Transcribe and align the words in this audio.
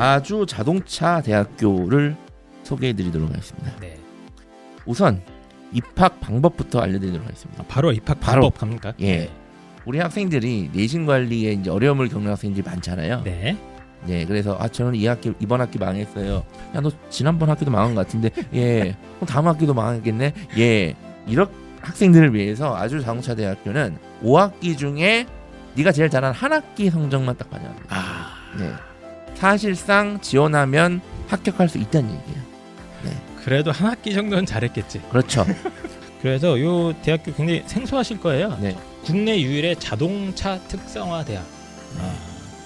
아주 0.00 0.46
자동차 0.48 1.20
대학교를 1.20 2.16
소개해 2.62 2.94
드리도록 2.94 3.28
하겠습니다. 3.28 3.70
네. 3.80 3.98
우선 4.86 5.20
입학 5.72 6.18
방법부터 6.20 6.80
알려드리도록 6.80 7.26
하겠습니다. 7.26 7.62
아, 7.62 7.66
바로 7.68 7.92
입학 7.92 8.18
바로. 8.18 8.40
방법 8.50 8.58
갑니까? 8.60 8.94
예. 9.02 9.30
우리 9.84 9.98
학생들이 9.98 10.70
내신 10.72 11.04
관리에 11.04 11.52
이제 11.52 11.68
어려움을 11.68 12.08
겪는 12.08 12.30
학생들이 12.30 12.62
많잖아요. 12.64 13.22
네. 13.24 13.58
네, 14.06 14.24
그래서 14.24 14.56
아 14.58 14.68
저는 14.68 14.94
이 14.94 15.06
학기 15.06 15.34
이번 15.38 15.60
학기 15.60 15.78
망했어요. 15.78 16.44
야 16.74 16.80
너 16.80 16.90
지난번 17.10 17.50
학기도 17.50 17.70
망한 17.70 17.94
것 17.94 18.06
같은데 18.06 18.30
예, 18.54 18.96
그럼 19.16 19.26
다음 19.28 19.46
학기도 19.48 19.74
망하겠네. 19.74 20.32
예, 20.56 20.94
이런 21.26 21.46
학생들을 21.82 22.32
위해서 22.34 22.74
아주 22.74 23.02
자동차 23.02 23.34
대학교는 23.34 23.98
5학기 24.22 24.78
중에 24.78 25.26
네가 25.74 25.92
제일 25.92 26.08
잘한 26.08 26.32
한 26.32 26.52
학기 26.54 26.88
성적만 26.88 27.36
딱 27.36 27.50
반영합니다. 27.50 27.94
아. 27.94 28.30
네, 28.58 28.72
사실상 29.40 30.20
지원하면 30.20 31.00
합격할 31.28 31.70
수 31.70 31.78
있다는 31.78 32.10
얘기예요. 32.10 32.50
그래도 33.42 33.72
한 33.72 33.88
학기 33.88 34.12
정도는 34.12 34.44
잘했겠지. 34.44 35.00
그렇죠. 35.08 35.46
그래서 36.20 36.60
요 36.60 36.92
대학교 37.00 37.32
굉장히 37.32 37.62
생소하실 37.66 38.20
거예요. 38.20 38.58
네, 38.60 38.76
국내 39.02 39.40
유일의 39.40 39.76
자동차 39.76 40.58
특성화 40.68 41.24
대학. 41.24 41.42
아, 41.98 42.14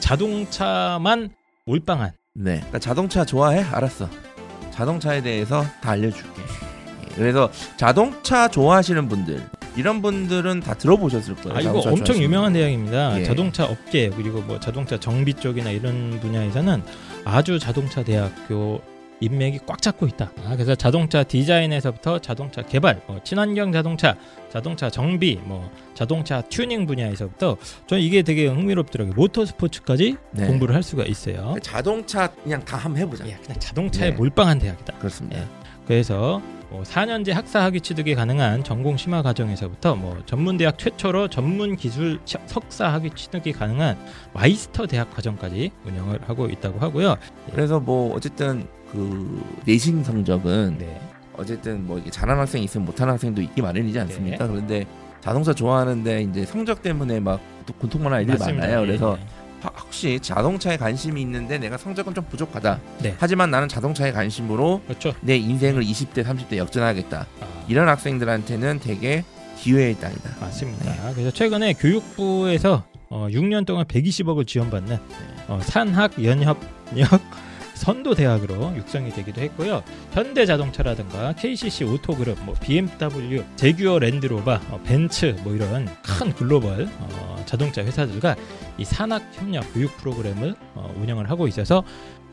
자동차만 0.00 1.30
몰빵한. 1.64 2.10
네. 2.34 2.56
그러니까 2.56 2.80
자동차 2.80 3.24
좋아해? 3.24 3.62
알았어. 3.62 4.10
자동차에 4.72 5.22
대해서 5.22 5.64
다 5.80 5.92
알려줄게. 5.92 6.42
예, 6.42 7.14
그래서 7.14 7.52
자동차 7.76 8.48
좋아하시는 8.48 9.08
분들 9.08 9.48
이런 9.76 10.02
분들은 10.02 10.60
다 10.60 10.74
들어보셨을 10.74 11.34
거예요. 11.36 11.56
아 11.56 11.60
이거 11.60 11.78
엄청 11.78 11.94
좋아하시는 11.94 12.22
유명한 12.22 12.52
대학입니다. 12.52 13.20
예. 13.20 13.24
자동차 13.24 13.64
업계 13.64 14.08
그리고 14.10 14.40
뭐 14.40 14.60
자동차 14.60 14.98
정비 14.98 15.34
쪽이나 15.34 15.70
이런 15.70 16.20
분야에서는 16.20 16.82
아주 17.24 17.58
자동차 17.58 18.02
대학교 18.02 18.80
인맥이 19.20 19.60
꽉 19.66 19.80
잡고 19.80 20.06
있다. 20.06 20.32
아, 20.44 20.54
그래서 20.54 20.74
자동차 20.74 21.22
디자인에서부터 21.22 22.18
자동차 22.18 22.62
개발, 22.62 23.00
뭐 23.06 23.20
친환경 23.22 23.72
자동차, 23.72 24.16
자동차 24.52 24.90
정비, 24.90 25.38
뭐 25.44 25.70
자동차 25.94 26.42
튜닝 26.42 26.86
분야에서부터 26.86 27.56
저는 27.86 28.02
이게 28.02 28.22
되게 28.22 28.46
흥미롭더라고요. 28.48 29.14
모터 29.14 29.46
스포츠까지 29.46 30.16
네. 30.32 30.46
공부를 30.46 30.74
할 30.74 30.82
수가 30.82 31.04
있어요. 31.04 31.54
자동차 31.62 32.26
그냥 32.26 32.64
다 32.64 32.76
한번 32.76 33.00
해보자. 33.02 33.26
예, 33.26 33.36
그냥 33.42 33.58
자동차에 33.58 34.10
네. 34.10 34.16
몰빵한 34.16 34.58
대학이다. 34.58 34.94
그렇습니다. 34.98 35.40
예. 35.40 35.46
그래서 35.86 36.42
뭐 36.74 36.82
4년제 36.82 37.30
학사 37.32 37.62
학위 37.62 37.80
취득이 37.80 38.16
가능한 38.16 38.64
전공 38.64 38.96
심화 38.96 39.22
과정에서부터 39.22 39.94
뭐 39.94 40.20
전문 40.26 40.56
대학 40.56 40.76
최초로 40.76 41.28
전문 41.28 41.76
기술 41.76 42.18
시- 42.24 42.36
석사 42.46 42.88
학위 42.92 43.10
취득이 43.14 43.52
가능한 43.52 43.96
마이스터 44.32 44.84
대학 44.88 45.08
과정까지 45.14 45.70
운영을 45.86 46.18
하고 46.26 46.48
있다고 46.48 46.80
하고요. 46.80 47.14
그래서 47.52 47.78
뭐 47.78 48.12
어쨌든 48.16 48.66
그 48.90 49.40
내신 49.64 50.02
성적은 50.02 50.78
네. 50.78 51.00
어쨌든 51.36 51.86
뭐 51.86 52.02
잘하는 52.10 52.40
학생이 52.40 52.64
있으면 52.64 52.86
못하는 52.86 53.12
학생도 53.12 53.40
있기 53.42 53.62
마련이지 53.62 54.00
않습니까? 54.00 54.44
네. 54.46 54.50
그런데 54.52 54.84
자동차 55.20 55.54
좋아하는데 55.54 56.22
이제 56.22 56.44
성적 56.44 56.82
때문에 56.82 57.20
막 57.20 57.40
고통받는 57.78 58.12
아이들이 58.12 58.36
맞습니다. 58.36 58.66
많아요. 58.66 58.82
예, 58.82 58.86
그래서 58.86 59.16
예. 59.20 59.43
하- 59.64 59.70
혹시 59.80 60.18
자동차에 60.20 60.76
관심이 60.76 61.20
있는데 61.22 61.58
내가 61.58 61.76
성적은 61.78 62.14
좀 62.14 62.24
부족하다. 62.28 62.80
네. 63.02 63.14
하지만 63.18 63.50
나는 63.50 63.68
자동차에 63.68 64.12
관심으로 64.12 64.82
그렇죠. 64.86 65.14
내 65.20 65.36
인생을 65.36 65.82
20대, 65.82 66.24
30대 66.24 66.56
역전하겠다. 66.56 67.26
아, 67.40 67.46
이런 67.68 67.88
학생들한테는 67.88 68.80
되게 68.80 69.24
기회의 69.58 69.94
땅이다. 69.98 70.30
맞습니다. 70.40 70.84
네. 70.84 71.12
그래서 71.14 71.30
최근에 71.30 71.72
교육부에서 71.74 72.84
어, 73.08 73.28
6년 73.30 73.64
동안 73.66 73.84
120억을 73.86 74.46
지원받는 74.46 74.98
어, 75.48 75.60
산학 75.62 76.22
연협 76.24 76.58
역 76.98 77.08
선도 77.84 78.14
대학으로 78.14 78.74
육성이 78.76 79.10
되기도 79.10 79.42
했고요. 79.42 79.82
현대자동차라든가 80.12 81.34
KCC 81.34 81.84
오토그룹, 81.84 82.38
뭐 82.42 82.54
BMW, 82.54 83.44
제규어 83.56 83.98
랜드로버, 83.98 84.58
어, 84.70 84.80
벤츠 84.84 85.36
뭐 85.44 85.54
이런 85.54 85.86
큰 86.02 86.32
글로벌 86.32 86.88
어, 86.98 87.42
자동차 87.44 87.84
회사들과 87.84 88.36
이 88.78 88.86
산학 88.86 89.22
협력 89.32 89.70
교육 89.74 89.94
프로그램을 89.98 90.54
어, 90.74 90.94
운영을 90.98 91.28
하고 91.28 91.46
있어서 91.46 91.84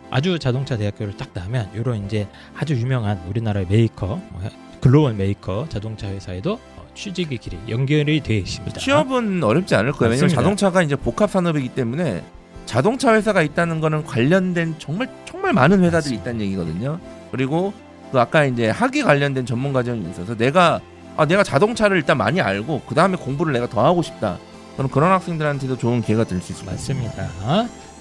아주 0.10 0.40
자동차 0.40 0.78
대학교를 0.78 1.18
딱 1.18 1.32
나면 1.34 1.70
이런 1.76 2.06
이제 2.06 2.30
아주 2.56 2.76
유명한 2.76 3.22
우리나라의 3.28 3.66
메이커, 3.68 4.22
어, 4.32 4.50
글로벌 4.80 5.16
메이커 5.16 5.66
자동차 5.68 6.08
회사에도 6.08 6.54
어, 6.78 6.88
취직의 6.96 7.40
길이 7.40 7.58
연결이 7.68 8.22
되어 8.22 8.38
있습니다. 8.38 8.80
취업은 8.80 9.44
어렵지 9.44 9.76
않을 9.76 9.92
거예요. 9.92 10.12
맞습니다. 10.12 10.34
자동차가 10.34 10.82
이제 10.82 10.96
복합 10.96 11.30
산업이기 11.30 11.70
때문에 11.76 12.24
자동차 12.66 13.14
회사가 13.14 13.42
있다는 13.42 13.82
거는 13.82 14.06
관련된 14.06 14.76
정말 14.80 15.10
정말 15.52 15.70
많은 15.70 15.84
회사들이. 15.84 16.16
있다는 16.16 16.42
얘기거든요. 16.42 17.00
그리고 17.32 17.74
그 18.12 18.20
아까 18.20 18.46
이제 18.46 18.70
학위 18.70 19.04
관련된 19.04 19.46
전문 19.46 19.74
과정이 19.74 20.10
있어서 20.10 20.36
내가 20.36 20.82
아 21.18 21.26
내가 21.26 21.44
자동차를 21.44 21.98
일단 21.98 22.18
많이 22.18 22.42
알고 22.42 22.82
그 22.88 22.96
다음에 22.96 23.18
공부를 23.18 23.54
내가 23.54 23.68
더 23.68 23.86
하고 23.86 24.02
싶다. 24.02 24.38
저는 24.78 24.90
그런 24.90 25.12
학생들한테도 25.12 25.78
좋은 25.78 26.02
기회가 26.02 26.24
될 26.24 26.42
수 26.42 26.54
있습니다. 26.54 26.72
맞습니다. 26.72 27.30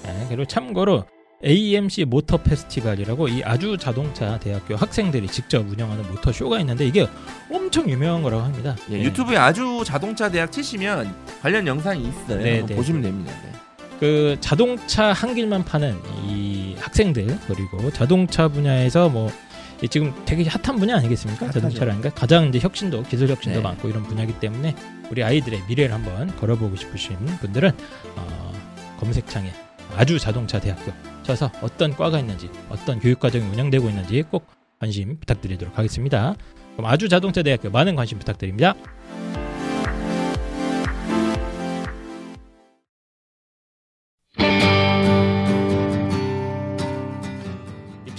네, 0.03 0.25
그리고 0.29 0.45
참고로 0.45 1.05
AMC 1.43 2.05
모터 2.05 2.37
페스티벌이라고 2.37 3.27
이 3.27 3.43
아주 3.43 3.77
자동차 3.77 4.39
대학교 4.39 4.75
학생들이 4.75 5.27
직접 5.27 5.67
운영하는 5.67 6.07
모터 6.09 6.31
쇼가 6.31 6.59
있는데 6.59 6.85
이게 6.85 7.07
엄청 7.51 7.89
유명한 7.89 8.21
거라고 8.23 8.43
합니다. 8.43 8.75
예, 8.89 8.97
네. 8.97 9.03
유튜브에 9.03 9.37
아주 9.37 9.83
자동차 9.85 10.29
대학 10.29 10.51
치시면 10.51 11.13
관련 11.41 11.67
영상이 11.67 12.01
있어요. 12.01 12.41
네, 12.41 12.65
네, 12.65 12.75
보시면 12.75 13.01
네. 13.01 13.07
됩니다. 13.09 13.33
네. 13.43 13.60
그 14.01 14.35
자동차 14.41 15.13
한 15.13 15.35
길만 15.35 15.63
파는 15.63 15.95
이 16.25 16.75
학생들 16.79 17.37
그리고 17.45 17.91
자동차 17.91 18.47
분야에서 18.47 19.09
뭐이 19.09 19.87
지금 19.91 20.11
되게 20.25 20.43
핫한 20.49 20.79
분야 20.79 20.95
아니겠습니까? 20.97 21.45
핫하죠. 21.45 21.59
자동차라는 21.59 22.01
게 22.01 22.09
가장 22.09 22.47
이제 22.47 22.57
혁신도 22.57 23.03
기술 23.03 23.29
혁신도 23.29 23.59
네. 23.59 23.63
많고 23.63 23.89
이런 23.89 24.01
분야이기 24.01 24.33
때문에 24.39 24.75
우리 25.11 25.23
아이들의 25.23 25.65
미래를 25.67 25.93
한번 25.93 26.35
걸어보고 26.37 26.75
싶으신 26.77 27.15
분들은 27.41 27.73
어, 28.15 28.53
검색창에 28.99 29.51
아주 29.95 30.17
자동차 30.17 30.59
대학교 30.59 30.91
쳐서 31.21 31.51
어떤 31.61 31.95
과가 31.95 32.17
있는지 32.17 32.49
어떤 32.69 32.99
교육 32.99 33.19
과정이 33.19 33.45
운영되고 33.51 33.87
있는지 33.87 34.23
꼭 34.23 34.47
관심 34.79 35.19
부탁드리도록 35.19 35.77
하겠습니다. 35.77 36.33
그럼 36.75 36.89
아주 36.89 37.07
자동차 37.07 37.43
대학교 37.43 37.69
많은 37.69 37.95
관심 37.95 38.17
부탁드립니다. 38.17 38.73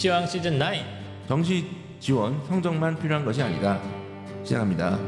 입시왕 0.02 0.26
시즌 0.26 0.58
9 0.58 0.64
정시 1.28 1.64
지원 2.00 2.44
성적만 2.48 2.98
필요한 2.98 3.24
것이 3.24 3.40
아니다. 3.40 3.80
시작합니다. 4.42 4.98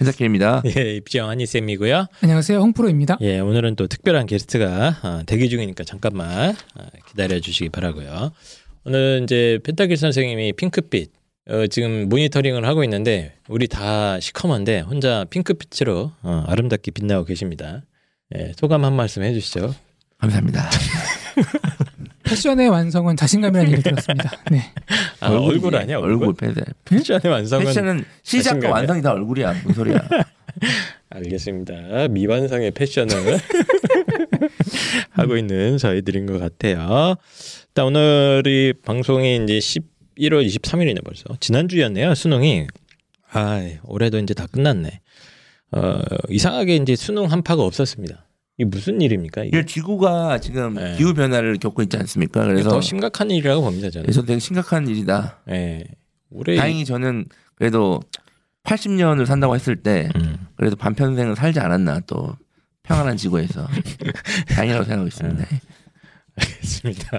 hen사킬입니다. 0.00 0.62
예, 0.76 0.96
입시왕 0.96 1.28
한이쌤이고요. 1.28 2.06
안녕하세요. 2.22 2.58
홍프로입니다. 2.58 3.18
예, 3.20 3.38
오늘은 3.38 3.76
또 3.76 3.86
특별한 3.86 4.26
게스트가 4.26 4.96
아, 5.02 5.22
대기 5.26 5.48
중이니까 5.48 5.84
잠깐만 5.84 6.56
아, 6.74 6.86
기다려 7.08 7.38
주시기 7.38 7.68
바라고요. 7.68 8.32
오늘 8.84 9.20
이제 9.22 9.60
펜타길 9.62 9.96
선생님이 9.96 10.54
핑크빛 10.54 11.23
어, 11.46 11.66
지금 11.66 12.08
모니터링을 12.08 12.64
하고 12.66 12.84
있는데 12.84 13.34
우리 13.48 13.68
다 13.68 14.18
시커먼데 14.18 14.80
혼자 14.80 15.24
핑크빛으로 15.28 16.12
어, 16.22 16.44
아름답게 16.48 16.90
빛나고 16.90 17.24
계십니다. 17.26 17.82
예, 18.36 18.52
소감 18.56 18.84
한 18.84 18.94
말씀 18.94 19.22
해주시죠. 19.22 19.74
감사합니다. 20.18 20.70
패션의 22.24 22.70
완성은 22.70 23.16
자신감이라는 23.16 23.72
얘기를 23.72 23.82
들었습니다. 23.92 24.30
네. 24.50 24.62
아, 25.20 25.28
얼굴 25.30 25.76
아니야 25.76 25.98
얼굴? 25.98 26.28
얼굴 26.28 26.34
패션. 26.34 26.64
패션의 26.86 27.20
완성은 27.26 27.66
패션은 27.66 28.04
시작과 28.22 28.54
자신감이야? 28.60 28.74
완성이 28.74 29.02
다 29.02 29.12
얼굴이야. 29.12 29.52
무슨 29.64 29.72
소리야? 29.74 30.08
알겠습니다. 31.10 32.08
미완성의 32.08 32.70
패션을 32.70 33.38
하고 35.10 35.36
있는 35.36 35.76
저희들인 35.76 36.24
것 36.26 36.38
같아요. 36.38 37.16
일단 37.68 37.84
오늘이 37.86 38.72
방송이 38.84 39.44
이제 39.44 39.60
11월 40.18 40.46
23일이네 40.46 41.04
벌써. 41.04 41.24
지난주였네요. 41.40 42.14
수능이. 42.14 42.66
아, 43.32 43.60
올해도 43.84 44.18
이제 44.18 44.34
다 44.34 44.46
끝났네. 44.46 45.00
어, 45.72 46.00
이상하게 46.28 46.76
이제 46.76 46.94
수능 46.94 47.24
한파가 47.30 47.62
없었습니다. 47.62 48.26
이게 48.58 48.64
무슨 48.68 49.00
일입니까? 49.00 49.44
이게 49.44 49.64
지구가 49.64 50.38
지금 50.38 50.74
네. 50.74 50.96
기후 50.96 51.14
변화를 51.14 51.58
겪고 51.58 51.82
있지 51.82 51.96
않습니까? 51.96 52.44
그래서 52.46 52.70
더 52.70 52.80
심각한 52.80 53.30
일이라고 53.30 53.62
봅니다, 53.62 53.90
저는. 53.90 54.04
그래서 54.04 54.22
되게 54.22 54.38
심각한 54.38 54.86
일이다. 54.86 55.42
예. 55.50 55.84
올해 56.30 56.56
다행히 56.56 56.84
저는 56.84 57.26
그래도 57.56 58.00
80년을 58.64 59.26
산다고 59.26 59.54
했을 59.54 59.76
때 59.76 60.08
음. 60.16 60.46
그래도 60.56 60.76
반평생은 60.76 61.34
살지 61.34 61.58
않았나 61.60 62.00
또 62.06 62.36
평안한 62.84 63.16
지구에서 63.16 63.66
다행이라고 64.54 64.84
생각하고 64.84 65.08
있습니다. 65.08 65.46
알겠습니다. 66.36 67.18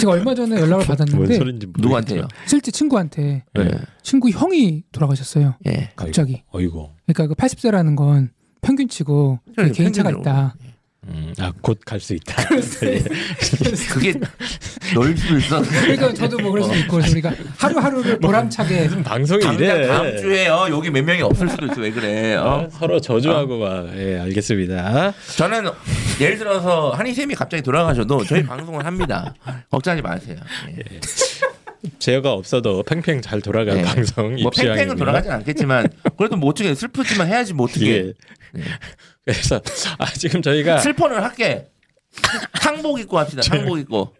제가 0.00 0.12
얼마 0.12 0.34
전에 0.34 0.56
연락을 0.60 0.84
뭔 0.86 0.86
받았는데 0.86 1.38
누구한테요? 1.78 2.26
실제 2.46 2.70
친구한테 2.70 3.44
네. 3.54 3.70
친구 4.02 4.30
형이 4.30 4.84
돌아가셨어요. 4.92 5.54
예. 5.66 5.90
갑자기. 5.96 6.42
어이고. 6.50 6.94
그러니까 7.06 7.26
그 7.28 7.34
80세라는 7.34 7.96
건 7.96 8.30
평균치고 8.62 9.40
그 9.46 9.52
그래, 9.54 9.70
개인차가 9.72 10.10
평균으로. 10.10 10.20
있다. 10.20 10.56
음, 11.08 11.32
아 11.38 11.52
곧 11.62 11.78
갈 11.86 12.00
수 12.00 12.14
있다. 12.14 12.34
그게 13.92 14.12
널 14.94 15.16
수도 15.16 15.38
있어. 15.38 15.62
그러니까 15.62 16.12
저도 16.14 16.38
뭐 16.38 16.50
그럴 16.52 16.64
수도 16.64 16.76
있고 16.76 16.96
우리가 16.98 17.32
하루하루를 17.56 18.18
보람차게 18.18 18.84
무슨 18.84 19.02
방송이 19.02 19.42
이래. 19.54 19.86
다음 19.86 20.16
주에요. 20.18 20.66
여기 20.70 20.90
몇 20.90 21.02
명이 21.04 21.22
없을 21.22 21.48
수도 21.48 21.66
있어. 21.66 21.80
왜 21.80 21.90
그래? 21.90 22.34
어? 22.36 22.44
어? 22.44 22.68
서로 22.70 23.00
저주하고 23.00 23.58
막. 23.58 23.88
예, 23.96 24.18
알겠습니다. 24.20 25.14
저는 25.36 25.70
예를 26.20 26.38
들어서 26.38 26.90
한희 26.90 27.14
쌤이 27.14 27.34
갑자기 27.34 27.62
돌아가셔도 27.62 28.24
저희 28.24 28.42
방송을 28.44 28.84
합니다. 28.84 29.34
걱정하지 29.70 30.02
마세요. 30.02 30.36
예. 30.76 31.00
제가 32.00 32.32
없어도 32.32 32.82
팽팽 32.82 33.22
잘 33.22 33.40
돌아갈 33.40 33.76
네. 33.76 33.82
방송 33.82 34.34
뭐 34.42 34.50
팽팽은. 34.50 34.96
돌아가진 34.96 35.30
않겠지만 35.30 35.88
그래도 36.18 36.36
뭐 36.36 36.50
어떻게 36.50 36.74
슬프지만 36.74 37.28
해야지 37.28 37.54
뭐 37.54 37.66
어떻게 37.66 38.12
예. 38.56 38.62
그래서 39.32 39.60
아 39.98 40.06
지금 40.14 40.40
저희가 40.40 40.78
슬퍼는 40.78 41.22
할게. 41.22 41.66
상복 42.62 42.98
입고 43.00 43.18
합시다. 43.18 43.42
상복 43.42 43.78
입고. 43.78 44.14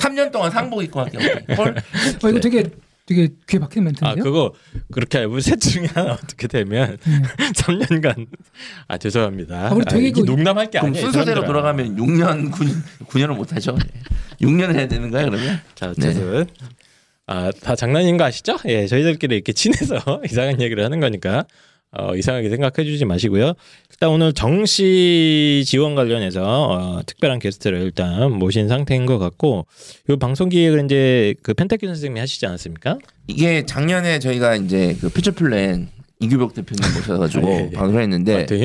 3년 0.00 0.32
동안 0.32 0.50
상복 0.50 0.82
입고 0.82 1.00
할게요. 1.00 1.20
헐. 1.56 1.76
어, 2.24 2.28
이거 2.28 2.40
되게 2.40 2.64
되게 3.06 3.28
귀에 3.48 3.60
박히는 3.60 3.86
아 4.00 4.14
멘트인데요. 4.14 4.24
그거 4.24 4.52
그렇게 4.92 5.18
알고 5.18 5.38
셋 5.40 5.60
중에 5.60 5.86
하나 5.94 6.12
어떻게 6.14 6.46
되면 6.48 6.96
네. 7.04 7.22
3년간 7.52 8.26
아 8.88 8.98
죄송합니다. 8.98 9.68
아, 9.68 9.72
우리 9.74 9.84
되게 9.84 10.08
이게 10.08 10.20
그- 10.20 10.26
농담할 10.26 10.70
게 10.70 10.78
그럼 10.80 10.86
아니에요. 10.90 11.04
순서대로. 11.06 11.44
돌아가면 11.44 11.96
6년 11.96 12.50
9년, 12.52 12.82
9년을 13.06 13.34
못 13.36 13.52
하죠. 13.54 13.76
6년을 14.40 14.74
해야 14.74 14.88
되는 14.88 15.10
거야 15.10 15.24
그러면? 15.26 15.60
자 15.76 15.86
네. 15.96 16.08
어쨌든 16.08 16.46
이거 17.26 17.59
다 17.59 17.76
장난인 17.76 18.16
거 18.16 18.24
아시죠? 18.24 18.56
예 18.66 18.86
저희들끼리 18.88 19.34
이렇게 19.36 19.52
친해서 19.52 19.96
이상한 20.28 20.60
얘기를 20.60 20.84
하는 20.84 20.98
거니까 21.00 21.44
어, 21.98 22.16
이상하게 22.16 22.48
생각해 22.48 22.84
주지 22.88 23.04
마시고요. 23.04 23.52
일단 23.90 24.10
오늘 24.10 24.32
정시 24.32 25.62
지원 25.66 25.94
관련해서 25.94 26.42
어, 26.42 27.02
특별한 27.04 27.38
게스트를 27.38 27.82
일단 27.82 28.32
모신 28.32 28.68
상태인 28.68 29.04
것 29.04 29.18
같고 29.18 29.66
이 30.08 30.16
방송 30.16 30.48
기획을 30.48 30.84
이제 30.86 31.34
그 31.42 31.52
펜타키 31.52 31.86
선생님이 31.86 32.18
하시지 32.18 32.46
않았습니까? 32.46 32.98
이게 33.26 33.66
작년에 33.66 34.18
저희가 34.18 34.56
이제 34.56 34.96
그 35.00 35.10
퓨처 35.10 35.32
플랜 35.32 35.88
이규벽 36.20 36.54
대표님 36.54 36.94
모셔가지고 36.94 37.48
예, 37.50 37.68
예. 37.72 37.76
방송했는데 37.76 38.34
아, 38.34 38.46
되게 38.46 38.64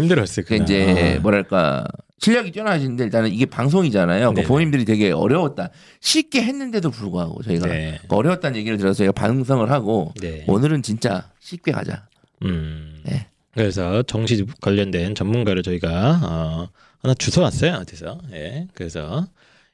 거야. 0.56 0.64
이제 0.64 1.20
뭐랄까 1.22 1.86
실력이 2.20 2.52
뛰어나신데 2.52 3.04
일단은 3.04 3.32
이게 3.32 3.46
방송이잖아요. 3.46 4.30
그 4.30 4.36
네네. 4.36 4.48
본인들이 4.48 4.86
되게 4.86 5.12
어려웠다. 5.12 5.70
쉽게 6.00 6.42
했는데도 6.44 6.92
불구하고 6.92 7.44
저희가 7.44 7.68
네. 7.68 8.00
어려웠다는 8.08 8.58
얘기를 8.58 8.78
들어서 8.78 8.98
저희가 9.00 9.12
반성을 9.12 9.70
하고 9.70 10.14
네. 10.22 10.46
오늘은 10.48 10.82
진짜 10.82 11.30
쉽게 11.40 11.72
가자. 11.72 12.08
음. 12.44 13.02
네. 13.04 13.28
그래서 13.54 14.04
정시 14.04 14.46
관련된 14.62 15.16
전문가를 15.16 15.64
저희가 15.64 16.20
어, 16.24 16.70
하나 17.00 17.14
주워왔어요 17.14 17.74
어디서. 17.82 18.20
예. 18.34 18.68
그래서 18.74 19.28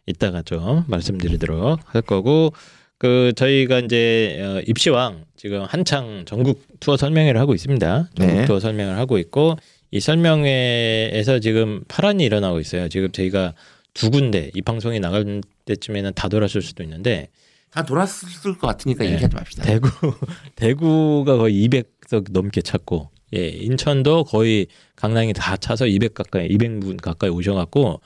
이따가 0.06 0.42
좀 0.42 0.86
말씀드리도록 0.88 1.80
할 1.94 2.02
거고 2.02 2.54
그 2.98 3.34
저희가 3.36 3.80
이제 3.80 4.40
어, 4.42 4.62
입시왕 4.66 5.26
지금 5.36 5.64
한창 5.64 6.24
전국 6.26 6.66
투어 6.80 6.96
설명회를 6.96 7.40
하고 7.40 7.54
있습니다. 7.54 8.10
전국 8.16 8.34
네. 8.34 8.46
투어 8.46 8.60
설명을 8.60 8.98
하고 8.98 9.18
있고 9.18 9.58
이 9.92 10.00
설명회에서 10.00 11.40
지금 11.40 11.84
파란이 11.88 12.24
일어나고 12.24 12.60
있어요. 12.60 12.88
지금 12.88 13.12
저희가 13.12 13.54
두 13.94 14.10
군데 14.10 14.50
이 14.56 14.62
방송이 14.62 15.00
나갈 15.00 15.42
때쯤에는 15.66 16.14
다 16.16 16.30
돌았을 16.30 16.62
수도 16.62 16.82
있는데 16.84 17.28
다 17.70 17.84
돌았을 17.84 18.58
것 18.58 18.68
같으니까 18.68 19.04
네. 19.04 19.14
얘기하지 19.14 19.36
맙시다. 19.36 19.64
대구 19.64 19.90
대구가 20.56 21.38
거의 21.38 21.68
200석 21.68 21.86
넘게 22.32 22.62
찼고 22.62 23.10
예 23.36 23.48
인천도 23.48 24.26
거의 24.26 24.68
강남이 24.96 25.34
다 25.34 25.58
차서 25.58 25.88
200 25.88 26.14
가까이 26.14 26.48
200분 26.50 27.02
가까이 27.02 27.30
오셔갖고 27.30 28.00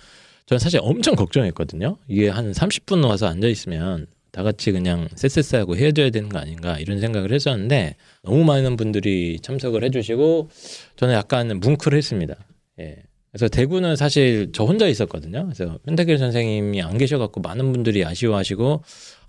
저는 0.46 0.60
사실 0.60 0.80
엄청 0.82 1.16
걱정했거든요. 1.16 1.98
이게 2.08 2.30
한 2.30 2.52
30분 2.52 3.06
와서 3.06 3.28
앉아 3.28 3.48
있으면 3.48 4.08
다 4.32 4.44
같이 4.44 4.72
그냥 4.72 5.08
쎄쎄쎄하고 5.16 5.76
헤어져야 5.76 6.10
되는 6.12 6.30
거 6.30 6.38
아닌가 6.40 6.78
이런 6.80 7.00
생각을 7.00 7.34
했었는데 7.34 7.96
너무 8.24 8.44
많은 8.46 8.78
분들이 8.78 9.40
참석을 9.42 9.84
해주시고 9.84 10.50
저는 10.96 11.14
약간 11.16 11.60
뭉클했습니다. 11.60 12.36
예. 12.80 12.98
그래서 13.32 13.50
대구는 13.50 13.96
사실 13.98 14.52
저 14.54 14.64
혼자 14.64 14.88
있었거든요. 14.88 15.44
그래서 15.44 15.78
펜타길 15.86 16.18
선생님이 16.18 16.82
안 16.82 16.98
계셔갖고 16.98 17.42
많은 17.42 17.72
분들이 17.74 18.06
아쉬워하시고 18.06 18.84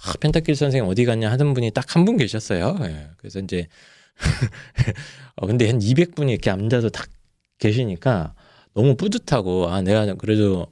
아, 0.07 0.13
펜타길 0.21 0.55
선생님 0.55 0.89
어디 0.89 1.05
갔냐 1.05 1.31
하는 1.31 1.53
분이 1.55 1.73
딱 1.73 1.97
한 1.97 2.05
분 2.05 2.17
계셨어요. 2.17 2.77
예. 2.83 3.09
그래서 3.17 3.41
이제 3.41 3.67
어, 5.37 5.47
근데 5.47 5.67
한 5.67 5.79
200분이 5.79 6.31
이렇게 6.31 6.51
앉아서 6.51 6.89
딱 6.91 7.09
계시니까 7.59 8.35
너무 8.75 8.95
뿌듯하고 8.95 9.69
아 9.69 9.83
내가 9.83 10.15
그래도 10.15 10.69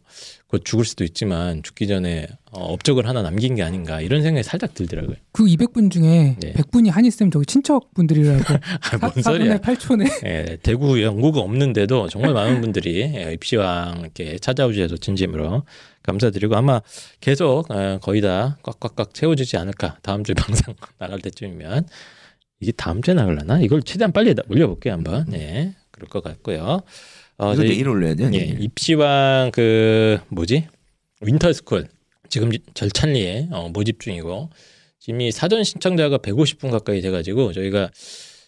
곧 0.46 0.64
죽을 0.64 0.84
수도 0.84 1.02
있지만 1.02 1.64
죽기 1.64 1.88
전에 1.88 2.28
어, 2.52 2.72
업적을 2.72 3.08
하나 3.08 3.20
남긴 3.22 3.56
게 3.56 3.64
아닌가 3.64 4.00
이런 4.00 4.22
생각이 4.22 4.44
살짝 4.44 4.74
들더라고요. 4.74 5.16
그 5.32 5.44
200분 5.44 5.90
중에 5.90 6.36
네. 6.38 6.52
100분이 6.52 6.90
한이 6.90 7.10
쌤 7.10 7.32
저기 7.32 7.44
친척 7.46 7.92
분들이라고 7.94 8.44
아, 8.54 8.98
뭔 8.98 9.10
소리야? 9.20 9.58
4분의 9.58 9.60
8초네. 9.60 10.24
예, 10.24 10.58
대구 10.62 11.02
연고가 11.02 11.40
없는데도 11.40 12.08
정말 12.08 12.32
많은 12.32 12.60
분들이 12.60 13.00
예, 13.00 13.32
입시왕 13.32 14.02
이렇게 14.02 14.38
찾아오셔서 14.38 14.98
진심으로 14.98 15.64
감사드리고 16.04 16.54
아마 16.54 16.80
계속 17.20 17.68
어, 17.72 17.98
거의 18.00 18.20
다 18.20 18.56
꽉꽉꽉 18.62 19.14
채워지지 19.14 19.56
않을까 19.56 19.98
다음 20.02 20.22
주 20.22 20.32
방송 20.38 20.74
나갈 20.98 21.18
때쯤이면 21.18 21.86
이게 22.60 22.72
다음 22.72 23.02
주에 23.02 23.14
나갈라나 23.14 23.60
이걸 23.60 23.82
최대한 23.82 24.12
빨리 24.12 24.34
나- 24.34 24.42
올려볼게요 24.48 24.92
한번 24.94 25.26
네 25.28 25.74
그럴 25.90 26.08
것 26.08 26.22
같고요 26.22 26.82
어, 27.38 27.52
이거 27.52 27.62
내일 27.64 27.86
올려야 27.88 28.14
돼요. 28.14 28.30
예, 28.32 28.38
내일. 28.38 28.62
입시왕 28.62 29.50
그 29.52 30.18
뭐지 30.28 30.66
winter 31.20 31.53
school 31.53 31.86
지금 32.30 32.50
절찬리에 32.74 33.48
어, 33.52 33.68
모집 33.68 34.00
중이고 34.00 34.48
지금 34.98 35.20
이 35.20 35.30
사전 35.30 35.62
신청자가 35.62 36.18
150분 36.18 36.70
가까이 36.70 37.00
돼가지고 37.02 37.52
저희가 37.52 37.90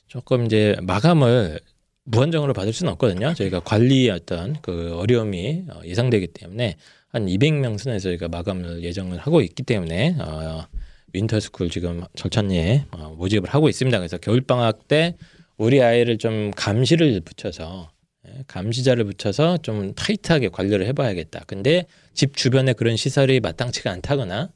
조금 0.06 0.46
이제 0.46 0.74
마감을 0.82 1.60
무한정으로 2.04 2.54
받을 2.54 2.72
수는 2.72 2.90
없거든요. 2.94 3.34
저희가 3.34 3.60
관리의 3.60 4.08
어떤 4.10 4.56
그 4.62 4.96
어려움이 4.96 5.64
어, 5.68 5.80
예상되기 5.84 6.28
때문에 6.28 6.76
한 7.08 7.26
200명 7.26 7.76
선에서 7.76 8.04
저희가 8.08 8.28
마감을 8.28 8.82
예정을 8.82 9.18
하고 9.18 9.42
있기 9.42 9.62
때문에 9.64 10.16
어, 10.18 10.64
winter 11.12 11.41
school 11.41 11.70
지금 11.70 12.04
절찬리에 12.16 12.86
어, 12.92 13.14
모집을 13.16 13.48
하고 13.50 13.68
있습니다. 13.68 13.98
그래서 13.98 14.18
겨울 14.18 14.40
방학 14.40 14.88
때 14.88 15.14
우리 15.56 15.82
아이를 15.82 16.18
좀 16.18 16.50
감시를 16.52 17.20
붙여서 17.20 17.90
예, 18.28 18.44
감시자를 18.46 19.04
붙여서 19.04 19.58
좀 19.58 19.94
타이트하게 19.94 20.48
관리를 20.48 20.86
해봐야겠다. 20.86 21.44
근데 21.46 21.86
집 22.14 22.36
주변에 22.36 22.72
그런 22.72 22.96
시설이 22.96 23.40
마땅치가 23.40 23.90
않다거나 23.90 24.50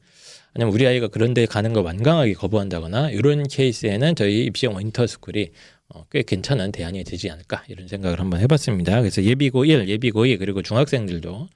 아니면 0.55 0.75
우리 0.75 0.87
아이가 0.87 1.09
그런 1.09 1.33
데 1.33 1.47
가는 1.47 1.73
걸 1.73 1.83
완강하게 1.85 2.35
거부한다거나 2.35 3.11
이런 3.11 3.47
케이스에는 3.49 4.15
저희 4.15 4.45
입시형 4.45 4.79
winter 4.79 5.12
school이 5.12 5.51
어, 5.89 6.05
꽤 6.11 6.23
괜찮은 6.23 6.73
대안이 6.73 7.05
되지 7.05 7.31
않을까 7.31 7.65
이런 7.69 7.89
생각을 7.89 8.21
한번 8.21 8.41
해봤습니다. 8.41 9.01
그래서 9.01 9.23
예비고 9.23 9.65
1, 9.65 9.89
예비고 9.89 10.27
2 10.27 10.37
그리고 10.39 10.63
중학생들도 10.63 11.49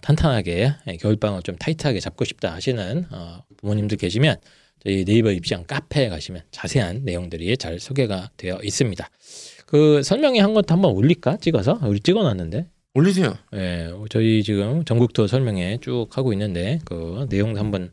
탄탄하게 0.00 0.72
예, 0.88 0.96
겨울방학을 0.96 1.42
좀 1.42 1.56
타이트하게 1.56 2.00
잡고 2.00 2.24
싶다 2.24 2.52
하시는 2.52 3.04
어, 3.10 3.42
부모님들 3.56 3.96
계시면 3.96 4.36
저희 4.82 5.04
네이버 5.04 5.30
입시형 5.30 5.64
카페에 5.66 6.08
가시면 6.08 6.42
자세한 6.50 7.02
내용들이 7.04 7.56
잘 7.56 7.78
소개가 7.78 8.30
되어 8.36 8.58
있습니다. 8.62 9.08
그 9.66 10.02
설명회 10.02 10.40
한 10.40 10.54
것도 10.54 10.74
한번 10.74 10.92
올릴까 10.92 11.38
찍어서 11.38 11.80
우리 11.84 12.00
찍어놨는데 12.00 12.66
올리세요. 12.94 13.36
예, 13.54 13.90
저희 14.10 14.42
지금 14.42 14.84
전국 14.84 15.12
투어 15.12 15.26
설명회 15.26 15.78
쭉 15.80 16.06
하고 16.12 16.32
있는데 16.32 16.78
그 16.84 17.26
내용도 17.28 17.58
한번 17.58 17.90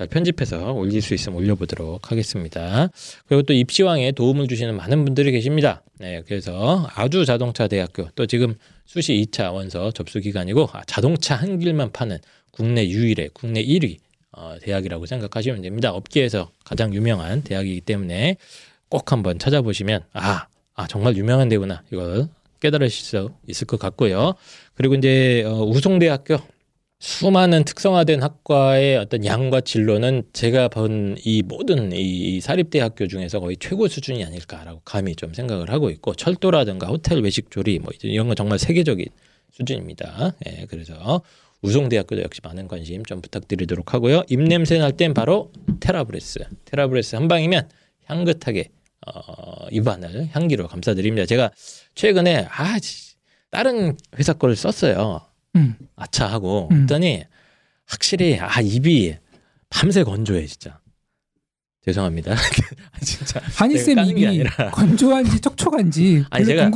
잘 0.00 0.08
편집해서 0.08 0.72
올릴 0.72 1.02
수 1.02 1.12
있으면 1.12 1.38
올려보도록 1.40 2.10
하겠습니다. 2.10 2.88
그리고 3.26 3.42
또 3.42 3.52
입시왕에 3.52 4.12
도움을 4.12 4.48
주시는 4.48 4.74
많은 4.74 5.04
분들이 5.04 5.30
계십니다. 5.30 5.82
네, 5.98 6.22
그래서 6.26 6.88
아주 6.94 7.26
자동차 7.26 7.68
대학교 7.68 8.08
또 8.14 8.24
지금 8.24 8.54
수시 8.86 9.12
2차 9.12 9.52
원서 9.52 9.90
접수 9.90 10.20
기간이고 10.20 10.70
아, 10.72 10.80
자동차 10.86 11.34
한 11.34 11.58
길만 11.58 11.92
파는 11.92 12.16
국내 12.50 12.88
유일의 12.88 13.28
국내 13.34 13.62
1위 13.62 13.98
어, 14.32 14.56
대학이라고 14.62 15.04
생각하시면 15.04 15.60
됩니다. 15.60 15.92
업계에서 15.92 16.50
가장 16.64 16.94
유명한 16.94 17.42
대학이기 17.42 17.82
때문에 17.82 18.38
꼭 18.88 19.12
한번 19.12 19.38
찾아보시면 19.38 20.04
아, 20.14 20.46
아 20.76 20.86
정말 20.86 21.14
유명한 21.14 21.50
데구나 21.50 21.82
이걸 21.92 22.28
깨달으실 22.60 23.04
수 23.04 23.32
있을 23.46 23.66
것 23.66 23.78
같고요. 23.78 24.32
그리고 24.72 24.94
이제 24.94 25.44
어, 25.44 25.62
우송대학교 25.62 26.38
수많은 27.00 27.64
특성화된 27.64 28.22
학과의 28.22 28.98
어떤 28.98 29.24
양과 29.24 29.62
진로는 29.62 30.24
제가 30.34 30.68
본 30.68 31.16
이 31.24 31.42
모든 31.42 31.92
이 31.92 32.40
사립대 32.40 32.78
학교 32.80 33.06
중에서 33.08 33.40
거의 33.40 33.56
최고 33.58 33.88
수준이 33.88 34.22
아닐까라고 34.24 34.82
감히 34.84 35.16
좀 35.16 35.32
생각을 35.34 35.70
하고 35.70 35.88
있고 35.90 36.14
철도라든가 36.14 36.88
호텔 36.88 37.20
외식 37.20 37.50
조리 37.50 37.78
뭐 37.78 37.90
이런 38.02 38.26
건 38.26 38.36
정말 38.36 38.58
세계적인 38.58 39.06
수준입니다. 39.52 40.34
예, 40.46 40.66
그래서 40.68 41.22
우송대학교도 41.62 42.22
역시 42.22 42.40
많은 42.44 42.68
관심 42.68 43.04
좀 43.04 43.20
부탁드리도록 43.22 43.92
하고요. 43.94 44.22
입냄새 44.28 44.78
날 44.78 44.92
땐 44.92 45.14
바로 45.14 45.50
테라브레스. 45.80 46.38
테라브레스 46.66 47.16
한 47.16 47.28
방이면 47.28 47.68
향긋하게 48.04 48.68
어, 49.06 49.66
입안을 49.70 50.28
향기로 50.32 50.68
감싸드립니다. 50.68 51.24
제가 51.26 51.50
최근에 51.94 52.46
아 52.50 52.78
지- 52.78 53.14
다른 53.50 53.96
회사 54.18 54.32
거를 54.34 54.54
썼어요. 54.54 55.22
음. 55.56 55.76
아차 55.96 56.26
하고 56.26 56.68
음. 56.70 56.86
그랬더니 56.86 57.24
확실히 57.86 58.38
아 58.40 58.60
입이 58.60 59.16
밤새 59.68 60.02
건조해 60.02 60.46
진짜. 60.46 60.78
죄송합니다. 61.84 62.32
아, 62.92 62.98
진짜 63.00 63.40
한이쌤 63.54 63.98
입이 64.10 64.26
아니라. 64.26 64.70
건조한지 64.70 65.40
촉촉한지 65.40 66.24
아니, 66.28 66.44
제가 66.44 66.70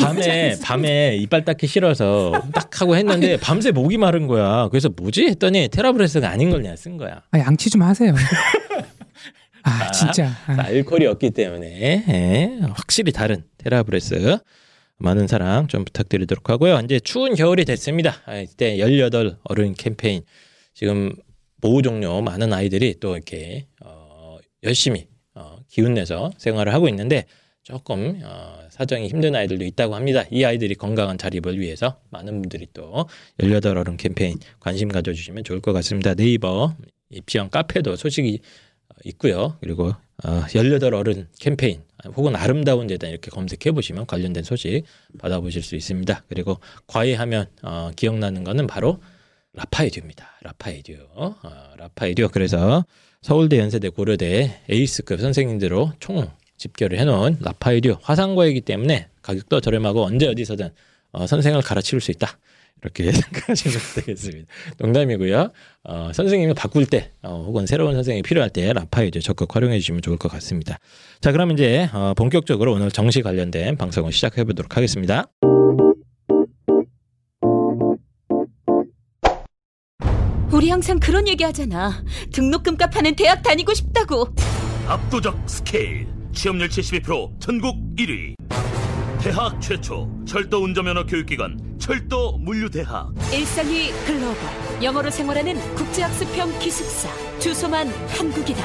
밤에. 0.00 0.56
밤에 0.64 1.16
이빨 1.16 1.44
닦기 1.44 1.66
싫어서 1.66 2.32
딱 2.54 2.80
하고 2.80 2.96
했는데 2.96 3.36
밤새 3.36 3.70
목이 3.70 3.98
마른 3.98 4.26
거야. 4.26 4.68
그래서 4.70 4.88
뭐지 4.88 5.26
했더니 5.26 5.68
테라브레스가 5.68 6.30
아닌 6.30 6.48
걸 6.50 6.62
내가 6.62 6.74
쓴 6.74 6.96
거야. 6.96 7.22
아, 7.32 7.38
양치 7.38 7.68
좀 7.68 7.82
하세요. 7.82 8.14
아 9.62 9.90
진짜. 9.90 10.28
아, 10.46 10.56
알코올이 10.62 11.06
없기 11.06 11.30
때문에 11.32 12.04
예, 12.08 12.58
확실히 12.72 13.12
다른 13.12 13.44
테라브레스 13.58 14.38
많은 14.98 15.26
사랑 15.26 15.68
좀 15.68 15.84
부탁드리도록 15.84 16.48
하고요. 16.50 16.80
이제 16.84 16.98
추운 17.00 17.34
겨울이 17.34 17.64
됐습니다. 17.64 18.16
아, 18.24 18.38
이때 18.38 18.78
18 18.78 19.36
어른 19.44 19.74
캠페인 19.74 20.22
지금 20.74 21.14
보호 21.60 21.82
종료 21.82 22.20
많은 22.22 22.52
아이들이 22.52 22.98
또 23.00 23.14
이렇게 23.14 23.66
어, 23.84 24.38
열심히 24.62 25.08
어, 25.34 25.58
기운 25.68 25.94
내서 25.94 26.30
생활을 26.38 26.72
하고 26.72 26.88
있는데 26.88 27.26
조금 27.62 28.20
어, 28.22 28.60
사정이 28.70 29.08
힘든 29.08 29.34
아이들도 29.34 29.64
있다고 29.64 29.96
합니다. 29.96 30.24
이 30.30 30.44
아이들이 30.44 30.74
건강한 30.74 31.18
자립을 31.18 31.58
위해서 31.58 32.00
많은 32.10 32.40
분들이 32.40 32.66
또 32.72 33.06
18 33.40 33.76
어른 33.76 33.96
캠페인 33.96 34.38
관심 34.60 34.88
가져주시면 34.88 35.44
좋을 35.44 35.60
것 35.60 35.72
같습니다. 35.72 36.14
네이버 36.14 36.74
입시형 37.10 37.50
카페도 37.50 37.96
소식이 37.96 38.40
어, 38.88 38.94
있고요. 39.04 39.56
그리고 39.60 39.92
어, 40.24 40.46
18 40.48 40.94
어른 40.94 41.28
캠페인 41.38 41.82
혹은 42.14 42.36
아름다운 42.36 42.88
재단 42.88 43.10
이렇게 43.10 43.30
검색해 43.30 43.72
보시면 43.72 44.06
관련된 44.06 44.44
소식 44.44 44.82
받아보실 45.18 45.62
수 45.62 45.76
있습니다. 45.76 46.24
그리고 46.28 46.58
과외하면 46.86 47.46
어, 47.62 47.90
기억나는 47.96 48.44
거는 48.44 48.66
바로 48.66 49.00
라파에듀입니다. 49.54 50.38
라파에듀. 50.42 51.08
어, 51.14 51.34
라파에듀. 51.76 52.28
그래서 52.28 52.84
서울대, 53.22 53.58
연세대, 53.58 53.88
고려대 53.88 54.60
에이스급 54.68 55.20
선생님들로 55.20 55.92
총 55.98 56.30
집결을 56.58 56.98
해놓은 57.00 57.38
라파에듀 57.40 57.96
화상과이기 58.02 58.62
때문에 58.62 59.08
가격도 59.22 59.60
저렴하고 59.60 60.04
언제 60.04 60.26
어디서든 60.26 60.70
어, 61.12 61.26
선생을 61.26 61.62
가르칠 61.62 62.00
수 62.00 62.10
있다. 62.10 62.38
이렇게 62.82 63.10
생각하시면 63.12 63.78
되겠습니다. 63.96 64.52
농담이고요. 64.78 65.50
어, 65.84 66.10
선생님을 66.12 66.54
바꿀 66.54 66.86
때 66.86 67.12
어, 67.22 67.42
혹은 67.46 67.66
새로운 67.66 67.94
선생님이 67.94 68.22
필요할 68.22 68.50
때 68.50 68.72
라파에듀 68.72 69.20
적극 69.20 69.54
활용해 69.54 69.78
주시면 69.78 70.02
좋을 70.02 70.16
것 70.16 70.30
같습니다. 70.32 70.78
자, 71.20 71.32
그럼 71.32 71.52
이제 71.52 71.88
어, 71.92 72.14
본격적으로 72.16 72.72
오늘 72.74 72.90
정시 72.90 73.22
관련된 73.22 73.76
방송을 73.76 74.12
시작해 74.12 74.44
보도록 74.44 74.76
하겠습니다. 74.76 75.26
우리 80.52 80.70
항상 80.70 80.98
그런 80.98 81.28
얘기 81.28 81.44
하잖아. 81.44 82.02
등록금 82.32 82.76
값 82.76 82.96
하는 82.96 83.14
대학 83.14 83.42
다니고 83.42 83.74
싶다고. 83.74 84.28
압도적 84.86 85.48
스케일 85.48 86.06
취업률 86.32 86.68
72% 86.68 87.40
전국 87.40 87.76
1위 87.96 88.36
대학 89.26 89.60
최초 89.60 90.08
철도 90.24 90.62
운전면허 90.62 91.04
교육기관 91.04 91.58
철도 91.80 92.38
물류대학 92.38 93.12
일상이 93.34 93.90
글로벌. 94.06 94.38
영어로 94.84 95.10
생활하는 95.10 95.56
국제학습형 95.74 96.56
기숙사. 96.60 97.08
주소만 97.40 97.88
한국이다. 97.88 98.62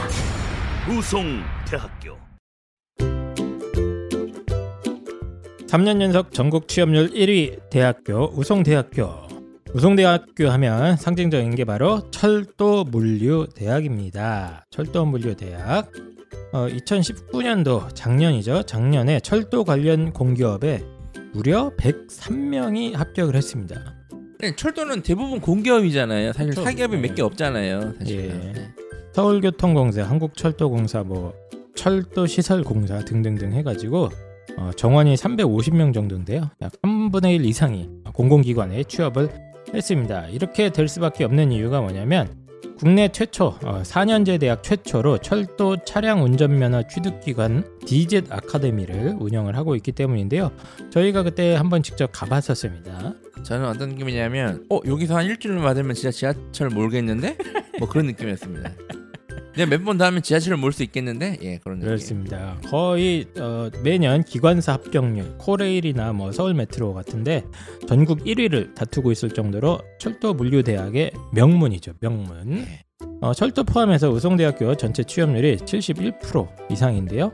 우송대학교 0.87 2.15
3년 5.67 5.99
연속 5.99 6.31
전국 6.31 6.67
취업률 6.67 7.09
1위 7.09 7.71
대학교 7.71 8.31
우송대학교. 8.35 9.09
우송대학교 9.73 10.47
하면 10.47 10.95
상징적인 10.95 11.55
게 11.55 11.65
바로 11.65 12.11
철도 12.11 12.83
물류 12.83 13.47
대학입니다. 13.55 14.63
철도 14.69 15.07
물류 15.07 15.35
대학. 15.35 15.91
어, 16.53 16.67
2019년도 16.67 17.93
작년이죠. 17.95 18.63
작년에 18.63 19.19
철도 19.21 19.63
관련 19.63 20.11
공기업에 20.11 20.83
무려 21.33 21.71
103명이 21.77 22.93
합격을 22.93 23.35
했습니다. 23.35 23.95
네, 24.39 24.55
철도는 24.55 25.01
대부분 25.03 25.39
공기업이잖아요. 25.39 26.33
사실 26.33 26.51
그렇죠. 26.51 26.63
사기업이 26.63 26.97
네. 26.97 27.07
몇개 27.07 27.21
없잖아요. 27.21 27.93
사실. 27.99 28.17
예. 28.17 28.51
네. 28.53 28.71
서울교통공사, 29.13 30.03
한국철도공사, 30.03 31.03
뭐 31.03 31.33
철도시설공사 31.75 32.99
등등등 33.05 33.53
해가지고 33.53 34.09
어, 34.57 34.71
정원이 34.75 35.15
350명 35.15 35.93
정도인데요. 35.93 36.49
약 36.61 36.71
3분의 36.81 37.35
1 37.35 37.45
이상이 37.45 37.89
공공기관에 38.13 38.83
취업을 38.83 39.29
했습니다. 39.73 40.27
이렇게 40.27 40.69
될 40.69 40.87
수밖에 40.87 41.23
없는 41.23 41.51
이유가 41.51 41.81
뭐냐면 41.81 42.40
국내 42.81 43.09
최초 43.09 43.53
어, 43.63 43.83
4년제 43.83 44.39
대학 44.39 44.63
최초로 44.63 45.19
철도 45.19 45.77
차량 45.85 46.23
운전면허 46.23 46.87
취득기관 46.87 47.63
DZ 47.85 48.23
아카데미를 48.31 49.17
운영을 49.19 49.55
하고 49.55 49.75
있기 49.75 49.91
때문인데요. 49.91 50.49
저희가 50.89 51.21
그때 51.21 51.53
한번 51.53 51.83
직접 51.83 52.09
가봤었습니다. 52.11 53.13
저는 53.43 53.67
어떤 53.67 53.89
느낌이냐면, 53.89 54.65
어 54.71 54.79
여기서 54.83 55.15
한 55.15 55.25
일주일만 55.25 55.63
받으면 55.63 55.93
진짜 55.93 56.09
지하철 56.09 56.69
몰겠는데? 56.69 57.37
뭐 57.77 57.87
그런 57.87 58.07
느낌이었습니다. 58.07 58.71
내가 59.55 59.69
몇번 59.69 59.97
더 59.97 60.05
하면 60.05 60.21
지하철을 60.21 60.57
몰 60.57 60.71
수 60.71 60.83
있겠는데? 60.83 61.37
예 61.41 61.57
그런 61.57 61.79
느낌. 61.79 61.87
그렇습니다. 61.87 62.57
거의 62.67 63.25
어, 63.39 63.69
매년 63.83 64.23
기관사 64.23 64.73
합격률, 64.73 65.37
코레일이나 65.37 66.13
뭐 66.13 66.31
서울 66.31 66.53
메트로 66.53 66.93
같은데 66.93 67.43
전국 67.87 68.23
1위를 68.23 68.73
다투고 68.75 69.11
있을 69.11 69.29
정도로 69.31 69.79
철도 69.99 70.33
물류 70.33 70.63
대학의 70.63 71.11
명문이죠. 71.33 71.93
명문. 71.99 72.49
네. 72.49 72.83
어, 73.19 73.33
철도 73.33 73.63
포함해서 73.63 74.09
우송대학교 74.09 74.75
전체 74.77 75.03
취업률이 75.03 75.57
71% 75.57 76.47
이상인데요. 76.71 77.33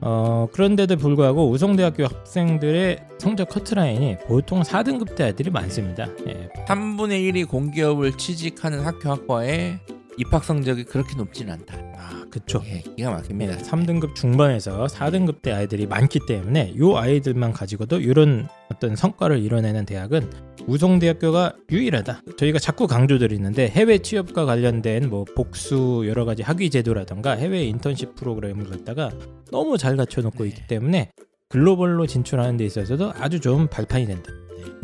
어, 0.00 0.46
그런데도 0.52 0.96
불구하고 0.96 1.50
우송대학교 1.50 2.04
학생들의 2.04 2.98
성적 3.18 3.48
커트라인이 3.48 4.18
보통 4.28 4.62
4등급대 4.62 5.22
아이들이 5.22 5.50
많습니다. 5.50 6.06
예, 6.28 6.48
3분의 6.68 7.32
1이 7.32 7.48
공기업을 7.48 8.12
취직하는 8.16 8.80
학교 8.80 9.10
학과에 9.10 9.80
입학 10.18 10.44
성적이 10.44 10.84
그렇게 10.84 11.14
높진 11.16 11.48
않다. 11.50 11.74
아, 11.96 12.24
그쵸. 12.30 12.60
예, 12.66 12.80
기가 12.96 13.10
막힙니다. 13.12 13.58
3등급 13.58 14.14
중반에서 14.14 14.86
4등급 14.86 15.42
대 15.42 15.52
아이들이 15.52 15.86
많기 15.86 16.20
때문에 16.26 16.74
이 16.76 16.94
아이들만 16.96 17.52
가지고도 17.52 18.00
이런 18.00 18.48
어떤 18.70 18.96
성과를 18.96 19.38
이뤄내는 19.38 19.86
대학은 19.86 20.30
우송대학교가 20.66 21.54
유일하다. 21.70 22.22
저희가 22.36 22.58
자꾸 22.58 22.86
강조드리는데 22.86 23.68
해외 23.68 23.98
취업과 23.98 24.44
관련된 24.44 25.08
뭐 25.08 25.24
복수 25.36 26.04
여러 26.06 26.24
가지 26.24 26.42
학위 26.42 26.68
제도라던가 26.68 27.32
해외 27.32 27.64
인턴십 27.64 28.16
프로그램을 28.16 28.68
갖다가 28.68 29.10
너무 29.50 29.78
잘 29.78 29.96
갖춰놓고 29.96 30.44
있기 30.46 30.66
때문에 30.66 31.12
글로벌로 31.48 32.06
진출하는 32.06 32.58
데 32.58 32.66
있어서도 32.66 33.12
아주 33.16 33.40
좋은 33.40 33.68
발판이 33.70 34.06
된다. 34.06 34.30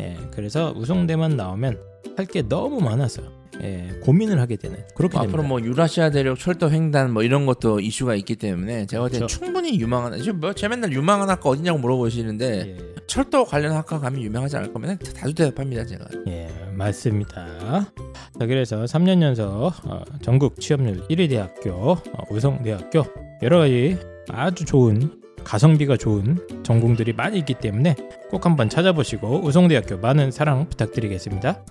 예, 0.01 0.17
그래서 0.33 0.73
우송대만 0.75 1.35
나오면 1.35 1.77
할 2.17 2.25
게 2.27 2.41
너무 2.41 2.79
많아서 2.79 3.21
예, 3.63 3.99
고민을 4.01 4.39
하게 4.39 4.55
되는 4.55 4.77
그렇게 4.95 5.17
앞으로 5.17 5.43
됩니다. 5.43 5.47
뭐 5.47 5.61
유라시아 5.61 6.09
대륙 6.09 6.37
철도 6.37 6.69
횡단 6.69 7.11
뭐 7.11 7.23
이런 7.23 7.45
것도 7.45 7.79
이슈가 7.79 8.15
있기 8.15 8.35
때문에 8.35 8.85
제가 8.85 9.03
볼 9.03 9.09
때는 9.09 9.27
그렇죠. 9.27 9.45
충분히 9.45 9.79
유망한 9.79 10.17
지금 10.19 10.39
뭐제 10.39 10.67
맨날 10.67 10.91
유망한 10.91 11.29
학과 11.29 11.49
어디냐고 11.49 11.79
물어보시는데 11.79 12.77
예. 12.77 12.95
철도 13.07 13.45
관련 13.45 13.73
학과 13.73 13.99
가면 13.99 14.21
유명하지 14.21 14.57
않을 14.57 14.73
거면 14.73 14.97
다주 15.15 15.33
대답합니다 15.33 15.85
제가. 15.85 16.05
예, 16.27 16.49
맞습니다. 16.73 17.91
자, 18.39 18.45
그래서 18.45 18.83
3년 18.83 19.21
연속 19.21 19.71
어, 19.85 20.03
전국 20.21 20.59
취업률 20.59 21.07
1위 21.07 21.29
대학교 21.29 21.91
어, 21.91 21.99
우성대학교 22.29 23.03
여러 23.41 23.59
가지 23.59 23.97
아주 24.29 24.65
좋은 24.65 25.21
가성비가 25.43 25.95
좋은 25.95 26.39
전공들이 26.63 27.13
많이 27.13 27.37
있기 27.39 27.53
때문에 27.53 27.95
꼭 28.29 28.45
한번 28.45 28.67
찾아보시고 28.67 29.45
우성대학교 29.45 29.97
많은 29.97 30.31
사랑 30.31 30.67
부탁드리겠습니다. 30.67 31.63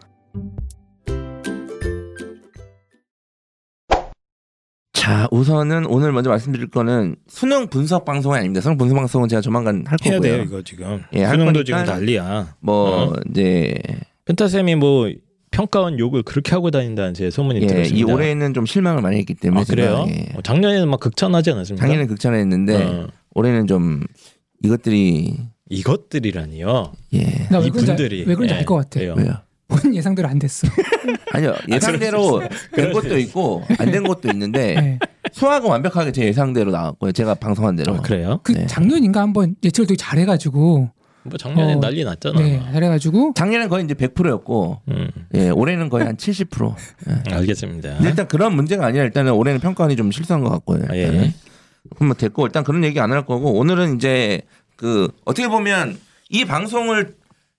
자 5.05 5.29
우선은 5.31 5.85
오늘 5.85 6.13
먼저 6.13 6.31
말씀드릴 6.31 6.71
거는 6.71 7.17
수능 7.29 7.67
분석 7.69 8.07
방송이 8.07 8.39
아닙니다. 8.39 8.63
수능 8.63 8.79
분석 8.79 8.97
방송은 8.97 9.29
제가 9.29 9.43
조만간 9.43 9.85
할 9.87 9.99
해야 10.03 10.15
거고요. 10.15 10.33
돼요 10.33 10.43
이거 10.47 10.63
지금 10.63 11.03
예, 11.13 11.25
할 11.25 11.37
수능도 11.37 11.63
지금 11.63 11.85
난리야. 11.85 12.55
뭐 12.61 13.11
어. 13.11 13.13
이제 13.31 13.75
펜타 14.25 14.49
쌤이 14.49 14.77
뭐 14.77 15.11
평가원 15.51 15.99
욕을 15.99 16.23
그렇게 16.23 16.53
하고 16.53 16.71
다닌다는 16.71 17.13
제 17.13 17.29
소문이 17.29 17.61
예, 17.63 17.67
들었습니다. 17.67 17.99
이 17.99 18.11
올해는 18.11 18.55
좀 18.55 18.65
실망을 18.65 19.03
많이 19.03 19.19
했기 19.19 19.35
때문에 19.35 19.61
아, 19.61 19.65
그래요? 19.69 20.07
제가, 20.09 20.19
예. 20.19 20.27
어, 20.37 20.41
작년에는 20.43 20.89
막 20.89 21.01
극찬하지 21.01 21.51
않았습니까? 21.51 21.87
작년에 21.87 22.07
극찬했는데 22.07 22.83
어, 22.85 23.07
올해는 23.35 23.67
좀 23.67 24.01
이것들이 24.63 25.37
이것들이라니요. 25.69 26.93
예 27.13 27.21
나왜 27.51 27.69
그런지, 27.69 27.93
이분들이 27.93 28.21
알- 28.23 28.29
왜 28.29 28.35
그런지 28.37 28.55
예, 28.55 28.59
알것 28.61 28.79
같아. 28.79 29.01
왜요? 29.01 29.15
왜요? 29.19 29.35
본인 29.69 29.95
예상대로 29.95 30.29
안 30.29 30.39
됐어. 30.39 30.69
아니요 31.33 31.55
예상대로 31.69 32.43
된 32.73 32.93
것도 32.93 33.19
있고 33.19 33.63
안 33.79 33.91
된 33.91 34.03
것도 34.05 34.29
있는데 34.31 34.75
네. 34.81 34.99
수학은 35.33 35.69
완벽하게 35.69 36.13
제 36.13 36.25
예상대로 36.25 36.71
나왔고요. 36.71 37.13
제가 37.13 37.35
방송한 37.35 37.77
대로. 37.77 37.95
아, 37.95 38.01
그래요? 38.01 38.41
그 38.43 38.53
네. 38.53 38.67
작년인가 38.67 39.21
한번 39.21 39.57
예측을 39.65 39.87
되게 39.87 39.97
잘해가지고 39.97 40.91
뭐 41.27 41.39
작년에 41.39 41.75
어, 41.75 41.81
난리 41.81 42.05
났잖아. 42.05 42.39
네 42.39 42.61
잘해가지고 42.73 43.33
작년엔 43.35 43.69
거의 43.71 43.85
이제 43.85 43.95
100%였고 43.95 44.83
음, 44.89 45.09
예, 45.35 45.49
올해는 45.49 45.89
거의 45.89 46.05
한 46.05 46.17
70%. 46.17 46.75
알겠습니다. 47.33 47.95
근데 47.97 48.09
일단 48.11 48.29
그런 48.29 48.55
문제가 48.55 48.87
아니라 48.87 49.05
일단은 49.05 49.33
올해는 49.33 49.61
평가원이 49.61 49.97
좀 49.97 50.11
실수한 50.13 50.43
것 50.45 50.51
같고요. 50.51 50.85
아. 50.91 50.97
예. 50.97 51.33
그럼 51.97 52.09
뭐 52.09 52.15
됐고 52.15 52.47
일단 52.47 52.63
그런 52.65 52.85
얘기 52.85 53.01
안 53.01 53.11
할 53.13 53.25
거고 53.25 53.55
오늘은 53.59 53.97
이제 53.97 54.43
그 54.77 55.09
어떻게 55.25 55.49
보면 55.49 55.97
이 56.29 56.45
방송을 56.45 57.15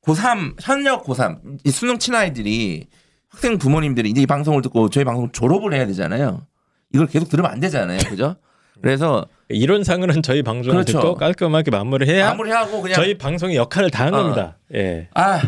고3 0.05 0.55
현역 0.61 1.03
고3 1.05 1.59
이 1.63 1.71
수능 1.71 1.97
친 1.97 2.15
아이들이 2.15 2.87
학생 3.29 3.57
부모님들이 3.57 4.09
이제 4.09 4.21
이 4.21 4.25
방송을 4.25 4.61
듣고 4.61 4.89
저희 4.89 5.03
방송 5.03 5.31
졸업을 5.31 5.73
해야 5.73 5.85
되잖아요. 5.87 6.45
이걸 6.93 7.07
계속 7.07 7.27
들으면 7.27 7.51
안 7.51 7.59
되잖아요. 7.59 7.99
그죠? 8.07 8.35
그래서 8.81 9.25
이론상으로는 9.49 10.21
저희 10.21 10.41
방송을 10.41 10.83
그렇죠. 10.83 10.99
듣고 10.99 11.15
깔끔하게 11.15 11.71
마무리해야 11.71 12.29
마무리하고 12.29 12.81
그냥 12.81 12.95
저희 12.95 13.17
방송의 13.17 13.55
역할을 13.55 13.89
다한 13.89 14.13
어. 14.13 14.17
겁니다. 14.17 14.57
예. 14.73 15.07
아 15.13 15.41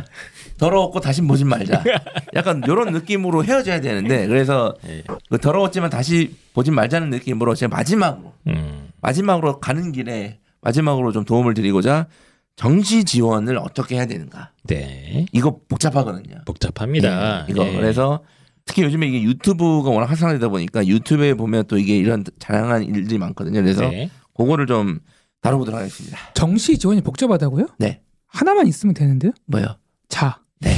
더러웠고 0.58 1.00
다시 1.00 1.22
보진 1.22 1.48
말자. 1.48 1.84
약간 2.36 2.62
이런 2.66 2.92
느낌으로 2.92 3.44
헤어져야 3.44 3.82
되는데 3.82 4.28
그래서 4.28 4.74
예. 4.88 5.04
그 5.30 5.38
더러웠지만 5.38 5.90
다시 5.90 6.36
보진 6.54 6.74
말자는 6.74 7.10
느낌으로 7.10 7.56
제가 7.56 7.76
마지막으로 7.76 8.34
음. 8.48 8.90
마지막으로 9.02 9.60
가는 9.60 9.92
길에 9.92 10.40
마지막으로 10.62 11.12
좀 11.12 11.24
도움을 11.24 11.54
드리고자 11.54 12.08
정시 12.58 13.06
지원을 13.06 13.58
어떻게 13.58 13.96
해야 13.96 14.06
되는가 14.08 14.52
네. 14.64 15.26
이거 15.32 15.60
복잡하거든요. 15.70 16.42
복잡합니다. 16.46 17.46
예, 17.48 17.52
이거 17.52 17.66
예. 17.66 17.74
그래서 17.76 18.24
특히 18.66 18.82
요즘에 18.84 19.08
이게 19.08 19.22
유튜브가 19.22 19.90
워낙 19.92 20.08
활성화되다 20.10 20.50
보니까 20.50 20.86
유튜브에 20.86 21.36
보면 21.36 21.66
또 21.68 21.78
이게 21.78 21.96
이런 21.96 22.26
다양한 22.40 22.84
일들이 22.84 23.18
많거든요. 23.20 23.62
그래서 23.62 23.88
네. 23.88 24.10
그거를 24.36 24.66
좀 24.66 25.00
다뤄보도록 25.42 25.80
하겠습니다. 25.80 26.18
정시 26.34 26.78
지원이 26.80 27.02
복잡하다고요? 27.02 27.68
네. 27.78 28.02
하나만 28.26 28.68
있으면 28.68 28.94
되는데요? 28.96 29.32
뭐요? 29.46 29.78
자. 30.10 30.42
네. 30.60 30.72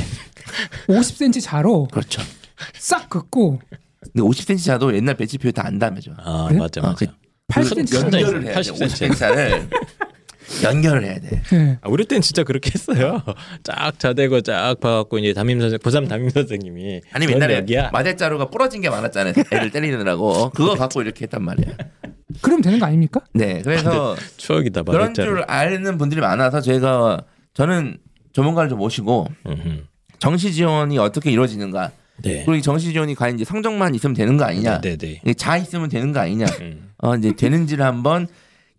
50cm 0.90 1.42
자로 1.42 1.88
그렇죠. 1.92 2.22
싹 2.78 3.10
긋고 3.10 3.62
근데 4.02 4.22
50cm 4.22 4.66
자도 4.66 4.94
옛날 4.96 5.16
배치표에 5.16 5.52
다 5.54 5.66
안다며죠. 5.66 6.14
아 6.18 6.46
그래요? 6.50 6.64
맞아 6.64 6.82
아, 6.82 6.88
맞아. 6.88 7.06
그 7.06 7.12
8cm 7.48 7.88
자로 7.88 8.04
연결- 8.04 8.22
연결을 8.22 8.44
해야 8.48 8.62
돼. 8.62 8.62
80cm. 8.62 9.12
50cm를 9.12 9.70
연결을 10.64 11.04
해야 11.06 11.20
돼. 11.20 11.42
네. 11.52 11.78
아, 11.82 11.90
우리 11.90 12.06
때는 12.06 12.22
진짜 12.22 12.44
그렇게 12.44 12.72
했어요. 12.74 13.22
쫙 13.64 13.98
자대고 13.98 14.42
쫙 14.42 14.80
봐갖고 14.80 15.20
이제 15.20 15.34
담임 15.34 15.60
선생 15.60 15.80
고3 15.80 16.10
담임 16.10 16.30
선생님이 16.30 17.02
아니면 17.12 17.40
넌 17.40 17.50
옛날에. 17.50 17.90
마대자루가 17.92 18.50
부러진 18.50 18.82
게 18.82 18.90
많았잖아요. 18.90 19.34
애를 19.52 19.72
때리느라고 19.72 20.50
그거 20.52 20.76
갖고 20.76 21.02
이렇게 21.02 21.24
했단 21.24 21.44
말이야. 21.44 21.76
그럼 22.42 22.62
되는 22.62 22.80
거 22.80 22.86
아닙니까? 22.86 23.22
네, 23.34 23.62
그래서 23.64 24.16
추억이다 24.38 24.84
그런. 24.84 25.14
줄 25.14 25.44
아는 25.48 25.98
분들이 25.98 26.22
많아서 26.22 26.62
제가 26.62 27.22
저는 27.54 27.98
전문가를 28.34 28.70
좀 28.70 28.78
모시고 28.78 29.28
음흠. 29.48 29.84
정시 30.20 30.54
지원이 30.54 30.98
어떻게 31.00 31.32
이루어지는가 31.32 31.92
네. 32.22 32.34
그리고 32.46 32.56
이 32.56 32.62
정시 32.62 32.92
지원이 32.94 33.16
과연 33.16 33.36
이제 33.36 33.46
성적만 33.46 33.96
있으면 33.96 34.14
되는 34.14 34.38
거 34.38 34.44
아니냐 34.46 34.82
네, 34.82 34.98
네. 34.98 35.20
이게 35.24 35.34
자 35.34 35.58
있으면 35.58 35.90
되는 35.90 36.12
거 36.14 36.20
아니냐 36.20 36.46
음. 36.62 36.92
어 36.98 37.16
이제 37.16 37.34
되는지를 37.36 37.84
한번 37.86 38.28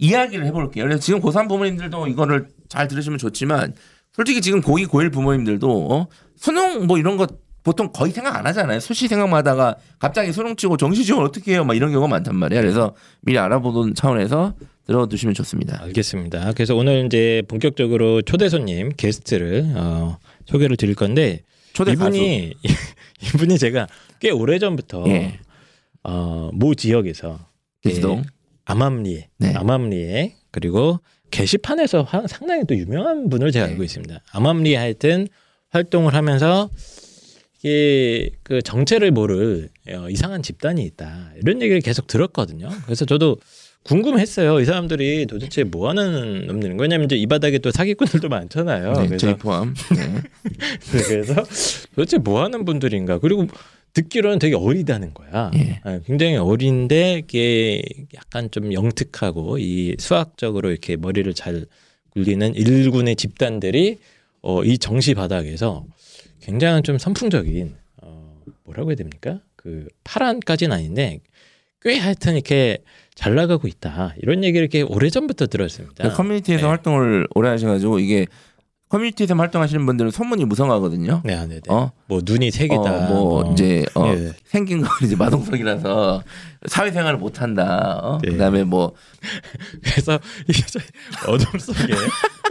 이야기를 0.00 0.46
해볼게요. 0.46 0.84
그래서 0.84 1.00
지금 1.00 1.20
고3 1.20 1.48
부모님들도 1.48 2.08
이거를 2.08 2.48
잘 2.68 2.88
들으시면 2.88 3.18
좋지만 3.18 3.74
솔직히 4.12 4.40
지금 4.40 4.60
고2 4.60 4.86
고1 4.88 5.12
부모님들도 5.12 5.88
어? 5.92 6.08
수능 6.36 6.86
뭐 6.86 6.98
이런 6.98 7.16
거 7.16 7.26
보통 7.62 7.90
거의 7.92 8.10
생각 8.10 8.36
안 8.36 8.46
하잖아요. 8.46 8.80
수시 8.80 9.06
생각마다가 9.06 9.76
갑자기 9.98 10.32
수능 10.32 10.56
치고 10.56 10.78
정시 10.78 11.04
지원 11.04 11.24
어떻게 11.24 11.52
해요? 11.52 11.64
막 11.64 11.76
이런 11.76 11.90
경우가 11.90 12.08
많단 12.08 12.34
말이야. 12.34 12.62
그래서 12.62 12.94
미리 13.20 13.38
알아보는 13.38 13.94
차원에서 13.94 14.54
들어두시면 14.86 15.34
좋습니다. 15.34 15.78
알겠습니다. 15.82 16.52
그래서 16.54 16.74
오늘 16.74 17.04
이제 17.04 17.42
본격적으로 17.48 18.22
초대 18.22 18.48
손님 18.48 18.88
게스트를 18.96 19.74
어, 19.76 20.18
소개를 20.46 20.76
드릴 20.76 20.94
건데 20.94 21.42
초대 21.74 21.92
이분이 21.92 22.54
이분이 23.34 23.58
제가 23.58 23.86
꽤 24.18 24.30
오래 24.30 24.58
전부터 24.58 25.04
예. 25.08 25.38
어, 26.02 26.50
모 26.54 26.74
지역에서 26.74 27.38
대지동 27.82 28.24
암암리에 28.70 29.28
네. 29.38 29.54
암암리에 29.54 30.34
그리고 30.50 31.00
게시판에서 31.30 32.02
하- 32.02 32.26
상당히 32.26 32.64
또 32.66 32.76
유명한 32.76 33.28
분을 33.28 33.52
제가 33.52 33.66
네. 33.66 33.72
알고 33.72 33.84
있습니다. 33.84 34.20
암암리에 34.32 34.76
하여튼 34.76 35.28
활동을 35.70 36.14
하면서 36.14 36.68
이게 37.62 38.30
그 38.42 38.62
정체를 38.62 39.10
모를 39.10 39.68
어, 39.90 40.08
이상한 40.08 40.42
집단이 40.42 40.82
있다 40.84 41.30
이런 41.42 41.60
얘기를 41.62 41.80
계속 41.80 42.06
들었거든요. 42.06 42.68
그래서 42.84 43.04
저도 43.04 43.36
궁금했어요. 43.84 44.60
이 44.60 44.64
사람들이 44.66 45.26
도대체 45.26 45.64
뭐 45.64 45.88
하는 45.88 46.46
놈들인 46.46 46.76
거냐? 46.76 46.82
왜냐면 46.82 47.06
이제 47.06 47.16
이 47.16 47.26
바닥에 47.26 47.58
또 47.58 47.70
사기꾼들도 47.70 48.28
많잖아요. 48.28 48.92
네, 48.92 49.06
그래서 49.06 49.36
포함. 49.36 49.74
네. 49.96 50.22
그래서 51.08 51.34
도대체 51.94 52.18
뭐 52.18 52.42
하는 52.42 52.64
분들인가? 52.66 53.18
그리고 53.18 53.46
듣기로는 53.92 54.38
되게 54.38 54.54
어리다는 54.54 55.14
거야. 55.14 55.50
예. 55.54 55.80
아, 55.84 55.98
굉장히 56.06 56.36
어린데 56.36 57.22
이게 57.24 57.82
약간 58.14 58.50
좀 58.50 58.72
영특하고 58.72 59.58
이 59.58 59.96
수학적으로 59.98 60.70
이렇게 60.70 60.96
머리를 60.96 61.32
잘 61.34 61.66
굴리는 62.10 62.54
일군의 62.54 63.16
집단들이 63.16 63.98
어, 64.42 64.64
이 64.64 64.78
정시 64.78 65.14
바닥에서 65.14 65.84
굉장히 66.40 66.82
좀 66.82 66.98
선풍적인 66.98 67.76
어, 68.02 68.40
뭐라고 68.64 68.90
해야 68.90 68.96
됩니까? 68.96 69.40
그 69.56 69.86
파란까지는 70.04 70.74
아닌데 70.74 71.20
꽤 71.82 71.98
하여튼 71.98 72.34
이렇게 72.34 72.78
잘 73.14 73.34
나가고 73.34 73.68
있다 73.68 74.14
이런 74.22 74.44
얘기를 74.44 74.62
이렇게 74.62 74.82
오래 74.82 75.10
전부터 75.10 75.46
들었습니다. 75.46 76.10
커뮤니티에서 76.10 76.62
네. 76.62 76.68
활동을 76.68 77.26
오래 77.34 77.48
하셔가지고 77.50 77.98
이게 77.98 78.26
커뮤니티에서 78.90 79.36
활동하시는 79.36 79.86
분들은 79.86 80.10
소문이 80.10 80.44
무성하거든요. 80.46 81.22
네, 81.24 81.36
네, 81.46 81.46
네. 81.46 81.60
어, 81.68 81.92
뭐 82.06 82.20
눈이 82.24 82.50
세 82.50 82.66
개다. 82.66 82.82
어, 82.82 83.08
뭐 83.08 83.44
어. 83.44 83.52
이제 83.52 83.84
어, 83.94 84.08
예. 84.08 84.32
생긴 84.44 84.80
건 84.80 84.90
이제 85.04 85.14
마동석이라서 85.14 86.24
사회생활을 86.66 87.16
못 87.18 87.40
한다. 87.40 88.00
어? 88.02 88.18
네. 88.20 88.32
그다음에 88.32 88.64
뭐 88.64 88.92
그래서 89.80 90.18
어둠 91.28 91.58
속에 91.60 91.94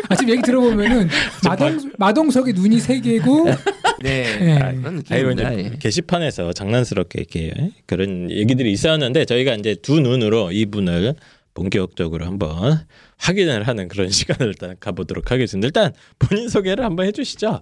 아, 0.08 0.16
지금 0.16 0.32
얘기 0.32 0.42
들어보면은 0.42 1.10
마동 1.44 1.92
마동석의 1.98 2.54
눈이 2.54 2.80
세 2.80 3.02
개고 3.02 3.46
네, 4.02 4.24
예. 4.40 4.60
그런 4.80 5.04
아이고 5.10 5.32
이제 5.32 5.44
느낌입니다. 5.44 5.58
예. 5.58 5.78
게시판에서 5.78 6.54
장난스럽게 6.54 7.20
이렇게 7.20 7.72
그런 7.86 8.32
얘기들이 8.32 8.72
있었는데 8.72 9.26
저희가 9.26 9.56
이제 9.56 9.76
두 9.76 10.00
눈으로 10.00 10.54
이분을 10.54 11.16
본격적으로 11.54 12.26
한번 12.26 12.80
확인을 13.20 13.68
하는 13.68 13.88
그런 13.88 14.10
시간을 14.12 14.48
일단 14.48 14.76
가보도록 14.80 15.32
하겠습니다. 15.32 15.66
일단 15.68 15.94
본인 16.18 16.50
소개를 16.50 16.84
한번 16.84 17.06
해주시죠. 17.06 17.62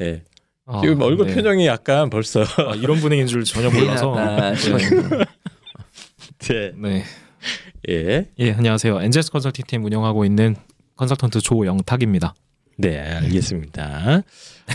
예. 0.00 0.22
아, 0.64 0.80
지금 0.82 1.00
얼굴 1.00 1.28
네. 1.28 1.34
표정이 1.34 1.66
약간 1.66 2.10
벌써 2.10 2.42
아, 2.42 2.74
이런 2.74 2.98
분위기인 2.98 3.28
줄 3.28 3.44
전혀 3.44 3.70
몰라서. 3.70 4.12
아까 4.16 4.50
네. 4.50 4.56
싶었는데. 4.56 5.24
네. 6.40 6.72
네. 6.76 7.04
예. 7.88 8.26
예, 8.40 8.52
안녕하세요. 8.52 9.00
엔젤스 9.00 9.30
컨설팅 9.30 9.64
팀 9.68 9.84
운영하고 9.84 10.24
있는 10.24 10.56
컨설턴트 10.96 11.40
조영탁입니다. 11.40 12.34
네, 12.78 12.98
알겠습니다. 12.98 14.22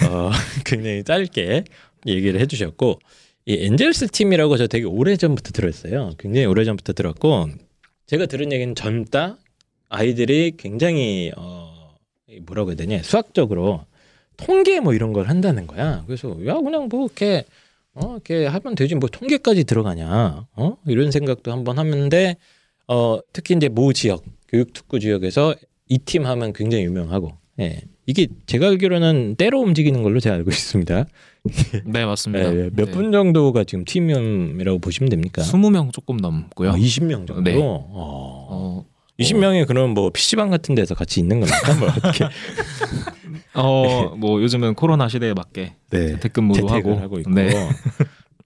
어, 0.09 0.31
굉장히 0.65 1.03
짧게 1.03 1.65
얘기를 2.07 2.39
해주셨고, 2.39 2.99
이 3.45 3.65
엔젤스 3.65 4.07
팀이라고 4.07 4.57
저 4.57 4.67
되게 4.67 4.85
오래 4.85 5.15
전부터 5.17 5.51
들었어요. 5.51 6.11
굉장히 6.17 6.45
오래 6.45 6.63
전부터 6.63 6.93
들었고, 6.93 7.49
제가 8.07 8.27
들은 8.27 8.51
얘기는 8.51 8.73
젊다 8.75 9.37
아이들이 9.93 10.53
굉장히 10.57 11.31
어이 11.35 12.39
뭐라고 12.45 12.69
해야 12.71 12.75
되냐 12.77 13.01
수학적으로 13.03 13.85
통계 14.37 14.79
뭐 14.79 14.93
이런 14.93 15.11
걸 15.13 15.27
한다는 15.29 15.67
거야. 15.67 16.03
그래서 16.07 16.29
야 16.47 16.55
그냥 16.55 16.87
뭐 16.89 17.05
이렇게 17.05 17.43
어 17.93 18.13
이렇게 18.13 18.45
하면 18.47 18.75
되지 18.75 18.95
뭐 18.95 19.09
통계까지 19.09 19.65
들어가냐 19.65 20.47
어 20.55 20.77
이런 20.87 21.11
생각도 21.11 21.51
한번 21.51 21.77
하는데 21.77 22.37
어 22.87 23.19
특히 23.33 23.55
이제 23.55 23.67
모 23.69 23.91
지역 23.93 24.23
교육 24.47 24.73
특구 24.73 24.99
지역에서 24.99 25.55
이 25.89 25.99
팀 25.99 26.25
하면 26.25 26.53
굉장히 26.53 26.85
유명하고 26.85 27.33
예 27.59 27.81
이게 28.05 28.27
제가 28.45 28.67
알기로는 28.69 29.35
때로 29.35 29.59
움직이는 29.59 30.03
걸로 30.03 30.19
제가 30.21 30.37
알고 30.37 30.49
있습니다. 30.49 31.05
네, 31.85 32.05
맞습니다. 32.05 32.55
예, 32.55 32.69
몇분 32.73 33.11
정도가 33.11 33.63
지금 33.65 33.83
팀이라고 33.85 34.79
보시면 34.79 35.09
됩니까? 35.09 35.41
20명 35.41 35.91
조금 35.91 36.17
넘고요. 36.17 36.71
아, 36.71 36.75
20명 36.75 37.27
정도. 37.27 37.41
네. 37.41 37.55
어. 37.57 37.85
어, 37.89 38.85
20명이 39.21 39.67
그럼 39.67 39.93
뭐 39.93 40.09
PC방 40.09 40.49
같은 40.49 40.75
데서 40.75 40.95
같이 40.95 41.19
있는 41.19 41.39
겁니까? 41.39 41.73
뭐 41.79 41.87
어떻게 41.89 42.25
어, 43.53 44.15
뭐 44.17 44.41
요즘은 44.41 44.75
코로나 44.75 45.07
시대에 45.07 45.33
맞게 45.33 45.75
네. 45.89 46.07
재택근무도 46.07 46.67
하고, 46.67 46.95
하고 46.97 47.19
있고. 47.19 47.31
네. 47.31 47.51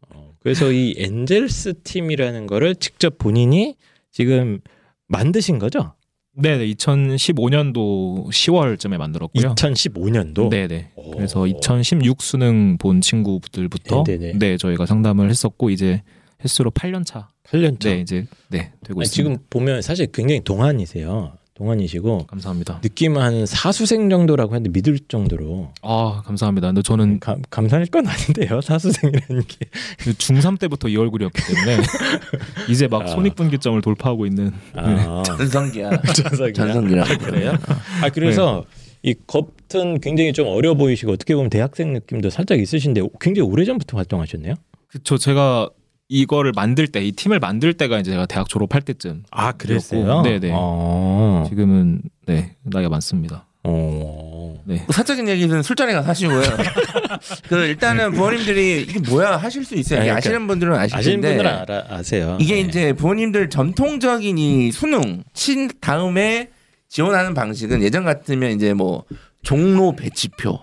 어, 0.09 0.31
그래서 0.39 0.71
이 0.71 0.95
엔젤스 0.97 1.81
팀이라는 1.83 2.47
거를 2.47 2.75
직접 2.75 3.17
본인이 3.17 3.75
지금 4.11 4.59
만드신 5.07 5.59
거죠? 5.59 5.93
네, 6.38 6.57
네 6.57 6.67
2015년도 6.73 8.27
10월쯤에 8.27 8.97
만들었고요. 8.97 9.55
2015년도. 9.55 10.49
네, 10.49 10.67
네. 10.67 10.89
오. 10.95 11.11
그래서 11.11 11.47
2016 11.47 12.21
수능 12.21 12.77
본 12.77 12.99
친구들부터 12.99 14.03
네, 14.03 14.17
네, 14.17 14.31
네. 14.33 14.38
네, 14.38 14.57
저희가 14.57 14.85
상담을 14.85 15.29
했었고 15.29 15.69
이제 15.69 16.03
횟수로 16.45 16.71
8년 16.71 17.05
차. 17.05 17.29
8년 17.47 17.79
차. 17.79 17.89
네, 17.89 17.99
이제 18.01 18.25
네, 18.49 18.71
되고 18.86 18.99
아니, 18.99 19.05
있습니다. 19.05 19.10
지금 19.10 19.38
보면 19.49 19.81
사실 19.81 20.08
굉장히 20.12 20.41
동안이세요. 20.43 21.34
동안이시고 21.55 22.25
감사합니다. 22.27 22.81
느낌은 22.84 23.21
한 23.21 23.45
사수생 23.45 24.10
정도라고 24.10 24.55
했는데 24.55 24.77
믿을 24.77 24.99
정도로 25.08 25.71
아, 25.84 26.21
감사합니다. 26.25 26.67
근데 26.67 26.81
저는 26.81 27.21
감, 27.21 27.41
감사할 27.49 27.86
건 27.88 28.05
아닌데요. 28.08 28.60
사수생이라는 28.60 29.41
게. 29.47 29.65
중3 30.12 30.60
때부터 30.60 30.89
이 30.89 30.97
얼굴이었기 30.97 31.41
때문에 31.41 31.77
이제 32.69 32.88
막 32.88 33.03
아. 33.03 33.08
손익분기점을 33.08 33.81
돌파하고 33.81 34.25
있는 34.25 34.51
아, 34.73 35.23
전성기야. 35.25 36.01
전성기야. 36.13 36.51
전성기라. 36.53 37.03
그래요? 37.19 37.53
아 38.01 38.10
그래서 38.10 38.65
이 39.01 39.15
겉은 39.25 40.01
굉장히 40.01 40.34
좀 40.34 40.47
어려 40.49 40.73
보이시고 40.73 41.13
어떻게 41.13 41.36
보면 41.36 41.49
대학생 41.49 41.93
느낌도 41.93 42.31
살짝 42.31 42.60
있으신데 42.60 43.01
굉장히 43.21 43.49
오래 43.49 43.63
전부터 43.63 43.95
활동하셨네요. 43.95 44.55
그쵸 44.89 45.17
제가 45.17 45.69
이거를 46.07 46.51
만들 46.55 46.87
때 46.87 47.01
이 47.01 47.11
팀을 47.11 47.39
만들 47.39 47.73
때가 47.73 47.99
이제 47.99 48.11
제가 48.11 48.25
대학 48.25 48.47
졸업할 48.47 48.81
때쯤 48.81 49.23
아 49.31 49.51
그랬어요? 49.53 50.21
네네. 50.21 50.51
어. 50.53 51.45
지금은 51.49 52.01
네 52.25 52.55
나이가 52.63 52.89
많습니다. 52.89 53.47
어. 53.63 54.55
네. 54.65 54.83
그 54.85 54.93
사적인 54.93 55.27
얘기는 55.27 55.61
술자리 55.63 55.93
가서 55.93 56.07
하시고요. 56.09 56.41
그 57.49 57.65
일단은 57.65 58.11
부모님들이 58.11 58.81
이게 58.81 58.99
뭐야 58.99 59.37
하실 59.37 59.63
수 59.65 59.75
있어요. 59.75 59.99
아니, 59.99 60.07
그러니까 60.07 60.17
아시는 60.17 60.47
분들은 60.47 60.73
아실 60.75 60.97
아시는 60.97 61.21
분들은 61.21 61.49
알아, 61.51 61.83
아세요. 61.89 62.37
이게 62.39 62.55
네. 62.55 62.61
이제 62.61 62.93
부모님들 62.93 63.49
전통적인 63.49 64.37
이 64.37 64.71
수능 64.71 65.23
친 65.33 65.69
다음에 65.81 66.49
지원하는 66.89 67.33
방식은 67.33 67.81
예전 67.81 68.03
같으면 68.05 68.51
이제 68.51 68.73
뭐 68.73 69.03
종로 69.43 69.95
배치표, 69.95 70.59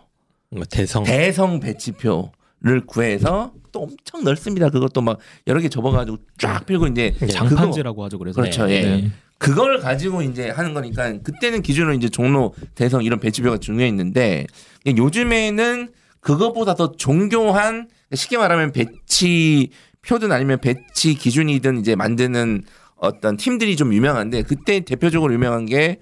뭐 0.50 0.64
대성 0.70 1.04
대성 1.04 1.60
배치표 1.60 2.30
를 2.64 2.80
구해서 2.86 3.52
또 3.72 3.82
엄청 3.82 4.22
넓습니다. 4.22 4.70
그것도 4.70 5.00
막 5.00 5.18
여러 5.48 5.60
개 5.60 5.68
접어가지고 5.68 6.18
쫙 6.38 6.64
펴고 6.64 6.86
이제 6.86 7.12
네. 7.18 7.26
장판지라고 7.26 8.04
하죠. 8.04 8.18
그래서 8.18 8.40
그렇죠. 8.40 8.70
예. 8.70 8.82
네. 8.82 9.10
그걸 9.38 9.80
가지고 9.80 10.22
이제 10.22 10.48
하는 10.50 10.72
거니까 10.72 11.18
그때는 11.22 11.62
기준으로 11.62 11.94
이제 11.94 12.08
종로, 12.08 12.54
대성 12.76 13.02
이런 13.02 13.18
배치표가 13.18 13.58
중요했는데 13.58 14.46
요즘에는 14.86 15.88
그것보다 16.20 16.76
더 16.76 16.92
정교한 16.92 17.88
쉽게 18.14 18.38
말하면 18.38 18.70
배치 18.70 19.70
표든 20.02 20.30
아니면 20.30 20.60
배치 20.60 21.14
기준이든 21.14 21.80
이제 21.80 21.96
만드는 21.96 22.62
어떤 22.94 23.36
팀들이 23.36 23.74
좀 23.74 23.92
유명한데 23.92 24.42
그때 24.42 24.80
대표적으로 24.80 25.34
유명한 25.34 25.66
게 25.66 25.98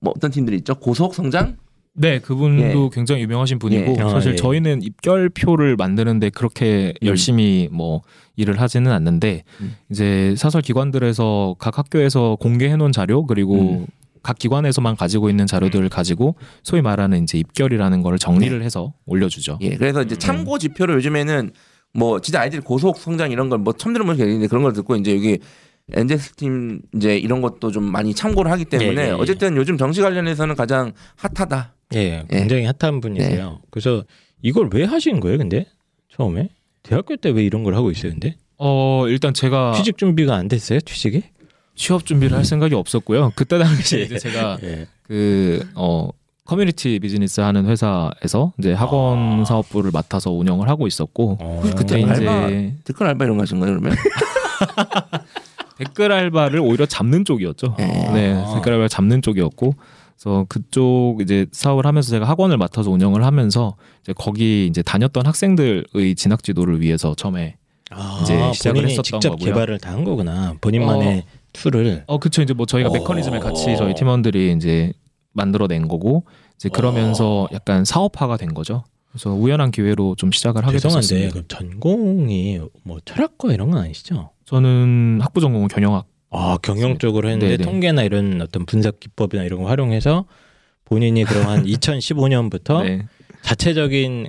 뭐 0.00 0.12
어떤 0.16 0.30
팀들이 0.30 0.56
있죠? 0.58 0.74
고속 0.74 1.14
성장? 1.14 1.56
네, 2.00 2.18
그분도 2.18 2.88
굉장히 2.90 3.22
유명하신 3.22 3.58
분이고 3.58 3.96
예. 3.98 4.02
아, 4.02 4.08
사실 4.08 4.32
예. 4.32 4.36
저희는 4.36 4.82
입결표를 4.82 5.76
만드는데 5.76 6.30
그렇게 6.30 6.94
음. 7.02 7.06
열심히 7.06 7.68
뭐 7.70 8.00
일을 8.36 8.58
하지는 8.58 8.90
않는데 8.90 9.44
음. 9.60 9.76
이제 9.90 10.34
사설 10.38 10.62
기관들에서 10.62 11.56
각 11.58 11.76
학교에서 11.78 12.36
공개해 12.40 12.76
놓은 12.76 12.92
자료 12.92 13.26
그리고 13.26 13.80
음. 13.80 13.86
각 14.22 14.38
기관에서만 14.38 14.96
가지고 14.96 15.28
있는 15.28 15.46
자료들을 15.46 15.88
가지고 15.90 16.36
소위 16.62 16.80
말하는 16.80 17.22
이제 17.22 17.36
입결이라는 17.38 18.02
걸 18.02 18.18
정리를 18.18 18.58
네. 18.58 18.64
해서 18.64 18.94
올려주죠. 19.04 19.58
예. 19.60 19.76
그래서 19.76 20.02
이제 20.02 20.16
참고 20.16 20.58
지표로 20.58 20.94
요즘에는 20.94 21.50
뭐 21.92 22.20
진짜 22.20 22.40
아이들이 22.40 22.62
고속 22.62 22.96
성장 22.98 23.30
이런 23.30 23.50
걸 23.50 23.58
뭐 23.58 23.74
처음 23.74 23.92
들으면 23.92 24.14
모르겠는데 24.16 24.46
그런 24.46 24.62
걸 24.62 24.72
듣고 24.72 24.96
이제 24.96 25.14
여기 25.14 25.38
엔젤스 25.92 26.36
팀 26.36 26.80
이제 26.94 27.18
이런 27.18 27.42
것도 27.42 27.70
좀 27.72 27.84
많이 27.84 28.14
참고를 28.14 28.50
하기 28.52 28.64
때문에 28.66 29.02
예, 29.02 29.06
예, 29.06 29.08
예. 29.08 29.12
어쨌든 29.12 29.56
요즘 29.56 29.76
정시 29.76 30.00
관련해서는 30.00 30.54
가장 30.54 30.92
핫하다. 31.16 31.74
예, 31.94 32.24
굉장히 32.30 32.64
핫한 32.78 33.00
분이세요. 33.00 33.60
그래서 33.70 34.04
이걸 34.42 34.68
왜 34.72 34.84
하신 34.84 35.20
거예요, 35.20 35.38
근데 35.38 35.66
처음에 36.10 36.48
대학교 36.82 37.16
때 37.16 37.30
왜 37.30 37.44
이런 37.44 37.62
걸 37.64 37.74
하고 37.74 37.90
있어요, 37.90 38.12
근데 38.12 38.36
어 38.56 39.04
일단 39.08 39.34
제가 39.34 39.72
취직 39.74 39.96
준비가 39.98 40.34
안 40.36 40.48
됐어요, 40.48 40.80
취직이? 40.80 41.22
취업 41.74 42.04
준비를 42.04 42.36
할 42.36 42.44
생각이 42.44 42.74
없었고요. 42.74 43.32
그때 43.36 43.58
당시에 43.58 44.02
이제 44.02 44.18
제가 44.18 44.58
예. 44.64 44.86
그어 45.02 46.12
커뮤니티 46.44 46.98
비즈니스 46.98 47.40
하는 47.40 47.66
회사에서 47.66 48.52
이제 48.58 48.72
학원 48.72 49.40
아. 49.40 49.44
사업부를 49.44 49.90
맡아서 49.92 50.30
운영을 50.32 50.68
하고 50.68 50.86
있었고 50.88 51.38
어, 51.40 51.62
그때 51.76 52.00
근데 52.00 52.12
알바 52.26 52.46
이제 52.48 52.74
댓글 52.84 53.06
알바 53.06 53.24
이런 53.24 53.36
거 53.36 53.42
하신 53.42 53.60
거예요 53.60 53.78
그러면? 53.78 53.96
댓글 55.78 56.12
알바를 56.12 56.60
오히려 56.60 56.84
잡는 56.86 57.24
쪽이었죠. 57.24 57.76
예. 57.78 57.84
네, 57.84 58.32
아. 58.34 58.54
댓글 58.54 58.72
알바를 58.72 58.88
잡는 58.88 59.22
쪽이었고 59.22 59.74
그래서 60.22 60.44
그쪽 60.48 61.18
이제 61.22 61.46
사업을 61.50 61.86
하면서 61.86 62.10
제가 62.10 62.28
학원을 62.28 62.58
맡아서 62.58 62.90
운영을 62.90 63.24
하면서 63.24 63.76
이제 64.02 64.12
거기 64.14 64.66
이제 64.66 64.82
다녔던 64.82 65.24
학생들의 65.26 66.14
진학 66.16 66.42
지도를 66.42 66.80
위해서 66.82 67.14
처음에 67.14 67.56
아, 67.90 68.20
이제 68.22 68.52
시작을 68.52 68.84
했었던 68.86 69.02
직접 69.02 69.30
거고요. 69.30 69.46
개발을 69.46 69.78
다 69.78 69.92
한 69.92 70.04
거구나. 70.04 70.54
본인만의 70.60 71.24
tool을. 71.54 72.04
어 72.06 72.18
그쵸 72.18 72.42
이제 72.42 72.52
뭐 72.52 72.66
저희가 72.66 72.90
어. 72.90 72.92
메커니즘을 72.92 73.40
같이 73.40 73.74
저희 73.76 73.94
팀원들이 73.94 74.52
이제 74.52 74.92
만들어낸 75.32 75.88
거고 75.88 76.24
이제 76.56 76.68
그러면서 76.68 77.44
어. 77.44 77.48
약간 77.52 77.84
사업화가 77.86 78.36
된 78.36 78.52
거죠. 78.52 78.84
그래서 79.10 79.30
우연한 79.32 79.70
기회로 79.70 80.14
좀 80.16 80.30
시작을 80.30 80.64
하게 80.66 80.78
죄송한데 80.78 81.00
됐었습니다. 81.08 81.32
그럼 81.32 81.44
전공이 81.48 82.60
뭐 82.84 82.98
철학과 83.04 83.52
이런 83.52 83.70
건 83.70 83.82
아니시죠? 83.82 84.30
저는 84.44 85.18
학부 85.22 85.40
전공은 85.40 85.68
경영학. 85.68 86.06
아 86.30 86.58
경영 86.62 86.98
쪽으로 86.98 87.28
했는데 87.28 87.56
네네. 87.56 87.64
통계나 87.64 88.02
이런 88.02 88.40
어떤 88.40 88.64
분석 88.66 89.00
기법이나 89.00 89.42
이런 89.44 89.62
거 89.62 89.68
활용해서 89.68 90.26
본인이 90.84 91.24
그러한 91.24 91.64
2015년부터 91.66 92.82
네. 92.84 93.06
자체적인 93.42 94.28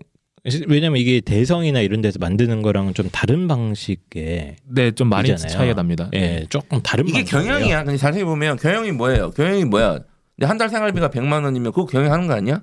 왜냐면 0.68 1.00
이게 1.00 1.22
대성이나 1.22 1.82
이런 1.82 2.02
데서 2.02 2.18
만드는 2.20 2.64
거랑은 2.64 2.96
좀 2.96 3.10
다른 3.12 3.48
방식의 3.48 4.56
네, 4.68 4.92
좀 4.92 5.10
많이. 5.10 5.36
차이가 5.38 5.76
납니다. 5.76 6.10
예 6.14 6.46
조금 6.50 6.82
다른 6.82 7.08
이게 7.08 7.20
방식이에요. 7.20 7.44
경영이야. 7.44 7.84
근데 7.84 7.98
자세히 7.98 8.24
보면 8.24 8.58
경영이 8.58 8.92
뭐예요? 8.92 9.30
경영이 9.32 9.66
뭐야? 9.66 10.00
근데 10.36 10.48
한 10.48 10.58
달 10.58 10.70
생활비가 10.70 11.10
100만 11.10 11.44
원이면 11.44 11.72
그거 11.72 11.86
경영하는 11.86 12.26
거 12.26 12.34
아니야? 12.34 12.62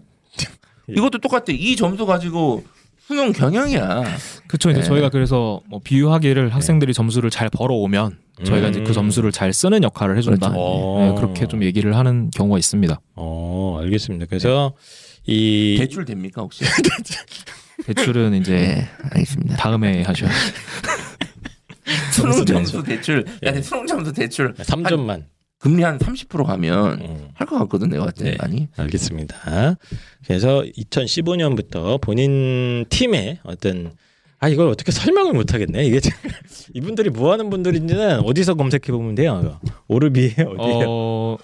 예. 0.89 0.93
이것도 0.99 1.19
똑같아. 1.19 1.45
이 1.51 1.77
점수 1.77 2.05
가지고 2.07 2.65
수능 3.09 3.33
경영이야. 3.33 4.05
그렇죠. 4.49 4.69
이제 4.69 4.81
네. 4.81 4.87
저희가 4.87 5.09
그래서 5.09 5.63
뭐 5.67 5.81
비유하기를 5.83 6.55
학생들이 6.55 6.93
점수를 6.93 7.31
잘 7.31 7.49
벌어오면 7.49 8.19
저희가 8.45 8.69
이제 8.69 8.81
음. 8.81 8.85
그 8.85 8.93
점수를 8.93 9.33
잘 9.33 9.55
쓰는 9.55 9.83
역할을 9.83 10.19
해준다. 10.19 10.51
그렇죠. 10.51 10.63
어. 10.63 11.07
네, 11.09 11.15
그렇게 11.19 11.47
좀 11.47 11.65
얘기를 11.65 11.97
하는 11.97 12.31
경우가 12.31 12.59
있습니다. 12.59 13.01
어 13.17 13.79
알겠습니다. 13.81 14.27
그래서 14.27 14.75
이 15.27 15.77
대출 15.79 16.05
됩니까 16.05 16.43
혹시? 16.43 16.65
대출은 17.87 18.35
이제 18.35 18.53
네, 18.55 18.89
알겠습니다. 19.13 19.57
다음에 19.57 20.03
하셔야. 20.03 20.31
수능 22.13 22.45
점수 22.45 22.83
대출. 22.83 23.25
예. 23.27 23.33
야, 23.49 23.53
근데 23.53 23.63
수능 23.63 23.87
점수 23.87 24.13
대출 24.13 24.53
3점만 24.53 25.25
금리 25.59 25.83
한 25.83 25.99
30% 25.99 26.45
가면 26.45 27.01
음. 27.01 27.29
할것 27.35 27.59
같거든 27.61 27.89
내가 27.91 28.05
봤을 28.07 28.25
때 28.25 28.31
네. 28.31 28.37
많이. 28.41 28.69
알겠습니다. 28.77 29.77
그래서 30.27 30.63
2015년부터 30.77 32.01
본인 32.01 32.85
팀의 32.89 33.39
어떤 33.43 33.93
아 34.41 34.49
이걸 34.49 34.69
어떻게 34.69 34.93
설명을 34.93 35.33
못 35.33 35.53
하겠네. 35.53 35.85
이게 35.85 36.01
이분들이 36.75 37.11
뭐 37.11 37.33
하는 37.33 37.51
분들인지는 37.51 38.21
어디서 38.21 38.55
검색해 38.55 38.93
보면 38.93 39.17
돼요. 39.17 39.59
오르비에 39.89 40.35
어디에 40.47 40.85
어, 40.87 41.37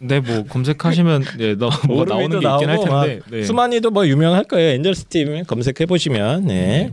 네, 0.00 0.20
뭐 0.20 0.44
검색하시면 0.44 1.24
네, 1.38 1.54
너, 1.54 1.70
뭐 1.86 2.02
오르비도 2.02 2.40
나오는 2.40 2.40
게 2.40 2.46
있긴 2.46 2.68
할 2.68 2.78
텐데. 3.06 3.20
네. 3.30 3.42
수만이도 3.44 3.90
뭐 3.90 4.06
유명할 4.06 4.44
거예요. 4.44 4.70
엔젤스 4.72 5.06
팀 5.06 5.44
검색해 5.44 5.86
보시면 5.86 6.44
네. 6.44 6.92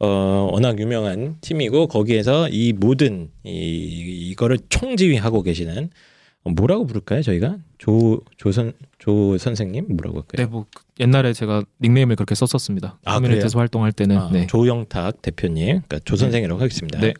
어, 0.00 0.48
워낙 0.52 0.78
유명한 0.78 1.36
팀이고 1.40 1.88
거기에서 1.88 2.48
이 2.48 2.72
모든 2.72 3.30
이 3.44 4.28
이거를 4.30 4.58
총지휘하고 4.68 5.42
계시는 5.42 5.90
어, 6.44 6.50
뭐라고 6.50 6.86
부를까요? 6.86 7.22
저희가 7.22 7.58
조 7.78 8.20
조선 8.36 8.72
조 8.98 9.36
선생님 9.38 9.86
뭐라고 9.88 10.18
할까요? 10.18 10.46
네, 10.46 10.50
뭐 10.50 10.66
옛날에 11.00 11.32
제가 11.32 11.64
닉네임을 11.80 12.16
그렇게 12.16 12.34
썼었습니다. 12.34 12.98
아, 13.04 13.14
커뮤니티에서 13.14 13.58
활동할 13.58 13.92
때는 13.92 14.16
아, 14.16 14.30
네. 14.32 14.46
조영탁 14.46 15.22
대표님, 15.22 15.66
그러니까 15.66 15.98
조 16.04 16.16
선생이라고 16.16 16.60
하겠습니다. 16.60 17.00
네. 17.00 17.14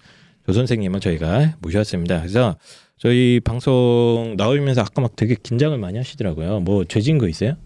조 0.46 0.52
선생님은 0.52 1.00
저희가 1.00 1.56
모셨습니다. 1.60 2.20
그래서 2.20 2.56
저희 2.96 3.40
방송 3.44 4.34
나오면서 4.36 4.82
아까 4.82 5.02
막 5.02 5.14
되게 5.16 5.34
긴장을 5.34 5.76
많이 5.78 5.98
하시더라고요. 5.98 6.60
뭐 6.60 6.84
죄진 6.84 7.18
거 7.18 7.28
있어요? 7.28 7.56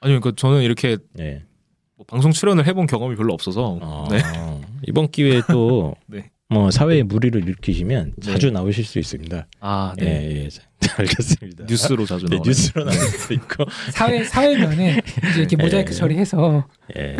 아니 0.00 0.18
그러니까 0.18 0.32
저는 0.36 0.62
이렇게 0.62 0.98
네. 1.14 1.42
뭐 2.02 2.06
방송 2.08 2.32
출연을 2.32 2.66
해본 2.66 2.86
경험이 2.86 3.16
별로 3.16 3.32
없어서 3.32 3.78
어, 3.80 4.06
네. 4.10 4.18
이번 4.88 5.10
기회에 5.10 5.42
또 5.50 5.94
네. 6.06 6.30
뭐 6.48 6.70
사회에 6.70 7.02
무리를 7.02 7.40
일으키시면 7.42 8.14
네. 8.16 8.32
자주 8.32 8.50
나오실 8.50 8.84
수 8.84 8.98
있습니다. 8.98 9.46
아, 9.60 9.94
네, 9.96 10.04
네. 10.04 10.44
예, 10.44 10.48
알겠습니다. 10.98 11.64
뉴스로 11.68 12.04
자주 12.04 12.26
네, 12.26 12.36
나오는 12.36 12.48
뉴스로 12.48 12.84
나올 12.84 12.94
수도 12.96 13.34
있고. 13.34 13.64
사회 13.90 14.24
사회면에 14.24 15.00
이제 15.30 15.40
이렇게 15.40 15.56
모자이크 15.56 15.92
예. 15.92 15.94
처리해서 15.94 16.66
예. 16.96 17.16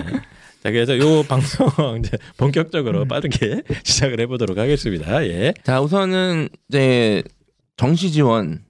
자, 0.62 0.70
그래서 0.70 0.98
요 0.98 1.22
방송 1.22 1.68
이제 1.98 2.18
본격적으로 2.36 3.06
빠르게 3.06 3.62
시작을 3.84 4.20
해보도록 4.20 4.58
하겠습니다. 4.58 5.24
예. 5.26 5.54
자 5.62 5.80
우선은 5.80 6.48
이제 6.68 7.22
정시 7.76 8.10
지원 8.10 8.64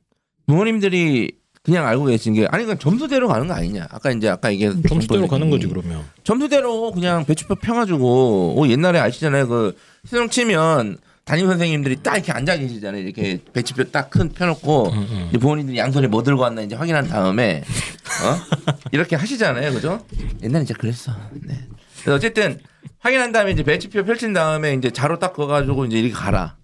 부모님들이 0.46 1.32
그냥 1.62 1.86
알고 1.86 2.06
계신 2.06 2.34
게 2.34 2.46
아니 2.50 2.64
그냥 2.64 2.78
점수대로 2.78 3.28
가는 3.28 3.46
거 3.46 3.54
아니냐. 3.54 3.86
아까 3.90 4.10
이제 4.10 4.28
아까 4.28 4.50
이게 4.50 4.72
점수대로 4.88 5.28
가는 5.28 5.48
거지 5.48 5.68
그러면. 5.68 6.04
점수대로 6.24 6.90
그냥 6.90 7.24
배추표 7.24 7.54
펴가지고 7.56 8.56
어, 8.58 8.68
옛날에 8.68 8.98
아시잖아요. 8.98 9.46
그 9.46 9.76
수능 10.04 10.28
치면 10.28 10.98
담임 11.24 11.46
선생님들이 11.46 12.02
딱 12.02 12.16
이렇게 12.16 12.32
앉아 12.32 12.56
계시잖아요. 12.56 13.02
이렇게 13.02 13.40
배추표 13.52 13.92
딱 13.92 14.10
큰 14.10 14.30
펴놓고 14.30 14.88
음, 14.88 14.98
음. 15.08 15.26
이제 15.28 15.38
부모님들이 15.38 15.78
양손에 15.78 16.08
뭐 16.08 16.24
들고 16.24 16.42
왔나 16.42 16.62
이제 16.62 16.74
확인한 16.74 17.06
다음에 17.06 17.58
어? 17.62 18.58
이렇게 18.90 19.14
하시잖아요, 19.14 19.72
그죠? 19.72 20.04
옛날에 20.42 20.64
이제 20.64 20.74
그랬어. 20.74 21.12
네. 21.44 21.54
그래서 22.00 22.16
어쨌든 22.16 22.58
확인한 22.98 23.30
다음에 23.30 23.52
이제 23.52 23.62
배치표 23.62 24.02
펼친 24.04 24.32
다음에 24.32 24.74
이제 24.74 24.90
자로 24.90 25.20
딱 25.20 25.32
그어가지고 25.32 25.84
이제 25.84 26.00
이렇게 26.00 26.12
가라. 26.12 26.56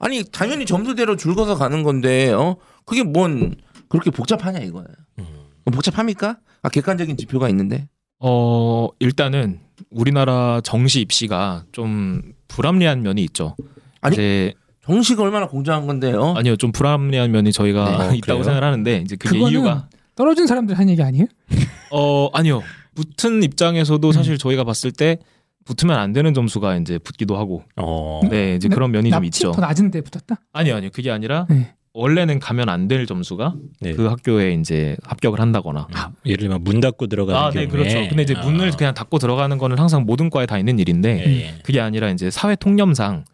아니 0.00 0.24
당연히 0.24 0.66
점수대로 0.66 1.16
줄 1.16 1.36
거서 1.36 1.54
가는 1.54 1.84
건데 1.84 2.32
어 2.32 2.56
그게 2.84 3.04
뭔 3.04 3.54
그렇게 3.90 4.10
복잡하냐 4.10 4.60
이거예요. 4.60 4.86
음. 5.18 5.26
복잡합니까? 5.70 6.38
아 6.62 6.68
객관적인 6.70 7.18
지표가 7.18 7.48
있는데. 7.50 7.88
어 8.20 8.88
일단은 9.00 9.60
우리나라 9.90 10.60
정시 10.62 11.00
입시가 11.00 11.64
좀 11.72 12.32
불합리한 12.48 13.02
면이 13.02 13.22
있죠. 13.24 13.56
아니, 14.00 14.14
이제 14.14 14.54
정시가 14.84 15.22
얼마나 15.22 15.46
공정한 15.46 15.86
건데요. 15.86 16.34
아니요 16.36 16.56
좀 16.56 16.72
불합리한 16.72 17.30
면이 17.30 17.52
저희가 17.52 17.84
네, 17.84 17.96
어, 17.96 18.12
있다고 18.14 18.20
그래요? 18.20 18.42
생각을 18.44 18.64
하는데 18.64 18.96
이제 18.98 19.16
그게 19.16 19.34
그거는 19.38 19.52
이유가 19.52 19.88
떨어진 20.14 20.46
사람들 20.46 20.78
한 20.78 20.88
얘기 20.88 21.02
아니에요? 21.02 21.26
어 21.92 22.28
아니요 22.32 22.62
붙은 22.94 23.42
입장에서도 23.42 24.06
음. 24.06 24.12
사실 24.12 24.38
저희가 24.38 24.64
봤을 24.64 24.92
때 24.92 25.18
붙으면 25.64 25.98
안 25.98 26.12
되는 26.12 26.32
점수가 26.34 26.76
이제 26.76 26.98
붙기도 26.98 27.36
하고 27.36 27.64
어. 27.76 28.20
네 28.30 28.56
이제 28.56 28.68
네, 28.68 28.74
그런 28.74 28.90
면이 28.92 29.10
좀 29.10 29.24
있죠. 29.26 29.52
더 29.52 29.60
낮은데 29.60 30.00
붙었다? 30.02 30.36
아니요 30.52 30.76
아니요 30.76 30.90
그게 30.92 31.10
아니라 31.10 31.46
네. 31.48 31.74
원래는 31.92 32.38
가면 32.38 32.68
안 32.68 32.88
될 32.88 33.06
점수가 33.06 33.54
네. 33.80 33.92
그 33.94 34.06
학교에 34.06 34.54
이제 34.54 34.96
합격을 35.02 35.40
한다거나 35.40 35.86
아, 35.92 36.10
예를 36.24 36.38
들면 36.38 36.64
문 36.64 36.80
닫고 36.80 37.06
들어가는 37.08 37.40
아, 37.40 37.50
네, 37.50 37.66
경우에. 37.66 37.88
그렇죠. 37.88 38.08
근데 38.08 38.22
이제 38.22 38.34
아. 38.36 38.44
문을 38.44 38.70
그냥 38.72 38.94
닫고 38.94 39.18
들어가는 39.18 39.58
거는 39.58 39.78
항상 39.78 40.04
모든 40.04 40.30
과에 40.30 40.46
다 40.46 40.56
있는 40.58 40.78
일인데 40.78 41.24
예, 41.26 41.40
예. 41.46 41.54
그게 41.64 41.80
아니라 41.80 42.10
이제 42.10 42.30
사회 42.30 42.54
통념상 42.56 43.24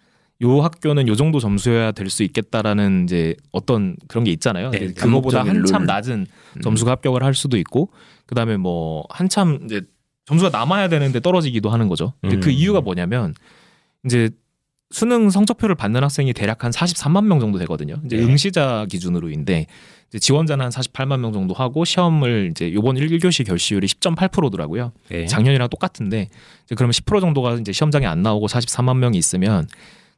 요 0.43 0.61
학교는 0.61 1.09
요 1.09 1.15
정도 1.17 1.39
점수여야 1.41 1.93
될 1.93 2.11
수 2.11 2.23
있겠다라는 2.23 3.05
이제 3.05 3.35
어떤 3.53 3.97
그런 4.09 4.25
게 4.25 4.31
있잖아요. 4.33 4.71
네, 4.71 4.79
이제 4.85 4.93
그거보다 4.95 5.41
한참 5.45 5.83
룰. 5.83 5.87
낮은 5.87 6.27
음. 6.57 6.61
점수가 6.63 6.91
합격을 6.93 7.23
할 7.23 7.35
수도 7.35 7.57
있고 7.59 7.91
그다음에 8.27 8.57
뭐 8.57 9.05
한참 9.11 9.61
이제 9.65 9.81
점수가 10.27 10.51
남아야 10.57 10.89
되는데 10.89 11.21
떨어지기도 11.21 11.71
하는 11.71 11.89
거죠. 11.89 12.13
근데 12.21 12.39
그 12.41 12.49
음. 12.49 12.53
이유가 12.53 12.81
뭐냐면 12.81 13.33
이제 14.05 14.31
수능 14.91 15.31
성적표를 15.31 15.75
받는 15.75 16.03
학생이 16.03 16.33
대략 16.33 16.65
한 16.65 16.71
43만 16.71 17.25
명 17.25 17.41
정도 17.41 17.59
되거든요. 17.59 17.97
이제 18.05 18.17
네. 18.17 18.23
응시자 18.23 18.87
기준으로인데 18.89 19.67
이제 20.09 20.19
지원자는 20.19 20.67
한 20.67 20.71
48만 20.71 21.19
명 21.19 21.33
정도 21.33 21.55
하고 21.55 21.85
시험을 21.85 22.49
이제 22.53 22.73
요번 22.73 22.97
1교시 22.97 23.45
결시율이 23.47 23.87
10.8%더라고요. 23.89 24.93
예. 25.11 25.27
작년이랑 25.27 25.69
똑같은데 25.69 26.29
이제 26.65 26.75
그러면 26.77 26.93
10% 26.93 27.21
정도가 27.21 27.55
이제 27.55 27.73
시험장에 27.73 28.07
안 28.07 28.23
나오고 28.23 28.47
43만 28.47 28.99
명이 28.99 29.19
있으면 29.19 29.67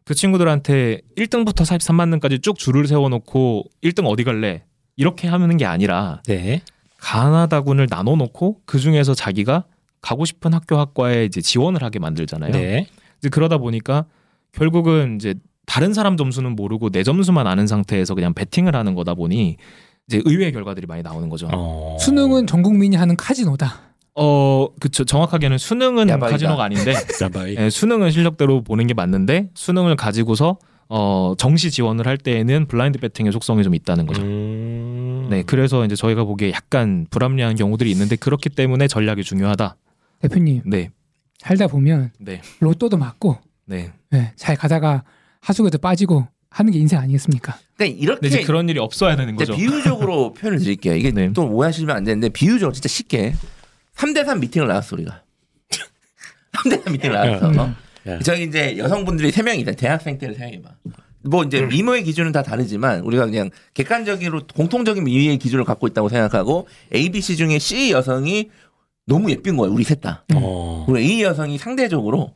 그 0.04 0.14
친구들한테 0.14 1.00
1등부터 1.16 1.62
43만 1.64 2.08
명까지 2.10 2.40
쭉 2.40 2.58
줄을 2.58 2.86
세워 2.86 3.08
놓고 3.08 3.64
1등 3.82 4.06
어디 4.06 4.24
갈래 4.24 4.64
이렇게 4.96 5.28
하는 5.28 5.56
게 5.56 5.64
아니라 5.64 6.22
네. 6.26 6.62
가나다군을 6.98 7.86
나눠 7.86 8.16
놓고 8.16 8.60
그 8.66 8.78
중에서 8.78 9.14
자기가 9.14 9.64
가고 10.02 10.24
싶은 10.24 10.52
학교 10.52 10.78
학과에 10.78 11.24
이제 11.24 11.40
지원을 11.40 11.82
하게 11.82 11.98
만들잖아요. 11.98 12.52
네. 12.52 12.86
이제 13.18 13.28
그러다 13.28 13.58
보니까 13.58 14.04
결국은 14.52 15.16
이제 15.16 15.34
다른 15.66 15.92
사람 15.92 16.16
점수는 16.16 16.56
모르고 16.56 16.90
내 16.90 17.02
점수만 17.02 17.46
아는 17.46 17.66
상태에서 17.66 18.14
그냥 18.14 18.32
배팅을 18.34 18.74
하는 18.74 18.94
거다 18.94 19.14
보니 19.14 19.56
이제 20.08 20.22
의외의 20.24 20.52
결과들이 20.52 20.86
많이 20.86 21.02
나오는 21.02 21.28
거죠. 21.28 21.48
어. 21.52 21.96
수능은 22.00 22.46
전 22.46 22.62
국민이 22.62 22.96
하는 22.96 23.16
카지노다. 23.16 23.88
어, 24.14 24.68
그쵸. 24.80 25.04
정확하게는 25.04 25.58
수능은 25.58 26.08
야바이다. 26.08 26.32
카지노가 26.32 26.64
아닌데. 26.64 26.94
예, 27.58 27.70
수능은 27.70 28.10
실력대로 28.10 28.62
보는 28.62 28.86
게 28.86 28.94
맞는데 28.94 29.50
수능을 29.54 29.96
가지고서 29.96 30.58
어, 30.88 31.34
정시 31.36 31.70
지원을 31.70 32.06
할 32.06 32.16
때에는 32.16 32.66
블라인드 32.66 32.98
배팅의 32.98 33.32
속성이 33.32 33.62
좀 33.62 33.74
있다는 33.74 34.06
거죠. 34.06 34.22
음. 34.22 35.26
네, 35.30 35.42
그래서 35.42 35.84
이제 35.84 35.94
저희가 35.94 36.24
보기에 36.24 36.50
약간 36.52 37.06
불합리한 37.10 37.56
경우들이 37.56 37.90
있는데 37.90 38.16
그렇기 38.16 38.48
때문에 38.48 38.88
전략이 38.88 39.22
중요하다. 39.22 39.76
대표님 40.20 40.62
네, 40.64 40.90
살다 41.38 41.66
보면 41.66 42.10
네, 42.18 42.40
로또도 42.60 42.96
맞고 42.96 43.36
네. 43.68 43.92
네, 44.10 44.32
잘 44.34 44.56
가다가 44.56 45.04
하수구에도 45.40 45.78
빠지고 45.78 46.26
하는 46.50 46.72
게 46.72 46.78
인생 46.78 46.98
아니겠습니까? 46.98 47.58
그러니까 47.76 47.98
이렇게 48.00 48.42
그런 48.42 48.68
일이 48.68 48.78
없어야 48.80 49.14
되는 49.14 49.36
거죠. 49.36 49.54
비유적으로 49.54 50.32
표현을 50.40 50.58
드릴게요. 50.58 50.94
이게 50.96 51.10
네. 51.10 51.32
또 51.34 51.46
오해하시면 51.46 51.94
안 51.94 52.04
되는데 52.04 52.30
비유적으로 52.30 52.72
진짜 52.72 52.88
쉽게 52.88 53.34
3대3 53.94 54.40
미팅을 54.40 54.66
나왔어 54.68 54.96
우리가. 54.96 55.22
3대3 56.64 56.92
미팅을 56.92 57.14
나왔어. 57.14 57.62
어? 57.62 57.74
야. 58.06 58.18
저기 58.20 58.44
이제 58.44 58.78
여성분들이 58.78 59.30
3명이 59.30 59.60
있다. 59.60 59.72
대학생 59.72 60.16
때를 60.16 60.34
생각해봐. 60.34 60.70
뭐 61.24 61.44
이제 61.44 61.60
미모의 61.60 62.04
기준은 62.04 62.32
다 62.32 62.42
다르지만 62.42 63.00
우리가 63.00 63.26
그냥 63.26 63.50
객관적으로 63.74 64.40
공통적인 64.54 65.04
미모의 65.04 65.36
기준을 65.38 65.64
갖고 65.64 65.86
있다고 65.86 66.08
생각하고 66.08 66.66
A, 66.94 67.10
B, 67.10 67.20
C 67.20 67.36
중에 67.36 67.58
C 67.58 67.90
여성이 67.90 68.50
너무 69.04 69.30
예쁜 69.30 69.56
거예요. 69.58 69.74
우리 69.74 69.84
셋 69.84 70.00
다. 70.00 70.24
어. 70.34 70.84
그리고 70.86 70.98
A 70.98 71.22
여성이 71.22 71.58
상대적으로 71.58 72.34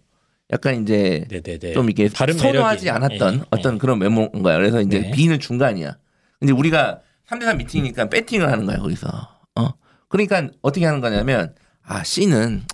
약간 0.51 0.83
이제 0.83 1.27
네네네. 1.31 1.73
좀 1.73 1.87
이렇게 1.89 2.09
다른 2.09 2.35
선호하지 2.37 2.87
매력이. 2.87 2.91
않았던 3.05 3.35
예, 3.37 3.43
어떤 3.51 3.75
예. 3.75 3.79
그런 3.79 4.01
외모인 4.01 4.43
거야. 4.43 4.57
그래서 4.57 4.81
이제 4.81 5.01
네. 5.01 5.11
B는 5.13 5.39
중간이야. 5.41 5.97
근데 6.41 6.53
우리가 6.53 7.01
3대3 7.29 7.57
미팅이니까 7.57 8.09
배팅을 8.11 8.51
하는 8.51 8.67
거야, 8.67 8.77
거기서. 8.79 9.09
어. 9.57 9.69
그러니까 10.09 10.49
어떻게 10.61 10.85
하는 10.85 11.01
거냐면 11.01 11.55
아, 11.85 12.03
C는 12.05 12.65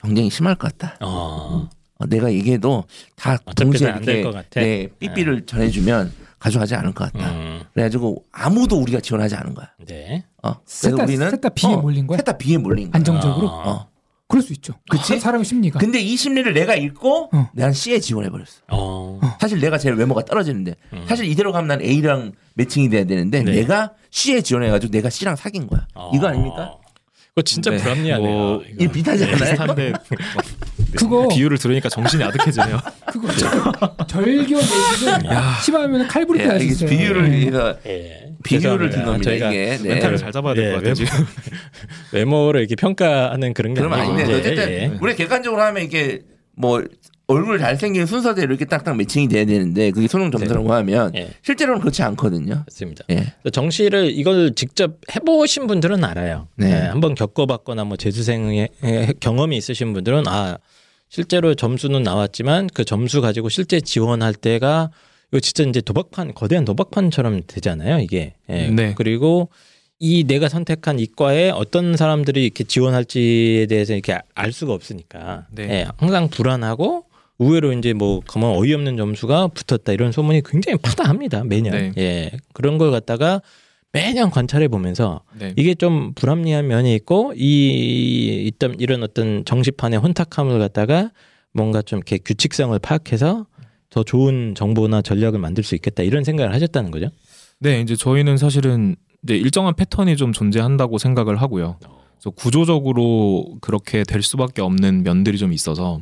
경쟁이 0.00 0.28
심할 0.28 0.56
것 0.56 0.76
같다. 0.76 0.96
어. 1.04 1.68
어, 1.98 2.06
내가 2.06 2.30
얘기해도 2.32 2.84
다 3.14 3.38
동시에 3.56 3.88
이렇게 3.88 4.22
것 4.22 4.32
같아. 4.32 4.60
네, 4.60 4.88
삐삐를 4.98 5.46
전해주면 5.46 6.12
가져가지 6.38 6.74
않을 6.74 6.92
것 6.92 7.10
같다. 7.10 7.30
음. 7.32 7.62
그래가지고 7.72 8.22
아무도 8.30 8.76
우리가 8.78 9.00
지원하지 9.00 9.34
않은 9.36 9.54
거야. 9.54 9.70
네. 9.86 10.26
어. 10.42 10.52
셋 10.66 10.90
그래서 10.90 10.96
다- 10.98 11.04
우리는 11.04 11.30
셋다 11.30 11.48
B에 11.48 11.76
몰린 11.76 12.06
거야? 12.06 12.18
셋다 12.18 12.36
B에 12.36 12.58
몰린 12.58 12.90
거야. 12.90 12.98
안정적으로? 12.98 13.48
아. 13.48 13.68
어. 13.70 13.88
그럴 14.28 14.42
수 14.42 14.52
있죠. 14.54 14.74
그치? 14.90 15.14
사- 15.14 15.18
사람의 15.20 15.44
심리가. 15.44 15.78
근데 15.78 16.00
이 16.00 16.16
심리를 16.16 16.52
내가 16.52 16.74
읽고 16.74 17.30
어. 17.32 17.50
난 17.54 17.72
C에 17.72 18.00
지원해 18.00 18.28
버렸어. 18.28 18.58
어. 18.68 19.20
사실 19.40 19.60
내가 19.60 19.78
제일 19.78 19.94
외모가 19.94 20.24
떨어지는데 20.24 20.74
음. 20.92 21.04
사실 21.08 21.26
이대로 21.26 21.52
가면 21.52 21.68
난 21.68 21.80
A랑 21.82 22.32
매칭이 22.54 22.88
돼야 22.90 23.04
되는데 23.04 23.42
네. 23.42 23.52
내가 23.52 23.92
C에 24.10 24.40
지원해 24.40 24.68
가지고 24.70 24.90
내가 24.90 25.10
C랑 25.10 25.36
사귄 25.36 25.66
거야. 25.68 25.86
이거 26.12 26.26
아닙니까? 26.26 26.74
그거 27.28 27.42
진짜 27.42 27.70
네. 27.70 27.76
불합리하네요. 27.76 28.28
뭐, 28.28 28.62
이거. 28.68 28.84
이 28.84 28.88
비슷하지 28.88 29.24
않아요? 29.24 29.36
비슷한데 29.36 29.92
그거 30.96 31.28
비유를 31.28 31.58
들으니까 31.58 31.88
정신이 31.90 32.24
아득해지네요. 32.24 32.80
그거 33.12 33.28
절교 34.06 34.30
얘기는 34.40 34.62
심하면 35.62 36.08
칼부리. 36.08 36.40
비유를 36.86 37.32
예. 37.32 37.36
위해서 37.36 37.76
예. 37.86 38.25
든 38.44 38.60
죄송합니다. 38.60 39.04
겁니다. 39.04 39.30
저희가 39.30 39.50
이게 39.50 39.78
네. 39.78 39.88
멘탈을 39.88 40.16
잘 40.16 40.32
잡아야 40.32 40.54
될 40.54 40.64
예, 40.64 40.70
것 40.70 40.76
같아요. 40.76 40.94
지금. 40.94 41.26
외모를 42.12 42.60
이렇게 42.60 42.76
평가하는 42.76 43.54
그런 43.54 43.74
게 43.74 43.80
아니고 43.80 43.94
아닌데 43.94 44.22
이제, 44.24 44.34
어쨌든 44.34 44.68
예. 44.70 44.98
우리 45.00 45.14
객관적으로 45.14 45.62
하면 45.62 45.82
이게 45.82 46.20
뭐 46.54 46.82
얼굴 47.28 47.58
잘생긴 47.58 48.06
순서대로 48.06 48.50
이렇게 48.52 48.64
딱딱 48.64 48.96
매칭이 48.96 49.28
돼야 49.28 49.44
되는데 49.44 49.90
그게 49.90 50.06
수능 50.06 50.30
점수라고 50.30 50.72
하면 50.72 51.12
예. 51.16 51.30
실제로는 51.42 51.80
그렇지 51.80 52.02
않거든요. 52.04 52.62
맞습니다. 52.66 53.04
예. 53.10 53.32
정시를 53.50 54.12
이걸 54.16 54.54
직접 54.54 55.00
해보신 55.14 55.66
분들은 55.66 56.04
알아요. 56.04 56.48
네. 56.56 56.70
예, 56.70 56.74
한번 56.86 57.14
겪어봤거나 57.16 57.84
뭐 57.84 57.96
재수생의 57.96 58.68
에, 58.84 59.12
경험이 59.18 59.56
있으신 59.56 59.92
분들은 59.92 60.28
아 60.28 60.58
실제로 61.08 61.54
점수는 61.54 62.02
나왔지만 62.02 62.68
그 62.72 62.84
점수 62.84 63.20
가지고 63.20 63.48
실제 63.48 63.80
지원할 63.80 64.32
때가 64.32 64.90
이거 65.36 65.40
진짜 65.40 65.64
이제 65.64 65.82
도박판 65.82 66.32
거대한 66.32 66.64
도박판처럼 66.64 67.42
되잖아요. 67.46 68.00
이게 68.00 68.34
예. 68.48 68.68
네. 68.70 68.94
그리고 68.96 69.50
이 69.98 70.24
내가 70.24 70.48
선택한 70.48 70.98
이과에 70.98 71.50
어떤 71.50 71.96
사람들이 71.96 72.44
이렇게 72.44 72.64
지원할지에 72.64 73.66
대해서 73.66 73.92
이렇게 73.92 74.18
알 74.34 74.52
수가 74.52 74.72
없으니까 74.72 75.46
네. 75.50 75.62
예, 75.64 75.86
항상 75.98 76.28
불안하고 76.28 77.04
의외로 77.38 77.72
이제 77.74 77.92
뭐 77.92 78.20
가만 78.26 78.50
어이없는 78.50 78.96
점수가 78.96 79.48
붙었다 79.48 79.92
이런 79.92 80.10
소문이 80.10 80.42
굉장히 80.42 80.78
파다합니다 80.78 81.44
매년 81.44 81.72
네. 81.72 81.92
예 81.98 82.30
그런 82.54 82.78
걸 82.78 82.90
갖다가 82.90 83.42
매년 83.92 84.30
관찰해 84.30 84.68
보면서 84.68 85.20
네. 85.38 85.52
이게 85.56 85.74
좀 85.74 86.14
불합리한 86.14 86.66
면이 86.66 86.94
있고 86.94 87.34
이 87.36 88.46
있던 88.46 88.76
이런 88.78 89.02
어떤 89.02 89.44
정시판의 89.44 89.98
혼탁함을 89.98 90.58
갖다가 90.58 91.10
뭔가 91.52 91.82
좀 91.82 91.98
이렇게 91.98 92.18
규칙성을 92.18 92.78
파악해서 92.78 93.46
더 93.90 94.02
좋은 94.02 94.54
정보나 94.54 95.02
전략을 95.02 95.38
만들 95.38 95.62
수 95.64 95.74
있겠다 95.74 96.02
이런 96.02 96.24
생각을 96.24 96.52
하셨다는 96.54 96.90
거죠. 96.90 97.08
네, 97.58 97.80
이제 97.80 97.96
저희는 97.96 98.36
사실은 98.36 98.96
이제 99.22 99.36
일정한 99.36 99.74
패턴이 99.74 100.16
좀 100.16 100.32
존재한다고 100.32 100.98
생각을 100.98 101.36
하고요. 101.36 101.76
그래서 102.18 102.30
구조적으로 102.30 103.56
그렇게 103.60 104.02
될 104.04 104.22
수밖에 104.22 104.62
없는 104.62 105.02
면들이 105.02 105.38
좀 105.38 105.52
있어서 105.52 106.00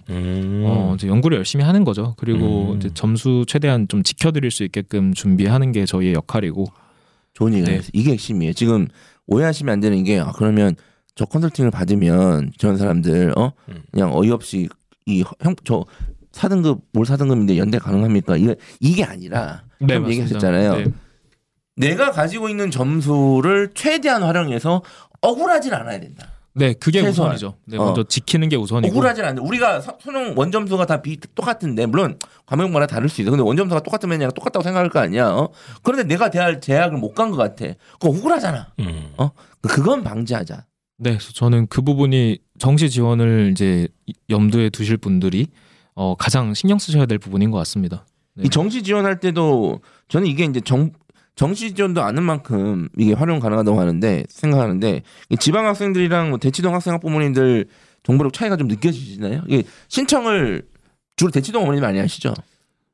어, 0.67 0.93
이제 0.97 1.09
연구를 1.09 1.37
열심히 1.39 1.65
하는 1.65 1.85
거죠. 1.85 2.15
그리고 2.19 2.73
음. 2.73 2.77
이제 2.77 2.91
점수 2.95 3.45
최대한 3.47 3.87
좀 3.89 4.03
지켜드릴 4.03 4.51
수 4.51 4.65
있게끔 4.65 5.13
준비하는 5.15 5.73
게 5.73 5.85
저희의 5.87 6.15
역할이고 6.15 6.67
좋은 7.35 7.53
얘기가 7.55 7.71
네. 7.71 7.81
이게 7.93 8.13
핵심이에요. 8.13 8.53
지금 8.53 8.89
오해하시면 9.27 9.73
안 9.73 9.81
되는 9.81 10.03
게 10.05 10.19
아, 10.21 10.33
그러면 10.35 10.75
저 11.15 11.25
컨설팅을 11.25 11.71
받으면 11.71 12.53
저런 12.59 12.77
사람들 12.77 13.33
어 13.39 13.53
음. 13.69 13.83
그냥 13.93 14.15
어이없이 14.17 14.69
이 15.07 15.23
형 15.43 15.55
저 15.65 15.85
사등급 16.35 16.81
뭘 16.93 17.07
사등급인데 17.07 17.57
연대 17.59 17.79
가능합니까? 17.79 18.37
이게 18.37 18.57
이게 18.81 19.05
아니라 19.05 19.63
네. 19.79 19.95
얘기하셨잖아요. 19.95 20.77
네. 20.77 20.85
내가 21.77 22.11
가지고 22.11 22.49
있는 22.49 22.71
점수를 22.71 23.71
최대한 23.75 24.23
활용해서 24.23 24.83
억울하진 25.21 25.73
않아야 25.75 25.99
된다. 26.01 26.29
네, 26.57 26.73
그게 26.73 27.03
최소한. 27.03 27.33
우선이죠. 27.35 27.57
네, 27.67 27.77
어. 27.79 27.87
먼저 27.87 28.05
지키는 28.05 28.49
게 28.49 28.55
우선이고. 28.57 28.93
억울하진 28.95 29.25
않는데 29.25 29.43
우리가 29.45 29.81
사- 29.81 29.97
수능 30.01 30.35
원점수가 30.39 30.87
다 30.87 31.03
비, 31.03 31.19
똑같은데 31.35 31.87
물론 31.87 32.17
과목마다 32.47 32.87
다를 32.87 33.09
수 33.09 33.23
있어. 33.23 33.31
근데 33.33 33.43
원점수가 33.43 33.83
똑같으면 33.83 34.19
그냥 34.19 34.31
똑같다고 34.33 34.63
생각할 34.63 34.89
거 34.89 35.01
아니야. 35.01 35.31
어? 35.31 35.49
그런데 35.83 36.05
내가 36.05 36.31
대할 36.31 36.61
대학을 36.61 36.99
못 36.99 37.15
간 37.15 37.31
것 37.33 37.37
같아. 37.37 37.65
그거 37.99 38.09
억울하잖아. 38.17 38.73
음. 38.79 39.11
그건 39.63 40.05
방지하자. 40.05 40.65
네, 40.99 41.19
저는 41.35 41.67
그 41.67 41.83
부분이 41.83 42.39
정시 42.61 42.89
지원을 42.89 43.51
이제 43.51 43.89
염두에 44.31 44.71
두실 44.71 44.97
분들이 44.97 45.49
어, 45.95 46.15
가장 46.17 46.55
신경 46.55 46.79
쓰셔야 46.79 47.07
될 47.07 47.19
부분인 47.19 47.51
것 47.51 47.59
같습니다. 47.59 48.07
네. 48.35 48.45
이 48.47 48.49
정시 48.49 48.83
지원할 48.83 49.21
때도 49.21 49.81
저는 50.09 50.27
이게 50.27 50.45
이제 50.45 50.61
정 50.61 50.91
정시 51.37 51.75
지원도 51.75 52.03
아는 52.03 52.23
만큼 52.23 52.89
이게 52.97 53.13
활용 53.13 53.41
가능하다고 53.41 53.79
하는데 53.79 54.25
생각하는데 54.29 55.03
이 55.31 55.37
지방 55.37 55.67
학생들이랑 55.67 56.31
뭐 56.31 56.39
대치동 56.39 56.75
학생 56.75 56.95
학부모님들 56.95 57.67
정보력 58.05 58.33
차이가 58.33 58.57
좀 58.57 58.69
느껴지시나요? 58.69 59.43
이게 59.49 59.65
신청을 59.89 60.63
주로 61.17 61.31
대치동 61.31 61.63
어머님 61.63 61.83
많이 61.83 61.99
하시죠? 61.99 62.35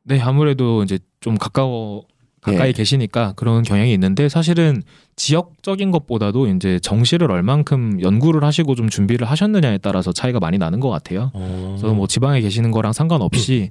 네, 0.04 0.20
아무래도 0.20 0.82
이제 0.82 0.98
좀 1.20 1.36
가까워 1.36 2.04
가까이 2.40 2.68
예. 2.68 2.72
계시니까 2.72 3.34
그런 3.36 3.62
경향이 3.62 3.92
있는데 3.92 4.28
사실은 4.28 4.82
지역적인 5.16 5.90
것보다도 5.90 6.48
이제 6.48 6.78
정시를 6.80 7.30
얼만큼 7.30 8.00
연구를 8.00 8.44
하시고 8.44 8.74
좀 8.74 8.88
준비를 8.88 9.26
하셨느냐에 9.26 9.78
따라서 9.78 10.12
차이가 10.12 10.40
많이 10.40 10.56
나는 10.56 10.80
것 10.80 10.88
같아요. 10.88 11.30
어. 11.34 11.76
그래서 11.76 11.94
뭐 11.94 12.06
지방에 12.06 12.40
계시는 12.40 12.70
거랑 12.70 12.92
상관없이 12.92 13.70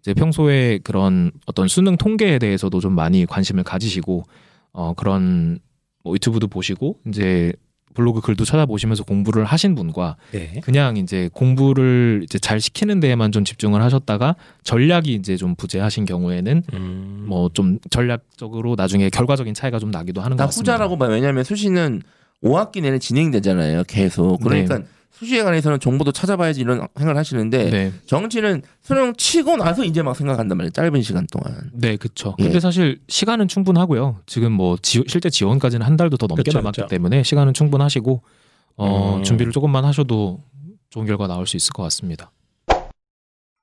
이제 0.00 0.14
평소에 0.14 0.80
그런 0.84 1.30
어떤 1.46 1.68
수능 1.68 1.96
통계에 1.96 2.38
대해서도 2.38 2.80
좀 2.80 2.94
많이 2.94 3.24
관심을 3.26 3.64
가지시고 3.64 4.24
어 4.72 4.92
그런 4.94 5.58
뭐 6.04 6.14
유튜브도 6.14 6.48
보시고 6.48 6.96
이제 7.08 7.52
블로그 7.94 8.20
글도 8.20 8.44
찾아보시면서 8.44 9.04
공부를 9.04 9.44
하신 9.44 9.74
분과 9.74 10.16
네. 10.32 10.60
그냥 10.62 10.96
이제 10.96 11.28
공부를 11.32 12.20
이제 12.24 12.38
잘 12.38 12.60
시키는 12.60 13.00
데에만 13.00 13.32
좀 13.32 13.44
집중을 13.44 13.82
하셨다가 13.82 14.36
전략이 14.62 15.14
이제 15.14 15.36
좀 15.36 15.54
부재하신 15.54 16.04
경우에는 16.04 16.62
음. 16.72 17.24
뭐좀 17.28 17.78
전략적으로 17.90 18.74
나중에 18.76 19.10
결과적인 19.10 19.54
차이가 19.54 19.78
좀 19.78 19.90
나기도 19.90 20.20
하는 20.20 20.36
것나 20.36 20.46
같습니다. 20.46 20.72
후자라고 20.72 20.98
봐요. 20.98 21.10
왜냐하면 21.10 21.44
수시는 21.44 22.02
5학기 22.42 22.80
내내 22.82 22.98
진행되잖아요. 22.98 23.84
계속. 23.86 24.38
그러니까 24.40 24.82
수시에 25.12 25.42
관해서는 25.42 25.80
정보도 25.80 26.12
찾아봐야지 26.12 26.60
이런 26.60 26.86
생각을 26.96 27.16
하시는데 27.18 27.70
네, 27.70 27.92
정치는 28.06 28.62
수능 28.80 29.12
치고 29.14 29.56
나서 29.56 29.84
이제 29.84 30.02
막 30.02 30.16
생각한단 30.16 30.56
말이에요. 30.56 30.70
짧은 30.70 31.02
시간 31.02 31.26
동안. 31.30 31.70
네, 31.74 31.96
그렇죠. 31.96 32.34
예. 32.38 32.44
근데 32.44 32.58
사실 32.60 33.00
시간은 33.08 33.48
충분하고요. 33.48 34.20
지금 34.26 34.52
뭐 34.52 34.76
지- 34.80 35.04
실제 35.06 35.28
지원까지는 35.28 35.84
한 35.84 35.96
달도 35.96 36.16
더 36.16 36.26
넘게 36.26 36.44
그쵸, 36.44 36.58
남았기 36.58 36.80
그쵸. 36.82 36.88
때문에 36.88 37.22
시간은 37.22 37.52
충분하시고 37.52 38.22
어, 38.76 39.16
음. 39.16 39.22
준비를 39.22 39.52
조금만 39.52 39.84
하셔도 39.84 40.38
좋은 40.88 41.04
결과 41.06 41.26
나올 41.26 41.46
수 41.46 41.56
있을 41.56 41.72
것 41.72 41.82
같습니다. 41.84 42.30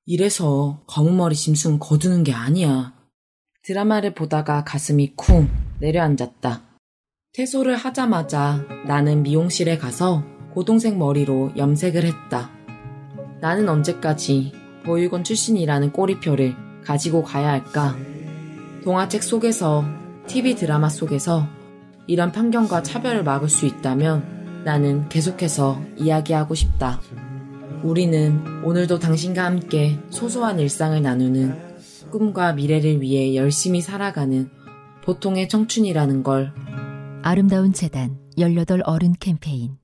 이래서 0.05 0.81
검은 0.87 1.17
머리 1.17 1.35
짐승 1.35 1.79
거두는 1.79 2.23
게 2.23 2.33
아니야. 2.33 2.93
드라마를 3.63 4.13
보다가 4.13 4.63
가슴이 4.63 5.13
쿵 5.15 5.49
내려앉았다. 5.79 6.61
퇴소를 7.33 7.75
하자마자 7.75 8.63
나는 8.87 9.23
미용실에 9.23 9.77
가서 9.77 10.23
고동색 10.57 10.97
머리로 10.97 11.51
염색을 11.55 12.03
했다. 12.03 12.49
나는 13.41 13.69
언제까지 13.69 14.53
보육원 14.85 15.23
출신이라는 15.23 15.91
꼬리표를 15.91 16.55
가지고 16.83 17.23
가야 17.23 17.51
할까? 17.51 17.95
동화책 18.83 19.21
속에서, 19.21 19.85
TV 20.25 20.55
드라마 20.55 20.89
속에서 20.89 21.47
이런 22.07 22.31
편견과 22.31 22.81
차별을 22.81 23.23
막을 23.23 23.49
수 23.49 23.67
있다면 23.67 24.63
나는 24.65 25.07
계속해서 25.09 25.79
이야기하고 25.95 26.55
싶다. 26.55 27.01
우리는 27.83 28.41
오늘도 28.63 28.97
당신과 28.97 29.45
함께 29.45 29.99
소소한 30.09 30.59
일상을 30.59 30.99
나누는 30.99 31.55
꿈과 32.09 32.53
미래를 32.53 32.99
위해 33.01 33.35
열심히 33.35 33.79
살아가는 33.79 34.49
보통의 35.03 35.49
청춘이라는 35.49 36.23
걸 36.23 36.51
아름다운 37.21 37.73
재단 37.73 38.17
18 38.37 38.81
어른 38.85 39.13
캠페인 39.19 39.77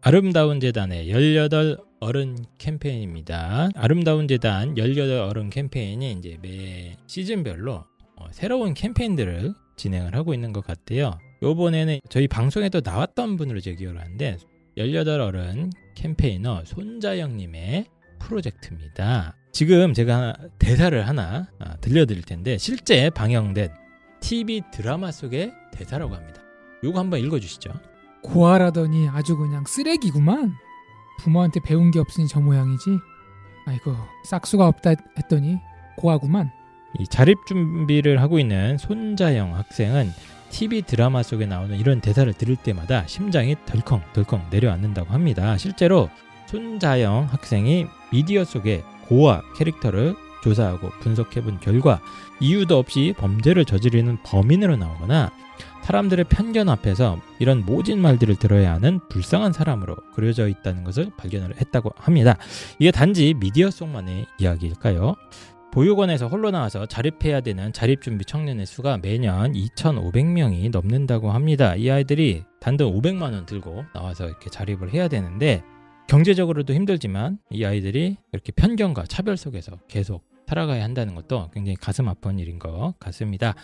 아름다운 0.00 0.60
재단의 0.60 1.08
18 1.08 1.76
어른 1.98 2.36
캠페인입니다. 2.58 3.68
아름다운 3.74 4.28
재단 4.28 4.76
18 4.76 5.10
어른 5.10 5.50
캠페인이 5.50 6.12
이제 6.12 6.38
매 6.40 6.96
시즌별로 7.08 7.84
어, 8.16 8.26
새로운 8.30 8.74
캠페인들을 8.74 9.54
진행을 9.76 10.14
하고 10.14 10.34
있는 10.34 10.52
것 10.52 10.64
같아요. 10.64 11.18
요번에는 11.42 11.98
저희 12.08 12.28
방송에도 12.28 12.80
나왔던 12.84 13.36
분으로 13.36 13.58
제 13.60 13.74
기억을 13.74 14.00
하는데 14.00 14.36
18 14.76 15.20
어른 15.20 15.70
캠페이너 15.96 16.62
손자영님의 16.64 17.86
프로젝트입니다. 18.20 19.34
지금 19.50 19.94
제가 19.94 20.34
대사를 20.60 21.08
하나 21.08 21.50
아, 21.58 21.76
들려드릴 21.78 22.22
텐데 22.22 22.56
실제 22.56 23.10
방영된 23.10 23.70
TV 24.20 24.62
드라마 24.72 25.10
속의 25.10 25.52
대사라고 25.72 26.14
합니다. 26.14 26.40
요거 26.84 27.00
한번 27.00 27.18
읽어주시죠. 27.18 27.72
고아라더니 28.22 29.08
아주 29.08 29.36
그냥 29.36 29.64
쓰레기구만. 29.66 30.54
부모한테 31.18 31.60
배운 31.60 31.90
게 31.90 31.98
없으니 31.98 32.28
저 32.28 32.40
모양이지. 32.40 32.98
아이고 33.66 33.94
싹수가 34.24 34.66
없다 34.66 34.90
했더니 35.18 35.58
고아구만. 35.96 36.50
이 36.98 37.06
자립 37.06 37.38
준비를 37.46 38.20
하고 38.20 38.38
있는 38.38 38.78
손자영 38.78 39.54
학생은 39.54 40.10
TV 40.50 40.82
드라마 40.82 41.22
속에 41.22 41.44
나오는 41.46 41.76
이런 41.76 42.00
대사를 42.00 42.32
들을 42.32 42.56
때마다 42.56 43.06
심장이 43.06 43.56
덜컹덜컹 43.66 44.46
내려앉는다고 44.50 45.12
합니다. 45.12 45.58
실제로 45.58 46.08
손자영 46.46 47.28
학생이 47.30 47.86
미디어 48.10 48.44
속의 48.44 48.82
고아 49.08 49.42
캐릭터를 49.56 50.14
조사하고 50.42 50.90
분석해본 51.00 51.60
결과 51.60 52.00
이유도 52.40 52.78
없이 52.78 53.14
범죄를 53.18 53.64
저지르는 53.64 54.18
범인으로 54.22 54.76
나오거나 54.76 55.30
사람들의 55.88 56.26
편견 56.26 56.68
앞에서 56.68 57.18
이런 57.38 57.64
모진 57.64 57.98
말들을 58.02 58.36
들어야 58.36 58.74
하는 58.74 59.00
불쌍한 59.08 59.54
사람으로 59.54 59.96
그려져 60.12 60.46
있다는 60.46 60.84
것을 60.84 61.10
발견을 61.16 61.58
했다고 61.58 61.92
합니다. 61.96 62.36
이게 62.78 62.90
단지 62.90 63.32
미디어 63.32 63.70
속만의 63.70 64.26
이야기일까요? 64.38 65.16
보육원에서 65.72 66.28
홀로 66.28 66.50
나와서 66.50 66.84
자립해야 66.84 67.40
되는 67.40 67.72
자립준비 67.72 68.26
청년의 68.26 68.66
수가 68.66 68.98
매년 68.98 69.54
2,500명이 69.54 70.70
넘는다고 70.70 71.30
합니다. 71.30 71.74
이 71.74 71.88
아이들이 71.88 72.44
단돈 72.60 72.92
500만 72.92 73.32
원 73.32 73.46
들고 73.46 73.86
나와서 73.94 74.26
이렇게 74.26 74.50
자립을 74.50 74.92
해야 74.92 75.08
되는데 75.08 75.62
경제적으로도 76.06 76.74
힘들지만 76.74 77.38
이 77.50 77.64
아이들이 77.64 78.18
이렇게 78.32 78.52
편견과 78.52 79.04
차별 79.08 79.38
속에서 79.38 79.78
계속 79.88 80.22
살아가야 80.48 80.82
한다는 80.82 81.14
것도 81.14 81.50
굉장히 81.52 81.76
가슴 81.76 82.08
아픈 82.08 82.38
일인 82.38 82.58
것 82.58 82.94
같습니다. 82.98 83.54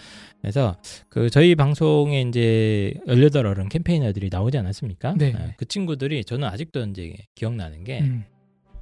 그래서 0.42 0.76
그 1.08 1.30
저희 1.30 1.54
방송에 1.54 2.20
이제 2.20 2.92
18 3.08 3.46
어른 3.46 3.70
캠페이너들이 3.70 4.28
나오지 4.30 4.58
않았습니까? 4.58 5.14
네. 5.16 5.32
아, 5.34 5.52
그 5.56 5.64
친구들이 5.64 6.24
저는 6.24 6.46
아직도 6.46 6.84
이제 6.84 7.16
기억나는 7.34 7.84
게 7.84 8.00
음, 8.00 8.24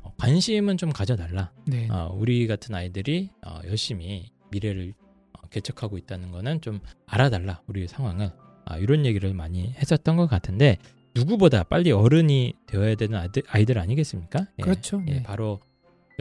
어, 0.03 0.13
관심은 0.19 0.79
좀 0.79 0.91
가져달라. 0.91 1.53
네. 1.65 1.89
어, 1.91 2.13
우리 2.13 2.49
같은 2.49 2.75
아이들이 2.75 3.31
어, 3.47 3.61
열심히 3.67 4.33
미래를 4.51 4.95
어, 5.35 5.49
개척하고 5.49 5.97
있다는 5.97 6.33
거는 6.33 6.61
좀 6.61 6.81
알아달라 7.07 7.63
우리의 7.69 7.87
상황을 7.87 8.33
아, 8.65 8.79
이런 8.79 9.07
얘기를 9.07 9.33
많이 9.33 9.75
했었던 9.75 10.17
것 10.17 10.27
같은데 10.27 10.79
누구보다 11.15 11.63
빨리 11.63 11.93
어른이 11.93 12.55
되어야 12.67 12.97
되는 12.97 13.17
아이들, 13.17 13.43
아이들 13.47 13.79
아니겠습니까? 13.79 14.47
예, 14.59 14.63
그렇죠. 14.63 15.05
예, 15.07 15.15
네. 15.15 15.23
바로 15.23 15.61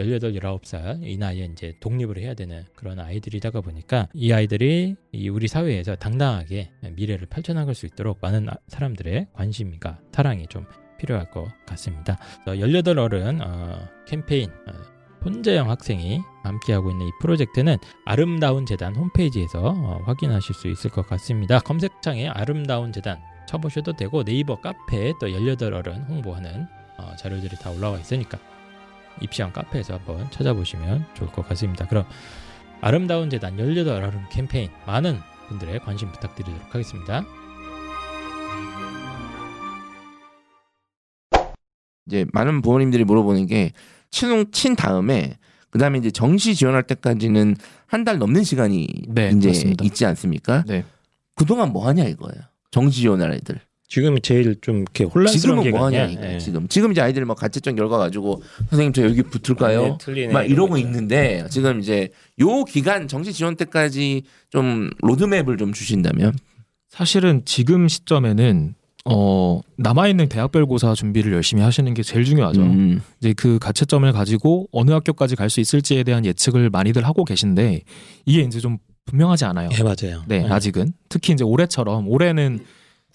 18, 0.08 0.34
19살 0.34 1.04
이 1.04 1.18
나이에 1.18 1.46
이제 1.52 1.74
독립을 1.80 2.18
해야 2.18 2.34
되는 2.34 2.64
그런 2.76 3.00
아이들이다가 3.00 3.62
보니까 3.62 4.08
이 4.14 4.32
아이들이 4.32 4.96
이 5.12 5.30
우리 5.30 5.48
사회에서 5.48 5.96
당당하게 5.96 6.72
미래를 6.94 7.28
펼쳐나갈 7.28 7.76
수 7.76 7.86
있도록 7.86 8.20
많은 8.22 8.50
아- 8.50 8.58
사람들의 8.68 9.28
관심과 9.34 10.00
사랑이 10.12 10.48
좀 10.48 10.66
필요할 10.98 11.32
것 11.32 11.48
같습니다. 11.66 12.18
18 12.46 13.00
어른 13.00 13.42
어, 13.42 13.88
캠페인 14.08 14.50
어, 14.50 15.02
손재영 15.24 15.70
학생이 15.70 16.20
함께하고 16.44 16.92
있는 16.92 17.08
이 17.08 17.12
프로젝트는 17.20 17.78
아름다운 18.06 18.66
재단 18.66 18.96
홈페이지에서 18.96 19.62
어, 19.64 20.02
확인하실 20.06 20.56
수 20.56 20.68
있을 20.68 20.90
것 20.90 21.08
같습니다. 21.08 21.60
검색창에 21.60 22.28
아름다운 22.30 22.92
재단 22.92 23.20
쳐보셔도 23.48 23.94
되고 23.94 24.24
네이버 24.24 24.60
카페에 24.60 25.14
또 25.20 25.32
18 25.32 25.74
어른 25.74 26.04
홍보하는 26.04 26.68
어, 26.98 27.16
자료들이 27.18 27.56
다 27.58 27.72
올라와 27.72 28.00
있으니까 28.00 28.38
입시한 29.20 29.52
카페에서 29.54 29.96
한번 29.96 30.30
찾아보시면 30.32 31.06
좋을 31.16 31.32
것 31.32 31.48
같습니다. 31.50 31.88
그럼 31.88 32.06
아름다운 32.82 33.30
재단 33.30 33.58
18 33.58 33.88
어른 33.88 34.28
캠페인 34.30 34.70
많은 34.88 35.20
분들의 35.50 35.80
관심 35.82 36.12
부탁드리도록 36.12 36.74
하겠습니다. 36.74 37.24
이제 42.08 42.26
많은 42.34 42.62
부모님들이 42.62 43.04
물어보는 43.04 43.46
게 43.48 43.72
친ung 44.10 44.52
친 44.52 44.76
다음에 44.76 45.38
그다음에 45.70 46.00
이제 46.00 46.12
정시 46.12 46.56
지원할 46.56 46.84
때까지는 46.84 47.56
한 47.88 48.04
달 48.04 48.18
넘는 48.18 48.44
시간이 48.44 48.88
네, 49.10 49.30
이제 49.36 49.50
맞습니다. 49.50 49.86
있지 49.86 50.06
않습니까? 50.06 50.64
네. 50.68 50.84
그동안 51.36 51.72
뭐 51.72 51.88
하냐 51.88 52.04
이거예요. 52.06 52.42
정시 52.72 53.02
지원할 53.02 53.34
애들. 53.34 53.60
지금이 53.92 54.22
제일 54.22 54.56
좀 54.62 54.78
이렇게 54.78 55.04
혼란스러운 55.04 55.64
지금은 55.64 55.64
게뭐 55.64 55.86
하냐 55.88 56.04
아니야. 56.04 56.18
이거 56.18 56.34
예. 56.34 56.38
지금. 56.38 56.66
지금 56.70 56.94
이제 56.94 57.02
아이들이 57.02 57.26
막 57.26 57.36
가채점 57.36 57.76
결과 57.76 57.98
가지고 57.98 58.42
선생님 58.70 58.94
저 58.94 59.04
여기 59.04 59.22
붙을까요? 59.22 59.82
네, 59.84 59.98
틀리네, 60.00 60.34
막 60.34 60.44
이러고 60.44 60.78
있는데 60.78 61.46
지금 61.50 61.82
이제 61.82 62.10
요 62.40 62.64
기간 62.64 63.10
정시 63.10 63.34
지원 63.34 63.58
때까지 63.58 64.24
좀 64.50 64.92
로드맵을 65.00 65.58
좀 65.58 65.74
주신다면 65.74 66.32
사실은 66.88 67.42
지금 67.44 67.90
시점에는 67.90 68.76
어 69.10 69.60
남아 69.76 70.08
있는 70.08 70.30
대학별 70.30 70.68
고사 70.68 70.94
준비를 70.94 71.34
열심히 71.34 71.62
하시는 71.62 71.94
게 71.94 72.02
제일 72.02 72.24
중요하죠. 72.24 72.62
음. 72.62 73.02
이제 73.20 73.34
그 73.34 73.60
가채점을 73.60 74.10
가지고 74.14 74.68
어느 74.72 74.92
학교까지 74.92 75.36
갈 75.36 75.50
수 75.50 75.60
있을지에 75.60 76.04
대한 76.04 76.24
예측을 76.26 76.70
많이들 76.70 77.06
하고 77.06 77.26
계신데 77.26 77.82
이게 78.26 78.40
이제 78.40 78.62
좀 78.62 78.78
분명하지 79.04 79.44
않아요. 79.44 79.68
예, 79.78 79.84
맞아요. 79.84 80.24
네, 80.28 80.48
아직은 80.50 80.94
특히 81.10 81.34
이제 81.34 81.44
올해처럼 81.44 82.08
올해는 82.08 82.60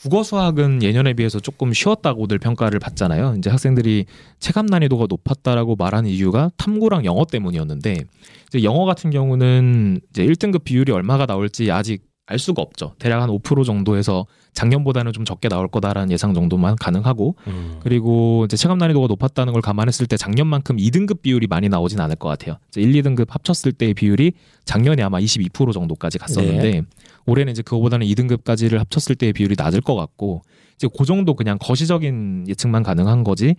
국어 0.00 0.22
수학은 0.22 0.82
예년에 0.82 1.14
비해서 1.14 1.40
조금 1.40 1.72
쉬웠다고들 1.72 2.38
평가를 2.38 2.78
받잖아요. 2.78 3.36
이제 3.38 3.50
학생들이 3.50 4.06
체감 4.38 4.66
난이도가 4.66 5.06
높았다라고 5.08 5.76
말하는 5.76 6.10
이유가 6.10 6.50
탐구랑 6.56 7.04
영어 7.04 7.24
때문이었는데 7.24 7.96
이제 8.48 8.62
영어 8.62 8.84
같은 8.84 9.10
경우는 9.10 10.00
이제 10.10 10.24
1등급 10.26 10.64
비율이 10.64 10.92
얼마가 10.92 11.26
나올지 11.26 11.70
아직 11.70 12.04
알 12.26 12.38
수가 12.38 12.60
없죠. 12.60 12.94
대략 12.98 13.22
한 13.22 13.30
5% 13.30 13.64
정도에서 13.64 14.26
작년보다는 14.56 15.12
좀 15.12 15.24
적게 15.24 15.48
나올 15.48 15.68
거다라는 15.68 16.10
예상 16.10 16.34
정도만 16.34 16.76
가능하고 16.76 17.36
음. 17.46 17.76
그리고 17.80 18.46
이제 18.46 18.56
체감 18.56 18.78
난이도가 18.78 19.06
높았다는 19.06 19.52
걸 19.52 19.62
감안했을 19.62 20.06
때 20.06 20.16
작년만큼 20.16 20.78
2등급 20.78 21.20
비율이 21.22 21.46
많이 21.46 21.68
나오진 21.68 22.00
않을 22.00 22.16
것 22.16 22.28
같아요. 22.28 22.56
이제 22.70 22.80
1, 22.80 22.92
2등급 22.92 23.28
합쳤을 23.28 23.72
때의 23.72 23.94
비율이 23.94 24.32
작년에 24.64 25.02
아마 25.02 25.20
22% 25.20 25.72
정도까지 25.72 26.18
갔었는데 26.18 26.82
올해는 27.26 27.52
이제 27.52 27.62
그거보다는 27.62 28.06
2등급까지를 28.06 28.78
합쳤을 28.78 29.14
때의 29.14 29.34
비율이 29.34 29.54
낮을 29.58 29.82
것 29.82 29.94
같고 29.94 30.42
이제 30.76 30.88
그 30.96 31.04
정도 31.04 31.34
그냥 31.34 31.58
거시적인 31.60 32.46
예측만 32.48 32.82
가능한 32.82 33.24
거지 33.24 33.56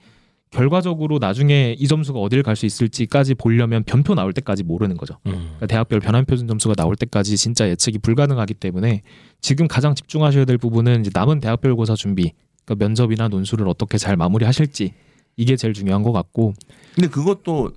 결과적으로 0.52 1.20
나중에 1.20 1.76
이 1.78 1.88
점수가 1.88 2.20
어디를 2.20 2.44
갈 2.44 2.56
수 2.56 2.66
있을지까지 2.66 3.36
보려면 3.36 3.84
변표 3.84 4.16
나올 4.16 4.34
때까지 4.34 4.64
모르는 4.64 4.98
거죠. 4.98 5.16
음. 5.28 5.32
그러니까 5.34 5.68
대학별 5.68 6.00
변환표 6.00 6.36
준 6.38 6.48
점수가 6.48 6.74
나올 6.76 6.96
때까지 6.96 7.36
진짜 7.38 7.70
예측이 7.70 8.00
불가능하기 8.00 8.56
때문에 8.56 9.02
지금 9.42 9.68
가장 9.68 9.94
집중하셔야 9.94 10.46
될 10.46 10.58
부분은 10.58 11.02
이제 11.02 11.12
남은 11.14 11.40
대학별 11.42 11.76
고사 11.76 11.96
준비, 11.96 12.34
그러니까 12.66 12.86
면접이나 12.86 13.28
논술을 13.28 13.68
어떻게 13.68 13.98
잘 13.98 14.16
마무리하실지 14.18 14.94
이게 15.36 15.56
제일 15.56 15.74
중요한 15.74 16.02
것 16.02 16.12
같고 16.14 16.54
근데 16.96 17.08
그것도 17.10 17.74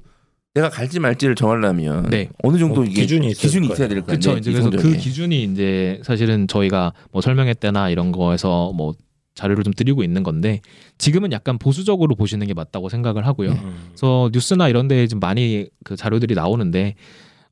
내가 0.55 0.69
갈지 0.71 0.99
말지를 0.99 1.35
정하려면 1.35 2.09
네. 2.09 2.29
어느 2.43 2.57
정도 2.59 2.81
어, 2.81 2.85
이게 2.85 3.03
기준이 3.03 3.29
있을 3.29 3.41
기준이 3.43 3.69
거예요. 3.69 3.75
있어야 3.75 3.89
될거 3.89 4.13
아니에요. 4.13 4.21
그렇죠. 4.21 4.39
이제 4.39 4.51
그래서 4.53 4.71
그. 4.71 4.97
기준이 4.97 5.45
이제 5.45 6.01
사실은 6.03 6.49
저희가 6.49 6.93
뭐 7.13 7.21
설명회 7.21 7.55
때나 7.55 7.91
이런 7.91 8.11
거에서 8.13 8.73
뭐 8.73 8.95
자료를 9.41 9.65
좀 9.65 9.73
드리고 9.73 10.03
있는 10.03 10.23
건데 10.23 10.61
지금은 10.99 11.33
약간 11.33 11.59
보수적으로 11.59 12.15
보시는 12.15 12.47
게 12.47 12.55
맞다고 12.55 12.89
생각을 12.89 13.27
하고요. 13.27 13.53
음. 13.53 13.89
그래서 13.89 14.31
뉴스나 14.33 14.69
이런 14.69 14.87
데에 14.87 15.07
좀 15.07 15.19
많이 15.19 15.67
그 15.83 15.97
자료들이 15.97 16.35
나오는데 16.35 16.95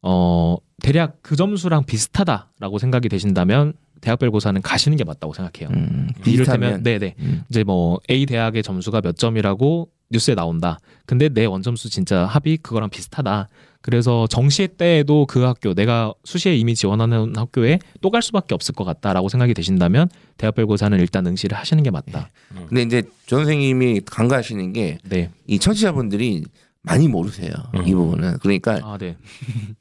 어 0.02 0.56
대략 0.82 1.18
그 1.22 1.34
점수랑 1.34 1.84
비슷하다라고 1.84 2.78
생각이 2.78 3.08
되신다면 3.08 3.72
대학별 4.00 4.30
고사는 4.30 4.60
가시는 4.62 4.96
게 4.96 5.04
맞다고 5.04 5.32
생각해요. 5.32 5.70
음, 5.74 6.08
이를테면 6.24 6.82
비슷하면 6.82 6.82
네네 6.82 7.14
음. 7.18 7.42
이제 7.48 7.64
뭐 7.64 7.98
A 8.10 8.26
대학의 8.26 8.62
점수가 8.62 9.00
몇 9.00 9.16
점이라고 9.16 9.88
뉴스에 10.10 10.34
나온다. 10.34 10.78
근데 11.06 11.28
내 11.28 11.46
원점수 11.46 11.90
진짜 11.90 12.26
합이 12.26 12.58
그거랑 12.58 12.90
비슷하다. 12.90 13.48
그래서 13.80 14.26
정시 14.26 14.66
때에도 14.68 15.24
그 15.26 15.40
학교 15.44 15.72
내가 15.74 16.12
수시에 16.24 16.56
이미 16.56 16.74
지원하는 16.74 17.34
학교에 17.36 17.78
또 18.00 18.10
갈 18.10 18.22
수밖에 18.22 18.54
없을 18.54 18.74
것 18.74 18.84
같다라고 18.84 19.28
생각이 19.28 19.54
되신다면 19.54 20.08
대학별 20.36 20.66
고사는 20.66 20.98
일단 20.98 21.26
응시를 21.26 21.56
하시는 21.56 21.82
게 21.82 21.90
맞다. 21.90 22.28
근데 22.68 22.82
이제 22.82 23.02
전 23.26 23.40
선생님이 23.40 24.00
간과하시는 24.06 24.72
게이 24.72 24.96
네. 25.08 25.30
청취자분들이 25.60 26.44
많이 26.82 27.06
모르세요. 27.08 27.50
이 27.86 27.92
부분은 27.94 28.38
그러니까, 28.38 28.80
아 28.82 28.96
네. 28.98 29.16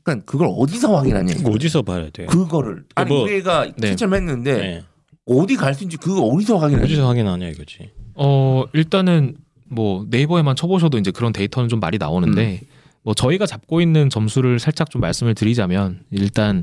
그러니까 0.04 0.26
그걸 0.30 0.50
어디서 0.58 0.96
확인하냐. 0.96 1.36
어디서 1.46 1.82
봐야 1.84 2.10
돼요? 2.10 2.28
그거를 2.28 2.84
아니 2.96 3.10
뭐- 3.10 3.24
우리가 3.24 3.72
네. 3.78 3.90
채점했는데 3.90 4.54
네. 4.58 4.84
어디 5.26 5.56
갈 5.56 5.74
수 5.74 5.84
있는지 5.84 5.98
그거 5.98 6.22
어디서 6.22 6.58
확인하냐. 6.58 6.86
어디서 6.86 7.08
확인하냐 7.08 7.48
이거지. 7.50 7.90
어 8.16 8.64
일단은 8.74 9.36
뭐 9.70 10.06
네이버에만 10.10 10.56
쳐보셔도 10.56 10.98
이제 10.98 11.12
그런 11.12 11.34
데이터는 11.34 11.70
좀 11.70 11.80
많이 11.80 11.98
나오는데 11.98 12.62
뭐 13.08 13.14
저희가 13.14 13.46
잡고 13.46 13.80
있는 13.80 14.10
점수를 14.10 14.60
살짝 14.60 14.90
좀 14.90 15.00
말씀을 15.00 15.34
드리자면 15.34 16.02
일단 16.12 16.62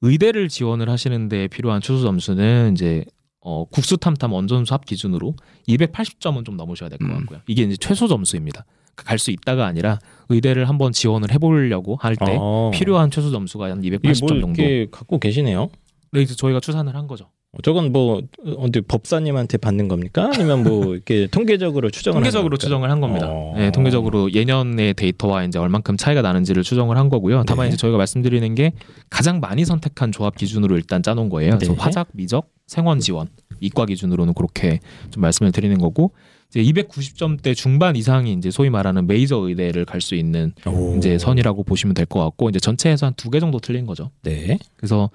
의대를 0.00 0.48
지원을 0.48 0.88
하시는데 0.88 1.48
필요한 1.48 1.82
최소 1.82 2.00
점수는 2.00 2.72
이제 2.72 3.04
어 3.40 3.66
국수 3.66 3.98
탐탐 3.98 4.32
원점수 4.32 4.72
합 4.72 4.86
기준으로 4.86 5.34
280점은 5.68 6.46
좀 6.46 6.56
넘으셔야 6.56 6.88
될것 6.88 7.06
음. 7.06 7.14
같고요. 7.18 7.40
이게 7.46 7.64
이제 7.64 7.76
최소 7.76 8.08
점수입니다. 8.08 8.64
갈 8.96 9.18
수 9.18 9.30
있다가 9.30 9.66
아니라 9.66 9.98
의대를 10.30 10.66
한번 10.66 10.92
지원을 10.92 11.30
해보려고 11.30 11.96
할때 11.96 12.38
어. 12.40 12.70
필요한 12.72 13.10
최소 13.10 13.30
점수가 13.30 13.70
한 13.70 13.84
이게 13.84 13.98
280점 13.98 14.28
뭘 14.30 14.40
정도. 14.40 14.62
이렇게 14.62 14.86
갖고 14.90 15.18
계시네요. 15.18 15.68
네, 16.12 16.22
이제 16.22 16.34
저희가 16.34 16.60
추산을 16.60 16.94
한 16.94 17.06
거죠. 17.06 17.28
어, 17.54 17.60
저건 17.62 17.92
뭐 17.92 18.22
어디 18.56 18.80
법사님한테 18.80 19.58
받는 19.58 19.86
겁니까? 19.88 20.30
아니면 20.34 20.62
뭐 20.62 20.94
이렇게 20.96 21.26
통계적으로 21.26 21.90
추정을 21.90 22.14
통계적으로? 22.16 22.56
추정을 22.56 22.90
한 22.90 23.00
겁니다. 23.02 23.26
어. 23.28 23.52
네, 23.56 23.70
통계적으로 23.70 24.32
예년의 24.32 24.94
데이터와 24.94 25.44
이제 25.44 25.58
얼만큼 25.58 25.98
차이가 25.98 26.22
나는지를 26.22 26.62
추정을 26.62 26.96
한 26.96 27.10
거고요. 27.10 27.44
다만 27.46 27.64
네. 27.64 27.68
이제 27.68 27.76
저희가 27.76 27.98
말씀드리는 27.98 28.54
게 28.54 28.72
가장 29.10 29.40
많이 29.40 29.66
선택한 29.66 30.12
조합 30.12 30.34
기준으로 30.36 30.76
일단 30.76 31.02
짜놓은 31.02 31.28
거예요. 31.28 31.56
그래서 31.56 31.74
네. 31.74 31.78
화작, 31.78 32.08
미적, 32.12 32.48
생원 32.66 33.00
지원 33.00 33.28
이과 33.60 33.84
기준으로는 33.84 34.32
그렇게 34.32 34.80
좀 35.10 35.20
말씀을 35.20 35.52
드리는 35.52 35.76
거고 35.78 36.12
이제 36.48 36.62
290점대 36.62 37.54
중반 37.54 37.96
이상이 37.96 38.32
이제 38.32 38.50
소위 38.50 38.70
말하는 38.70 39.06
메이저 39.06 39.36
의대를 39.36 39.84
갈 39.84 40.00
수 40.00 40.14
있는 40.14 40.52
오. 40.66 40.96
이제 40.96 41.18
선이라고 41.18 41.64
보시면 41.64 41.92
될 41.94 42.06
것 42.06 42.18
같고 42.24 42.48
이제 42.48 42.58
전체에서 42.58 43.06
한 43.06 43.12
두 43.14 43.28
개 43.30 43.40
정도 43.40 43.58
틀린 43.58 43.84
거죠. 43.84 44.10
네. 44.22 44.58
그래서 44.76 45.10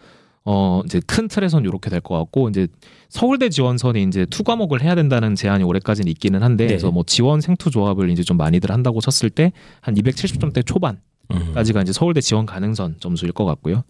어 0.50 0.82
이제 0.86 1.02
큰 1.06 1.28
틀에선 1.28 1.66
이렇게 1.66 1.90
될 1.90 2.00
것 2.00 2.18
같고 2.18 2.48
이제 2.50 2.68
서울대 3.10 3.50
지원선이 3.50 4.04
이제 4.04 4.26
two 4.30 4.44
과목을 4.44 4.82
해야 4.82 4.96
된다는 4.96 5.36
제한이 5.36 5.64
올해까지는 5.64 6.10
있기는 6.12 6.42
한데 6.42 6.64
네. 6.66 6.68
그래서 6.70 6.90
뭐 6.92 7.04
지one 7.06 7.42
생two 7.42 7.70
조합을 7.70 8.10
이제 8.10 8.24
좀 8.24 8.38
많이들 8.38 8.72
한다고 8.72 9.02
쳤을 9.02 9.30
때 9.30 9.52
한 9.82 9.96
270점대 9.96 10.66
초반까지가 10.66 11.80
음. 11.80 11.84
이제 11.84 11.92
서울대 11.92 12.22
지원 12.22 12.46
가능선 12.46 12.96
점수일 13.02 13.34
것 13.34 13.44
같고요. 13.46 13.84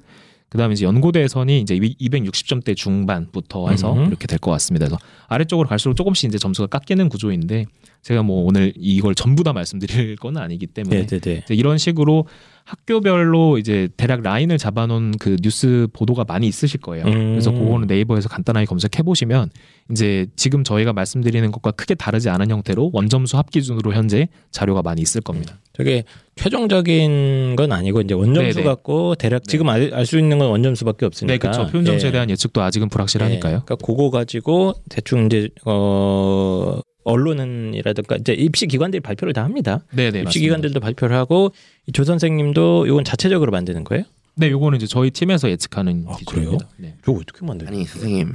그다음에 0.50 0.74
이제 0.74 0.86
연고대선이 0.86 1.60
이제 1.60 1.78
260점대 1.78 2.76
중반부터 2.76 3.70
해서 3.70 3.94
음. 3.94 4.06
이렇게 4.08 4.28
될 4.28 4.40
것 4.40 4.50
같습니다. 4.52 4.86
그래서 4.88 4.98
아래쪽으로 5.28 5.68
갈수록 5.68 5.94
조금씩 5.96 6.30
이제 6.30 6.38
점수가 6.38 6.68
깎이는 6.68 7.10
구조인데 7.10 7.66
제가 8.08 8.24
뭐 8.24 8.46
오늘 8.46 8.72
이걸 8.78 9.14
전부 9.16 9.44
다 9.44 9.52
말씀드릴 9.52 10.16
건 10.16 10.38
아니기 10.38 10.66
때문에 10.66 11.08
네네네. 11.08 11.42
이제 11.44 11.54
이런 11.54 11.78
식으로 11.78 12.26
학교별로 12.64 13.58
이제 13.58 13.90
대략 13.98 14.22
라인을 14.22 14.58
잡아놓은 14.58 15.18
그 15.20 15.36
뉴스 15.42 15.88
보도가 15.92 16.24
많이 16.26 16.48
있으실 16.48 16.80
거예요. 16.80 17.06
음. 17.06 17.32
그래서 17.32 17.52
그거는 17.52 17.88
네이버에서 17.88 18.30
간단하게 18.30 18.66
검색해 18.66 19.04
보시면 19.04 19.50
이제 19.92 20.28
지금 20.38 20.64
저희가 20.64 20.94
말씀드리는 20.94 21.52
것과 21.52 21.72
크게 21.72 21.96
다르지 21.96 22.30
않은 22.30 22.50
형태로 22.50 22.92
원점수 22.94 23.38
합 23.38 23.52
기준으로 23.52 23.94
현재 23.94 24.30
자료가 24.52 24.82
많이 24.84 25.02
있을 25.02 25.20
겁니다. 25.20 25.60
저게 25.74 26.06
최종적인 26.38 27.58
건 27.58 27.74
아니고 27.74 28.00
이제 28.02 28.14
원점수 28.14 28.56
네네. 28.56 28.64
갖고 28.64 29.16
대략 29.16 29.44
지금 29.44 29.68
알 29.68 30.06
수 30.06 30.18
있는 30.18 30.38
건 30.40 30.48
원점수밖에 30.50 31.06
없으니까. 31.06 31.34
네, 31.34 31.38
그렇죠. 31.40 31.66
표준 31.66 31.84
점수에 31.84 32.08
예. 32.08 32.12
대한 32.14 32.30
예측도 32.30 32.62
아직은 32.62 32.88
불확실하니까요. 32.88 33.56
예, 33.56 33.60
그러니까 33.66 33.76
그거 33.86 34.10
가지고 34.10 34.74
대충 34.90 35.26
이제 35.26 35.50
어 35.66 36.80
언론은이라든가 37.12 38.18
이제 38.18 38.34
입시 38.34 38.68
기관들이 38.68 39.00
발표를 39.02 39.34
다 39.34 39.44
합니다. 39.44 39.84
네, 39.92 40.12
네. 40.12 40.22
입시. 40.22 40.40
기관들도 40.40 40.80
발표를 40.80 41.16
하고 41.16 41.52
이조 41.88 42.04
선생님도 42.04 42.86
이건 42.88 43.04
자체적으로 43.04 43.52
만드는 43.52 43.84
거예요? 43.84 44.04
네, 44.36 44.52
요거는 44.52 44.78
이제 44.78 44.86
저희 44.88 45.10
팀에서 45.12 45.50
예측하는 45.50 46.06
아, 46.08 46.16
기준입니다. 46.18 46.68
네. 46.78 46.96
저거 47.04 47.20
어떻게 47.20 47.46
만드는? 47.46 47.72
아니 47.74 47.86
선생님 47.86 48.34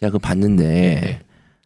제가 0.00 0.12
그 0.12 0.18
봤는데 0.18 0.64
네. 0.64 1.20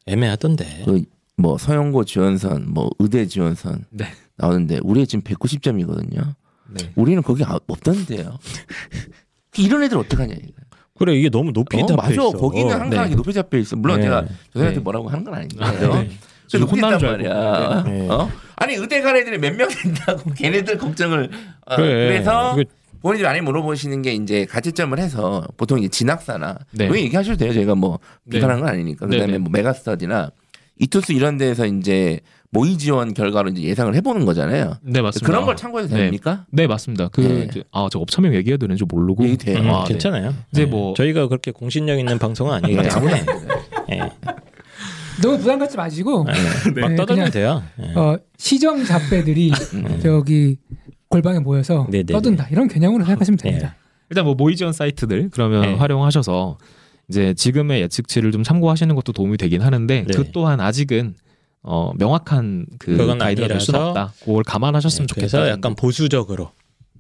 애매하던데. 0.07 0.83
그 0.87 1.05
뭐 1.37 1.57
서영고 1.59 2.05
지원선, 2.05 2.71
뭐 2.73 2.91
의대 2.99 3.27
지원선 3.27 3.87
네. 3.91 4.05
나오는데 4.37 4.79
우리 4.83 5.07
지금 5.07 5.23
190점이거든요. 5.25 6.35
네. 6.71 6.93
우리는 6.95 7.23
거기 7.23 7.43
아- 7.43 7.59
없던데요. 7.67 8.39
이런 9.59 9.83
애들 9.83 9.97
어떡하냐 9.99 10.35
이거. 10.35 10.53
그래 11.05 11.17
이게 11.17 11.29
너무 11.29 11.53
높이 11.53 11.77
어, 11.83 11.87
잡혀 11.87 11.97
맞아. 11.97 12.13
있어. 12.13 12.31
거기는 12.31 12.71
항상 12.71 12.91
네. 12.91 12.97
이렇게 12.97 13.15
높이 13.17 13.33
잡혀 13.33 13.59
있어. 13.59 13.75
물론 13.77 13.97
네. 13.99 14.05
제가 14.05 14.25
저한테 14.53 14.75
네. 14.77 14.81
뭐라고 14.81 15.09
하는 15.09 15.25
건 15.25 15.35
아닌데. 15.35 15.57
아, 15.61 15.73
네. 15.73 16.11
좀 16.47 16.63
혼나는 16.63 16.99
높이 16.99 17.01
줄 17.01 17.11
말이야. 17.11 17.85
네. 17.87 18.09
어? 18.09 18.31
아니 18.57 18.75
의대 18.75 19.01
간 19.01 19.17
애들이 19.17 19.39
몇 19.39 19.57
명 19.57 19.69
된다고 19.69 20.31
걔네들 20.39 20.79
걱정을 20.79 21.29
어, 21.67 21.77
그래. 21.77 22.09
그래서 22.09 22.55
이거 22.61 22.71
부모님이 23.01 23.25
많이 23.25 23.41
물어보시는 23.41 24.03
게 24.03 24.15
이제 24.15 24.45
가채점을 24.45 24.97
해서 24.99 25.45
보통 25.57 25.81
이제 25.81 25.89
진학사나 25.89 26.57
네. 26.71 26.87
왜 26.89 27.01
얘기하셔도 27.03 27.37
돼요. 27.37 27.53
저희가 27.53 27.75
뭐 27.75 27.99
네. 28.25 28.37
비판한 28.39 28.61
건 28.61 28.69
아니니까. 28.69 29.07
그다음에 29.07 29.27
네, 29.27 29.33
네. 29.33 29.39
뭐 29.39 29.51
메가스터디나 29.51 30.31
이투스 30.79 31.13
이런 31.13 31.37
데서 31.37 31.67
이제 31.67 32.21
모의 32.53 32.77
지원 32.77 33.15
결과로 33.15 33.49
이제 33.49 33.63
예상을 33.63 33.95
해보는 33.95 34.27
거잖아요. 34.27 34.77
네 34.83 35.01
맞습니다. 35.01 35.27
그런 35.27 35.47
걸 35.47 35.57
참고해도 35.57 35.95
네. 35.97 36.03
됩니까? 36.05 36.45
네 36.51 36.67
맞습니다. 36.67 37.09
그 37.09 37.23
네. 37.23 37.47
이제 37.51 37.65
아저 37.73 37.99
업체명 37.99 38.35
얘기해도 38.35 38.67
되는지 38.67 38.85
모르고 38.87 39.25
얘기 39.25 39.39
돼요. 39.39 39.59
음, 39.59 39.71
아, 39.71 39.85
네. 39.85 39.89
괜찮아요. 39.89 40.35
이제 40.53 40.65
네. 40.67 40.71
뭐- 40.71 40.93
저희가 40.95 41.29
그렇게 41.29 41.51
공신력 41.51 41.99
있는 41.99 42.19
방송은 42.19 42.53
아니기 42.53 42.77
네, 42.77 42.89
때문에 42.89 43.15
아무나 43.15 43.43
예. 43.91 44.01
너무 45.23 45.39
부담 45.39 45.59
갖지 45.59 45.79
마시고 45.79 46.25
네. 46.75 46.81
막 46.83 46.89
네, 46.91 46.97
떠들면 46.97 47.31
돼요. 47.31 47.63
예. 47.83 47.95
어, 47.99 48.19
시정 48.37 48.85
잡배들이 48.85 49.51
음. 49.73 50.01
저기 50.03 50.59
골방에 51.09 51.39
모여서 51.39 51.87
네, 51.91 52.03
네, 52.03 52.13
떠든다 52.13 52.49
이런 52.51 52.69
개념으로 52.69 53.05
생각하시면 53.07 53.39
됩니다. 53.39 53.77
일단 54.11 54.27
뭐 54.27 54.35
모의 54.35 54.57
지원 54.57 54.75
사이트들 54.75 55.31
그러면 55.33 55.63
네. 55.63 55.75
활용하셔서 55.75 56.59
이제 57.09 57.33
지금의 57.33 57.81
예측치를 57.83 58.31
좀 58.31 58.43
참고하시는 58.43 58.95
것도 58.95 59.13
도움이 59.13 59.39
되긴 59.39 59.63
하는데 59.63 60.05
네. 60.07 60.15
그 60.15 60.31
또한 60.33 60.61
아직은 60.61 61.15
어 61.63 61.93
명확한 61.97 62.67
그 62.79 62.97
가이드가 63.19 63.49
될 63.49 63.61
수는 63.61 63.81
없다. 63.81 64.13
그걸 64.25 64.43
감안하셨으면 64.43 65.07
네, 65.07 65.15
좋겠다. 65.15 65.39
그래서 65.39 65.49
약간 65.51 65.75
보수적으로 65.75 66.51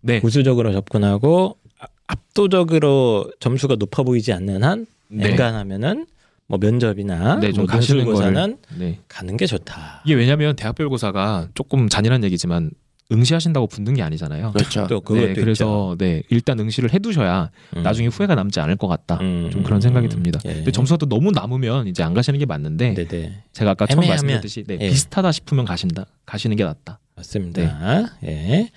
네. 0.02 0.20
보수적으로 0.20 0.72
접근하고 0.72 1.56
아- 1.80 1.86
압도적으로 2.06 3.30
점수가 3.40 3.76
높아 3.76 4.02
보이지 4.02 4.32
않는 4.32 4.62
한 4.64 4.86
네. 5.08 5.28
엔간하면은 5.30 6.06
뭐 6.46 6.58
면접이나 6.60 7.36
네, 7.40 7.52
좀 7.52 7.64
뭐 7.64 7.66
가시는 7.66 8.04
논술고사는 8.04 8.58
네. 8.78 8.98
가는 9.08 9.36
게 9.36 9.46
좋다. 9.46 10.02
이게 10.04 10.14
왜냐하면 10.14 10.54
대학별고사가 10.56 11.48
조금 11.54 11.88
잔인한 11.88 12.22
얘기지만 12.24 12.70
응시하신다고 13.10 13.66
붙는 13.66 13.94
게 13.94 14.02
아니잖아요. 14.02 14.52
그렇죠. 14.52 14.86
또 14.88 15.00
그것도 15.00 15.26
네, 15.28 15.34
그래서 15.34 15.96
네 15.98 16.22
일단 16.30 16.58
응시를 16.60 16.92
해두셔야 16.94 17.50
음. 17.76 17.82
나중에 17.82 18.08
후회가 18.08 18.34
남지 18.34 18.60
않을 18.60 18.76
것 18.76 18.86
같다. 18.88 19.18
음, 19.20 19.50
좀 19.50 19.62
그런 19.62 19.80
생각이 19.80 20.08
듭니다. 20.08 20.40
예. 20.46 20.54
근데 20.54 20.70
점수가 20.70 20.98
또 20.98 21.06
너무 21.08 21.30
남으면 21.30 21.88
이제 21.88 22.02
안 22.02 22.14
가시는 22.14 22.38
게 22.38 22.46
맞는데 22.46 22.94
네네 22.94 23.42
제가 23.52 23.72
아까 23.72 23.86
처음 23.86 24.00
애매하면- 24.04 24.08
말씀드렸듯이 24.08 24.64
네, 24.64 24.78
예. 24.80 24.88
비슷하다 24.88 25.32
싶으면 25.32 25.64
가신다 25.64 26.06
가시는 26.26 26.56
게 26.56 26.64
낫다. 26.64 27.00
맞습니다. 27.16 28.08
예. 28.24 28.70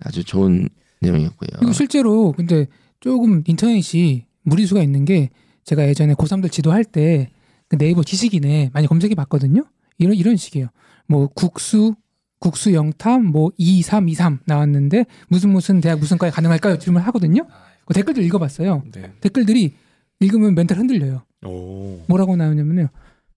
아주 0.00 0.24
좋은 0.24 0.68
내용이었고요. 1.00 1.48
그리고 1.58 1.72
실제로 1.72 2.32
근데 2.32 2.66
조금 3.00 3.42
인터넷이 3.46 4.26
무리수가 4.42 4.82
있는 4.82 5.04
게 5.04 5.30
제가 5.64 5.86
예전에 5.86 6.14
고3들 6.14 6.50
지도할 6.50 6.84
때 6.84 7.30
그 7.70 7.76
네이버 7.76 8.02
지식인에 8.02 8.70
많이 8.72 8.86
검색해 8.86 9.14
봤거든요. 9.14 9.62
이런 9.98 10.14
이런 10.14 10.36
식이에요. 10.36 10.68
뭐 11.06 11.26
국수 11.26 11.94
국수 12.38 12.72
영탐 12.72 13.24
뭐 13.26 13.50
2323 13.58 14.40
나왔는데 14.46 15.06
무슨 15.28 15.50
무슨 15.50 15.80
대학 15.80 15.98
무슨 15.98 16.18
과에 16.18 16.30
가능할까요? 16.30 16.78
질문을 16.78 17.06
하거든요. 17.08 17.46
그 17.84 17.94
댓글들 17.94 18.22
읽어봤어요. 18.24 18.82
네. 18.94 19.12
댓글들이 19.20 19.74
읽으면 20.20 20.54
멘탈 20.54 20.78
흔들려요. 20.78 21.22
오. 21.46 22.00
뭐라고 22.08 22.36
나오냐면요. 22.36 22.88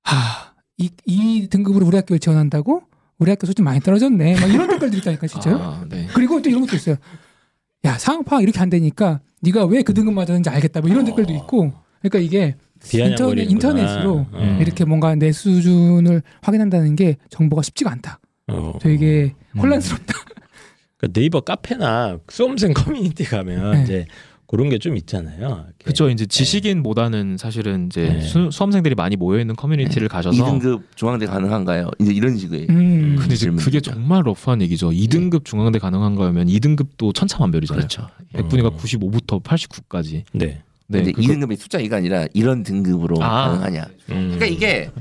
하, 0.03 0.53
이, 0.77 0.89
이 1.05 1.47
등급으로 1.49 1.85
우리 1.85 1.95
학교를 1.95 2.19
지원한다고? 2.19 2.83
우리 3.19 3.29
학교 3.29 3.45
수준 3.45 3.63
많이 3.65 3.79
떨어졌네. 3.79 4.39
막 4.39 4.47
이런 4.47 4.67
댓글들이 4.67 4.99
있다니까 5.01 5.27
진짜요. 5.27 5.57
아, 5.57 5.85
네. 5.89 6.07
그리고 6.13 6.41
또 6.41 6.49
이런 6.49 6.61
것도 6.61 6.75
있어요. 6.75 6.95
야 7.85 7.97
상황 7.97 8.23
파악 8.23 8.43
이렇게 8.43 8.59
안 8.59 8.69
되니까 8.69 9.19
네가 9.41 9.65
왜 9.65 9.81
그 9.83 9.93
등급 9.93 10.13
맞았는지 10.13 10.49
알겠다. 10.49 10.81
뭐 10.81 10.89
이런 10.89 11.05
댓글도 11.05 11.33
있고. 11.33 11.71
그러니까 12.01 12.19
이게 12.19 12.55
인터넷. 12.93 13.49
인터넷으로 13.49 14.25
음. 14.33 14.57
이렇게 14.59 14.85
뭔가 14.85 15.13
내 15.15 15.31
수준을 15.31 16.23
확인한다는 16.41 16.95
게 16.95 17.17
정보가 17.29 17.61
쉽지가 17.61 17.91
않다. 17.91 18.19
어. 18.51 18.79
되게 18.81 19.33
음. 19.55 19.59
혼란스럽다. 19.59 20.13
그 20.97 21.11
네이버 21.11 21.41
카페나 21.41 22.19
수험생 22.29 22.73
커뮤니티 22.73 23.23
가면 23.23 23.71
네. 23.71 23.83
이제 23.83 24.05
그런 24.47 24.69
게 24.69 24.77
좀 24.77 24.97
있잖아요. 24.97 25.65
그렇죠. 25.81 26.09
이제 26.09 26.25
지식인보다는 26.25 27.37
사실은 27.37 27.85
이제 27.87 28.09
네. 28.09 28.21
수, 28.21 28.49
수험생들이 28.51 28.95
많이 28.95 29.15
모여 29.15 29.39
있는 29.39 29.55
커뮤니티를 29.55 30.09
가셔서 30.09 30.43
2등급 30.43 30.81
중앙대 30.95 31.25
가능한가요? 31.25 31.89
이제 32.01 32.11
이런 32.11 32.37
식의 32.37 32.67
음. 32.69 33.15
근데 33.17 33.33
이제 33.35 33.49
그게. 33.49 33.79
정말 33.79 34.23
러프한 34.25 34.61
얘기죠. 34.63 34.89
2등급 34.89 35.45
중앙대 35.45 35.79
가능한 35.79 36.15
거면 36.15 36.47
2등급도 36.47 37.15
천차만별이잖아요. 37.15 37.79
그렇죠. 37.79 38.07
백분위가 38.33 38.69
음. 38.69 38.77
95부터 38.77 39.41
89까지. 39.41 40.23
네. 40.33 40.61
네. 40.87 40.97
근데 40.97 41.11
그거- 41.13 41.25
2등급이 41.33 41.55
숫자 41.57 41.77
2가 41.79 41.93
아니라 41.93 42.27
이런 42.33 42.63
등급으로 42.63 43.23
아. 43.23 43.47
가능하냐? 43.51 43.85
음. 44.09 44.35
그러니까 44.37 44.45
이게 44.47 44.91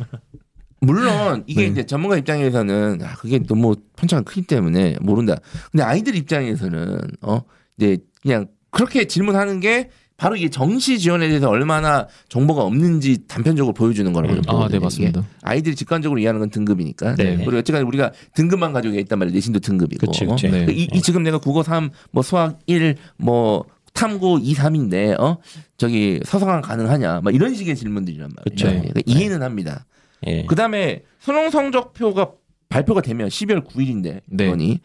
물론 0.80 1.44
이게 1.46 1.62
네. 1.62 1.66
이제 1.68 1.86
전문가 1.86 2.16
입장에서는 2.16 3.00
아, 3.02 3.14
그게 3.16 3.38
너무 3.38 3.76
편차가 3.96 4.22
크기 4.22 4.42
때문에 4.42 4.96
모른다. 5.00 5.36
근데 5.70 5.84
아이들 5.84 6.16
입장에서는 6.16 7.00
어 7.22 7.42
이제 7.76 7.98
그냥 8.22 8.46
그렇게 8.70 9.06
질문하는 9.06 9.60
게 9.60 9.90
바로 10.16 10.36
이게 10.36 10.50
정시 10.50 10.98
지원에 10.98 11.28
대해서 11.28 11.48
얼마나 11.48 12.06
정보가 12.28 12.62
없는지 12.62 13.26
단편적으로 13.26 13.72
보여주는 13.72 14.12
거라고 14.12 14.34
음. 14.34 14.42
좀 14.42 14.44
아, 14.48 14.52
보거든요, 14.52 14.78
네. 14.78 14.84
맞습니다. 14.84 15.24
아이들이 15.42 15.74
직관적으로 15.74 16.20
이해하는 16.20 16.40
건 16.40 16.50
등급이니까. 16.50 17.14
네. 17.14 17.36
그리고 17.36 17.56
어쨌든 17.56 17.82
우리가 17.84 18.12
등급만 18.34 18.74
가지고 18.74 18.98
있단 18.98 19.18
말이에요. 19.18 19.34
내신도 19.34 19.60
등급이고. 19.60 20.06
그치, 20.06 20.26
그치. 20.26 20.48
네. 20.50 20.66
이, 20.70 20.88
이 20.92 21.00
지금 21.00 21.22
내가 21.22 21.38
국어 21.38 21.62
3, 21.62 21.88
뭐 22.10 22.22
수학 22.22 22.58
1, 22.66 22.96
뭐 23.16 23.64
탐구 23.94 24.40
2, 24.42 24.54
3인데 24.54 25.18
어 25.18 25.38
저기 25.78 26.20
서성한 26.24 26.60
가능하냐? 26.60 27.22
막 27.22 27.34
이런 27.34 27.54
식의 27.54 27.74
질문들이란 27.74 28.28
말이에요. 28.28 28.44
그쵸. 28.44 28.66
그러니까 28.66 29.00
이해는 29.06 29.42
합니다. 29.42 29.86
예. 30.26 30.44
그다음에 30.44 31.02
수능 31.18 31.50
성적표가 31.50 32.32
발표가 32.68 33.00
되면 33.00 33.28
12월 33.28 33.66
9일인데 33.66 34.20
네. 34.26 34.46
이번이 34.46 34.80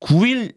9일 0.00 0.54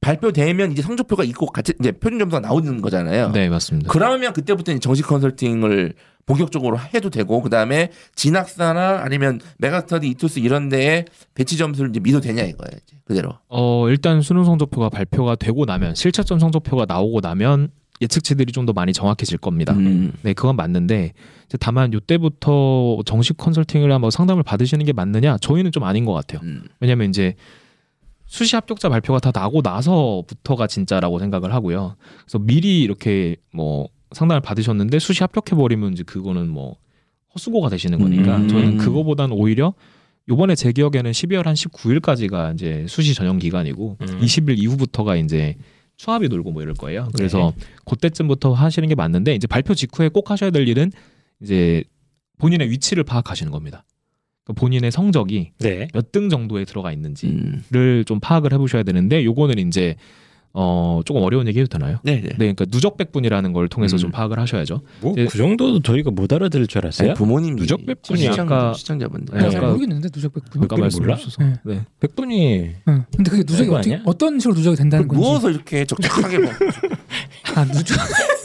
발표되면 0.00 0.72
이제 0.72 0.82
성적표가 0.82 1.22
있고 1.24 1.46
같이 1.46 1.72
이제 1.80 1.92
표준 1.92 2.18
점수가 2.18 2.40
나오는 2.40 2.82
거잖아요. 2.82 3.30
네, 3.30 3.48
맞습니다. 3.48 3.88
그러면 3.90 4.32
그때부터 4.32 4.72
이제 4.72 4.80
정식 4.80 5.06
컨설팅을 5.06 5.94
본격적으로 6.26 6.78
해도 6.78 7.08
되고 7.08 7.40
그다음에 7.40 7.90
진학사나 8.14 9.00
아니면 9.04 9.40
메가스터디 9.58 10.08
이투스 10.08 10.40
이런 10.40 10.68
데에 10.68 11.04
배치 11.34 11.56
점수를 11.56 11.90
이제 11.90 12.00
믿어도 12.00 12.26
되냐 12.26 12.42
이거예요. 12.42 12.78
이제 12.86 12.96
그대로. 13.04 13.34
어, 13.48 13.88
일단 13.88 14.20
수능 14.20 14.44
성적표가 14.44 14.88
발표가 14.88 15.36
되고 15.36 15.64
나면 15.64 15.94
실차점 15.94 16.38
성적표가 16.38 16.84
나오고 16.86 17.20
나면 17.20 17.68
예측치들이 18.02 18.52
좀 18.52 18.66
더 18.66 18.72
많이 18.72 18.92
정확해질 18.92 19.38
겁니다. 19.38 19.72
음. 19.72 20.12
네, 20.22 20.34
그건 20.34 20.56
맞는데 20.56 21.12
이제 21.46 21.58
다만 21.58 21.92
이때부터 21.92 23.00
정식 23.06 23.36
컨설팅을 23.36 23.90
한번 23.90 24.10
상담을 24.10 24.42
받으시는 24.42 24.84
게 24.84 24.92
맞느냐? 24.92 25.38
저희는 25.38 25.72
좀 25.72 25.82
아닌 25.84 26.04
것 26.04 26.12
같아요. 26.12 26.40
음. 26.44 26.62
왜냐면 26.80 27.08
이제 27.08 27.34
수시 28.26 28.54
합격자 28.56 28.88
발표가 28.88 29.18
다 29.18 29.30
나고 29.34 29.60
나서부터가 29.62 30.66
진짜라고 30.66 31.18
생각을 31.18 31.52
하고요. 31.52 31.96
그래서 32.24 32.38
미리 32.38 32.82
이렇게 32.82 33.36
뭐 33.52 33.88
상담을 34.12 34.40
받으셨는데 34.40 34.98
수시 34.98 35.22
합격해 35.22 35.56
버리면 35.58 35.92
이제 35.92 36.02
그거는 36.02 36.48
뭐 36.48 36.76
헛수고가 37.34 37.68
되시는 37.68 37.98
거니까 37.98 38.36
음. 38.36 38.48
저는 38.48 38.76
그거보다는 38.78 39.34
오히려 39.36 39.74
요번에 40.28 40.54
제 40.54 40.70
기억에는 40.72 41.10
12월 41.10 41.44
한 41.44 41.54
19일까지가 41.54 42.54
이제 42.54 42.86
수시 42.88 43.14
전형 43.14 43.38
기간이고 43.38 43.96
음. 44.00 44.06
20일 44.20 44.58
이후부터가 44.58 45.16
이제 45.16 45.56
추합이 45.96 46.28
돌고 46.28 46.50
뭐 46.52 46.62
이럴 46.62 46.74
거예요. 46.74 47.08
그래서 47.14 47.52
그때쯤부터 47.84 48.52
하시는 48.52 48.88
게 48.88 48.94
맞는데 48.94 49.34
이제 49.34 49.46
발표 49.46 49.74
직후에 49.74 50.08
꼭 50.08 50.30
하셔야 50.30 50.50
될 50.50 50.66
일은 50.66 50.90
이제 51.40 51.84
본인의 52.38 52.70
위치를 52.70 53.04
파악하시는 53.04 53.52
겁니다. 53.52 53.84
그러니까 54.44 54.60
본인의 54.60 54.90
성적이 54.90 55.52
네. 55.58 55.88
몇등 55.94 56.28
정도에 56.28 56.64
들어가 56.64 56.92
있는지를 56.92 58.00
음. 58.00 58.04
좀 58.04 58.18
파악을 58.20 58.52
해보셔야 58.52 58.82
되는데 58.82 59.24
요거는 59.24 59.58
이제 59.68 59.96
어 60.54 61.00
조금 61.06 61.22
어려운 61.22 61.48
얘기 61.48 61.58
해도 61.60 61.66
되나요? 61.68 61.98
네, 62.02 62.16
네. 62.16 62.28
네, 62.28 62.34
그러니까 62.36 62.66
누적 62.66 62.98
백분이라는 62.98 63.52
걸 63.54 63.68
통해서 63.68 63.96
음. 63.96 63.98
좀 63.98 64.10
파악을 64.10 64.38
하셔야죠. 64.38 64.82
뭐 65.00 65.14
예. 65.16 65.24
그 65.26 65.38
정도도 65.38 65.80
저희가 65.80 66.10
못 66.10 66.30
알아들을 66.32 66.66
줄 66.66 66.78
알았어요. 66.84 67.14
부모님 67.14 67.56
누적 67.56 67.84
백분이 67.86 68.20
시청, 68.20 68.46
아까- 68.52 68.74
시청자분들. 68.74 69.34
네, 69.38 69.48
잘 69.50 69.56
아까- 69.56 69.68
모르겠는데 69.68 70.10
누적 70.10 70.34
백분. 70.34 70.62
아까 70.64 70.76
말씀 70.76 71.00
몰라? 71.02 71.16
네. 71.38 71.54
네. 71.64 71.84
백분이 72.00 72.70
응. 72.88 73.04
근데 73.16 73.30
그게 73.30 73.42
누적이 73.46 73.70
어떻게 73.70 73.94
아니야? 73.94 74.02
어떤 74.06 74.38
식으로 74.38 74.54
누적이 74.56 74.76
된다는 74.76 75.08
건지. 75.08 75.22
누워서 75.24 75.50
이렇게 75.50 75.84
적적하게 75.86 76.38
뭐아 76.38 77.64
누적. 77.72 77.96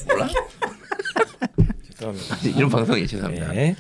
몰라? 0.08 0.30
죄송합니다. 1.98 2.38
이런 2.58 2.70
방송에 2.70 3.06
죄송합니다. 3.06 3.52
네. 3.52 3.76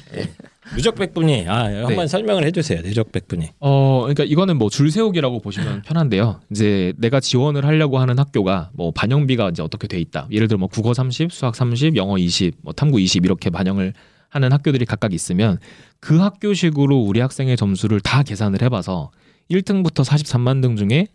누적 0.75 0.95
백분이 0.95 1.47
아 1.47 1.85
한번 1.85 2.07
설명을 2.07 2.43
해주세요. 2.45 2.81
누적 2.81 3.11
백분이. 3.11 3.49
어, 3.59 4.01
그러니까 4.01 4.23
이거는 4.23 4.57
뭐 4.57 4.69
줄 4.69 4.91
세우기라고 4.91 5.39
보시면 5.39 5.81
편한데요. 5.83 6.41
이제 6.51 6.93
내가 6.97 7.19
지원을 7.19 7.65
하려고 7.65 7.99
하는 7.99 8.19
학교가 8.19 8.71
뭐 8.73 8.91
반영비가 8.91 9.49
이제 9.49 9.61
어떻게 9.63 9.87
돼 9.87 9.99
있다. 9.99 10.27
예를 10.31 10.47
들어 10.47 10.57
뭐 10.59 10.67
국어 10.67 10.93
30, 10.93 11.31
수학 11.31 11.55
30, 11.55 11.95
영어 11.95 12.17
20, 12.17 12.55
뭐 12.61 12.73
탐구 12.73 12.99
20 12.99 13.25
이렇게 13.25 13.49
반영을 13.49 13.93
하는 14.29 14.51
학교들이 14.51 14.85
각각 14.85 15.13
있으면 15.13 15.57
그 15.99 16.17
학교식으로 16.19 16.97
우리 16.97 17.21
학생의 17.21 17.55
점수를 17.57 17.99
다 18.01 18.23
계산을 18.23 18.61
해봐서 18.61 19.11
1등부터 19.49 20.03
43만 20.05 20.61
등 20.61 20.75
중에 20.75 21.07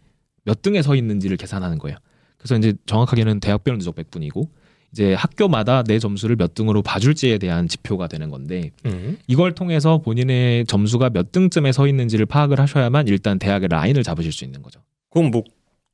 몇 0.44 0.62
등에 0.62 0.82
서 0.82 0.96
있는지를 0.96 1.36
계산하는 1.36 1.78
거예요. 1.78 1.96
그래서 2.38 2.56
이제 2.56 2.72
정확하게는 2.86 3.38
대학별 3.40 3.78
누적 3.78 3.94
백분이고 3.94 4.48
이제 4.92 5.14
학교마다 5.14 5.82
내 5.82 5.98
점수를 5.98 6.36
몇 6.36 6.54
등으로 6.54 6.82
봐줄지에 6.82 7.38
대한 7.38 7.66
지표가 7.66 8.08
되는 8.08 8.28
건데 8.30 8.70
음. 8.84 9.16
이걸 9.26 9.54
통해서 9.54 9.98
본인의 9.98 10.66
점수가 10.66 11.10
몇 11.10 11.32
등쯤에 11.32 11.72
서 11.72 11.86
있는지를 11.86 12.26
파악을 12.26 12.60
하셔야만 12.60 13.08
일단 13.08 13.38
대학의 13.38 13.68
라인을 13.68 14.02
잡으실 14.02 14.32
수 14.32 14.44
있는 14.44 14.60
거죠. 14.62 14.80
그럼 15.10 15.30
뭐 15.30 15.42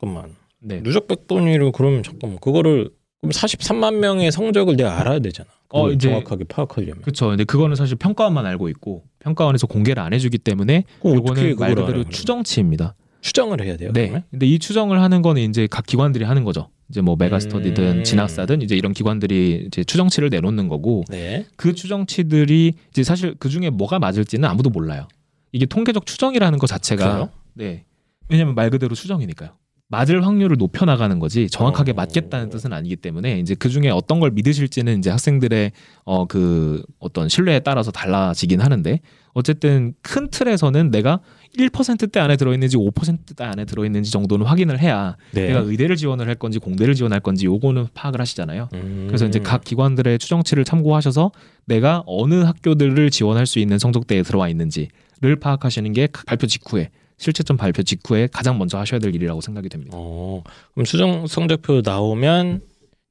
잠깐만. 0.00 0.34
네. 0.60 0.82
누적 0.82 1.06
백분위로 1.06 1.70
그러면 1.70 2.02
잠깐만 2.02 2.38
그거를 2.40 2.90
그럼 3.20 3.30
43만 3.30 3.98
명의 3.98 4.32
성적을 4.32 4.76
내가 4.76 4.98
알아야 5.00 5.20
되잖아. 5.20 5.48
어, 5.70 5.90
이제- 5.90 6.08
정확하게 6.08 6.44
파악하려면. 6.44 7.02
그렇죠. 7.02 7.28
근데 7.28 7.44
그거는 7.44 7.76
사실 7.76 7.96
평가원만 7.96 8.46
알고 8.46 8.68
있고 8.70 9.04
평가원에서 9.20 9.66
공개를 9.68 10.02
안 10.02 10.12
해주기 10.12 10.38
때문에 10.38 10.84
그걸 11.00 11.54
말 11.56 11.74
그대로? 11.74 12.04
추정치입니다. 12.04 12.94
추정을 13.20 13.60
해야 13.62 13.76
돼요. 13.76 13.90
네. 13.92 14.02
그러면? 14.06 14.22
근데 14.30 14.46
이 14.46 14.58
추정을 14.58 15.00
하는 15.00 15.22
거는 15.22 15.42
이제 15.42 15.66
각 15.70 15.86
기관들이 15.86 16.24
하는 16.24 16.44
거죠. 16.44 16.70
이제 16.88 17.00
뭐 17.00 17.16
메가스터디든 17.18 17.98
음. 17.98 18.04
진학사든 18.04 18.62
이제 18.62 18.74
이런 18.74 18.92
기관들이 18.92 19.64
이제 19.66 19.84
추정치를 19.84 20.30
내놓는 20.30 20.68
거고 20.68 21.04
네. 21.08 21.46
그 21.56 21.74
추정치들이 21.74 22.74
이제 22.90 23.02
사실 23.02 23.34
그 23.38 23.48
중에 23.48 23.70
뭐가 23.70 23.98
맞을지는 23.98 24.48
아무도 24.48 24.70
몰라요. 24.70 25.06
이게 25.52 25.66
통계적 25.66 26.06
추정이라는 26.06 26.58
것 26.58 26.66
자체가 26.66 27.04
그래요? 27.12 27.30
네. 27.54 27.84
왜냐면 28.28 28.54
말 28.54 28.70
그대로 28.70 28.94
추정이니까요. 28.94 29.50
맞을 29.90 30.26
확률을 30.26 30.58
높여 30.58 30.84
나가는 30.84 31.18
거지 31.18 31.48
정확하게 31.48 31.92
어. 31.92 31.94
맞겠다는 31.94 32.50
뜻은 32.50 32.74
아니기 32.74 32.96
때문에 32.96 33.40
이제 33.40 33.54
그 33.54 33.70
중에 33.70 33.88
어떤 33.88 34.20
걸 34.20 34.30
믿으실지는 34.30 34.98
이제 34.98 35.08
학생들의 35.10 35.72
어 36.04 36.26
그 36.26 36.82
어떤 36.98 37.30
신뢰에 37.30 37.60
따라서 37.60 37.90
달라지긴 37.90 38.60
하는데 38.60 39.00
어쨌든 39.32 39.94
큰 40.02 40.28
틀에서는 40.28 40.90
내가 40.90 41.20
1%대 41.56 42.20
안에 42.20 42.36
들어있는지 42.36 42.76
5%대 42.76 43.44
안에 43.44 43.64
들어있는지 43.64 44.10
정도는 44.10 44.46
확인을 44.46 44.78
해야 44.80 45.16
네. 45.32 45.48
내가 45.48 45.60
의대를 45.60 45.96
지원을 45.96 46.28
할 46.28 46.34
건지 46.34 46.58
공대를 46.58 46.94
지원할 46.94 47.20
건지 47.20 47.46
요거는 47.46 47.88
파악을 47.94 48.20
하시잖아요. 48.20 48.68
음. 48.74 49.04
그래서 49.08 49.26
이제 49.26 49.38
각 49.38 49.64
기관들의 49.64 50.18
추정치를 50.18 50.64
참고하셔서 50.64 51.32
내가 51.64 52.02
어느 52.06 52.34
학교들을 52.34 53.10
지원할 53.10 53.46
수 53.46 53.58
있는 53.58 53.78
성적대에 53.78 54.22
들어와 54.22 54.48
있는지를 54.48 55.36
파악하시는 55.40 55.92
게 55.92 56.08
발표 56.26 56.46
직후에 56.46 56.90
실체점 57.18 57.56
발표 57.56 57.82
직후에 57.82 58.28
가장 58.32 58.58
먼저 58.58 58.78
하셔야 58.78 59.00
될 59.00 59.14
일이라고 59.14 59.40
생각이 59.40 59.68
됩니다. 59.68 59.96
어, 59.96 60.42
그럼 60.72 60.84
수정 60.84 61.26
성적표 61.26 61.82
나오면 61.84 62.62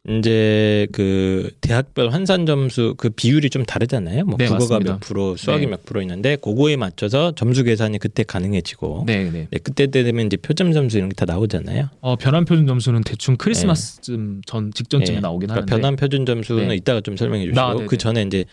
이제 0.10 0.88
그 0.94 1.50
대학별 1.60 2.10
환산 2.10 2.46
점수 2.46 2.96
그 2.98 3.10
비율이 3.10 3.50
좀 3.50 3.66
다르잖아요. 3.66 4.24
뭐 4.26 4.38
네, 4.38 4.46
국어가 4.46 4.76
맞습니다. 4.76 4.94
몇 4.94 5.00
프로, 5.02 5.36
수학이 5.36 5.66
네. 5.66 5.72
몇 5.72 5.84
프로 5.86 6.02
있는데 6.02 6.38
그거에 6.38 6.78
맞춰서 6.78 7.34
점수 7.36 7.64
계산이 7.64 7.98
그때 8.00 8.24
가능해지고 8.24 9.04
네, 9.06 9.30
네. 9.30 9.48
네, 9.52 9.60
그때 9.62 9.88
되면 9.88 10.26
이제 10.26 10.38
표점 10.38 10.72
점수 10.72 10.98
이런 10.98 11.10
게 11.10 11.16
다 11.18 11.26
나오잖아요. 11.26 11.90
어, 12.00 12.16
변환 12.16 12.46
표준 12.46 12.68
점수는 12.68 13.02
대충 13.04 13.36
크리스마스쯤 13.38 14.42
전 14.46 14.72
직전쯤에 14.72 15.16
네. 15.16 15.20
나오긴 15.22 15.48
그러니까 15.50 15.74
하는데 15.74 15.82
변환 15.82 15.96
표준 15.98 16.26
점수는 16.26 16.68
네. 16.70 16.76
이따가 16.76 17.02
좀 17.02 17.18
설명해 17.18 17.44
주시고 17.46 17.60
아. 17.60 17.76
그 17.88 17.98
전에 17.98 18.22
이제 18.22 18.46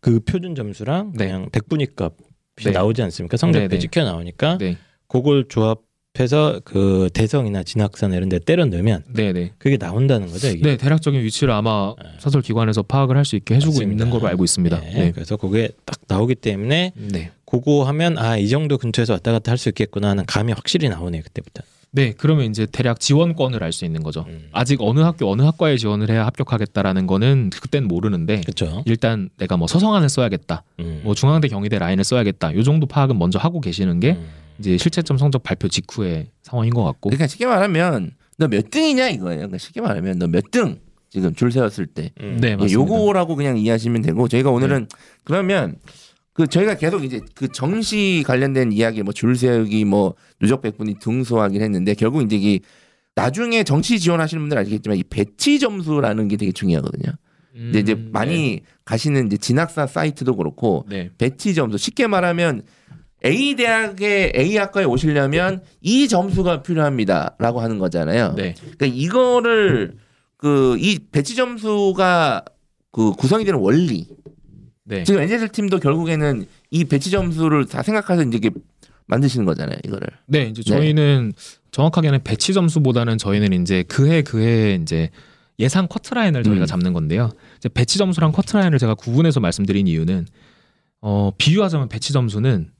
그 0.00 0.20
표준 0.20 0.54
점수랑 0.54 1.12
네. 1.16 1.26
그냥 1.26 1.48
백분위값이 1.52 2.64
네. 2.64 2.70
나오지 2.70 3.02
않습니까? 3.02 3.36
성적표. 3.36 3.78
찍혀 3.78 4.04
나오니까 4.04 4.58
네. 4.58 4.76
그걸 5.08 5.44
조합 5.48 5.80
해서 6.20 6.60
그 6.64 7.08
대성이나 7.14 7.62
진학산 7.62 8.12
이런 8.12 8.28
데 8.28 8.38
때려 8.38 8.66
넣으면 8.66 9.02
네, 9.08 9.32
네. 9.32 9.52
그게 9.56 9.78
나온다는 9.78 10.28
거죠, 10.28 10.48
이게. 10.48 10.60
네, 10.62 10.76
대략적인 10.76 11.22
위치를 11.22 11.54
아마 11.54 11.94
네. 12.02 12.10
사설 12.18 12.42
기관에서 12.42 12.82
파악을 12.82 13.16
할 13.16 13.22
수 13.24 13.36
있게 13.36 13.54
해주고 13.54 13.72
맞습니다. 13.74 13.92
있는 14.04 14.10
걸로 14.10 14.26
알고 14.28 14.44
있습니다. 14.44 14.80
네. 14.80 14.92
네. 14.94 15.12
그래서 15.12 15.36
그게 15.36 15.70
딱 15.86 15.96
나오기 16.08 16.34
때문에 16.34 16.92
네. 16.96 17.30
그거 17.46 17.84
하면 17.84 18.18
아 18.18 18.36
이 18.36 18.48
정도 18.48 18.76
근처에서 18.76 19.12
왔다 19.14 19.30
갔다 19.32 19.52
할 19.52 19.56
수 19.58 19.68
있겠구나 19.70 20.08
하는 20.10 20.24
감이 20.26 20.52
확실히 20.52 20.88
나오네요 20.90 21.22
그때부터. 21.22 21.62
네, 21.92 22.12
그러면 22.16 22.46
이제 22.50 22.66
대략 22.66 22.98
지원권을 23.00 23.62
알 23.62 23.72
수 23.72 23.84
있는 23.86 24.02
거죠. 24.02 24.24
음. 24.28 24.48
아직 24.52 24.82
어느 24.82 25.00
학교 25.00 25.30
어느 25.30 25.42
학과에 25.42 25.76
지원을 25.78 26.10
해야 26.10 26.26
합격하겠다라는 26.26 27.06
거는 27.06 27.50
그땐 27.50 27.84
모르는데 27.84 28.40
그렇죠. 28.42 28.82
일단 28.86 29.30
내가 29.38 29.56
뭐 29.56 29.66
서성안을 29.68 30.08
써야겠다, 30.10 30.64
음. 30.80 31.00
뭐 31.04 31.14
중앙대 31.14 31.48
경희대 31.48 31.78
라인을 31.78 32.02
써야겠다, 32.04 32.54
요 32.54 32.62
정도 32.62 32.86
파악은 32.86 33.18
먼저 33.18 33.38
하고 33.38 33.60
계시는 33.60 34.00
게 34.00 34.12
음. 34.12 34.26
이제 34.62 34.78
실체점 34.78 35.18
성적 35.18 35.42
발표 35.42 35.68
직후의 35.68 36.28
상황인 36.42 36.72
것 36.72 36.84
같고. 36.84 37.10
그러니까 37.10 37.26
쉽게 37.26 37.46
말하면 37.46 38.12
너 38.38 38.48
몇 38.48 38.70
등이냐 38.70 39.08
이거예요. 39.10 39.36
그러니까 39.38 39.58
쉽게 39.58 39.80
말하면 39.80 40.18
너 40.18 40.26
몇 40.28 40.50
등 40.50 40.78
지금 41.10 41.34
줄 41.34 41.52
세웠을 41.52 41.86
때 41.86 42.10
음. 42.20 42.38
네, 42.40 42.50
예, 42.50 42.56
맞습니다. 42.56 42.72
요거라고 42.72 43.36
그냥 43.36 43.58
이해하시면 43.58 44.00
되고 44.02 44.28
저희가 44.28 44.50
오늘은 44.50 44.86
그러면 45.24 45.76
그 46.32 46.46
저희가 46.46 46.76
계속 46.76 47.04
이제 47.04 47.20
그 47.34 47.48
정시 47.48 48.24
관련된 48.26 48.72
이야기 48.72 49.02
뭐 49.02 49.12
줄 49.12 49.36
세우기 49.36 49.84
뭐 49.84 50.14
누적 50.40 50.62
백분위 50.62 50.94
등수하긴 51.00 51.60
했는데 51.60 51.92
결국 51.94 52.22
이제 52.22 52.36
이 52.36 52.60
나중에 53.14 53.62
정시 53.62 53.98
지원하시는 54.00 54.42
분들 54.42 54.56
아시겠지만 54.56 54.96
이 54.96 55.02
배치 55.04 55.58
점수라는 55.58 56.28
게 56.28 56.38
되게 56.38 56.50
중요하거든요. 56.52 57.12
근데 57.52 57.80
이제 57.80 57.92
음, 57.92 58.08
많이 58.10 58.62
가시는 58.86 59.26
이제 59.26 59.36
진학사 59.36 59.86
사이트도 59.86 60.36
그렇고 60.36 60.86
네. 60.88 61.10
배치 61.18 61.52
점수 61.54 61.76
쉽게 61.76 62.06
말하면 62.06 62.62
A 63.24 63.54
대학에 63.56 64.32
A 64.36 64.56
학과에 64.56 64.84
오시려면 64.84 65.62
이 65.80 66.08
점수가 66.08 66.62
필요합니다라고 66.62 67.60
하는 67.60 67.78
거잖아요. 67.78 68.34
네. 68.36 68.54
그러니까 68.76 68.86
이거를 68.86 69.94
그 70.36 70.76
이 70.78 70.98
배치 71.12 71.36
점수가 71.36 72.44
그 72.90 73.12
구성이 73.12 73.44
되는 73.44 73.60
원리. 73.60 74.08
네. 74.84 75.04
지금 75.04 75.20
엔젤 75.22 75.48
팀도 75.50 75.78
결국에는 75.78 76.44
이 76.70 76.84
배치 76.84 77.10
점수를 77.10 77.66
다 77.66 77.82
생각해서 77.82 78.24
이제 78.24 78.38
이게 78.38 78.50
만드시는 79.06 79.46
거잖아요. 79.46 79.78
이거를. 79.84 80.08
네, 80.26 80.42
이제 80.50 80.62
네. 80.62 80.70
저희는 80.70 81.32
정확하게는 81.70 82.24
배치 82.24 82.52
점수보다는 82.52 83.18
저희는 83.18 83.62
이제 83.62 83.84
그해 83.84 84.22
그해 84.22 84.78
이제 84.82 85.10
예상 85.60 85.86
커트라인을 85.86 86.42
저희가 86.42 86.64
음. 86.64 86.66
잡는 86.66 86.92
건데요. 86.92 87.30
이제 87.58 87.68
배치 87.68 87.98
점수랑 87.98 88.32
커트라인을 88.32 88.78
제가 88.78 88.94
구분해서 88.94 89.38
말씀드린 89.38 89.86
이유는 89.86 90.26
어 91.02 91.30
비유하자면 91.38 91.88
배치 91.88 92.12
점수는 92.12 92.70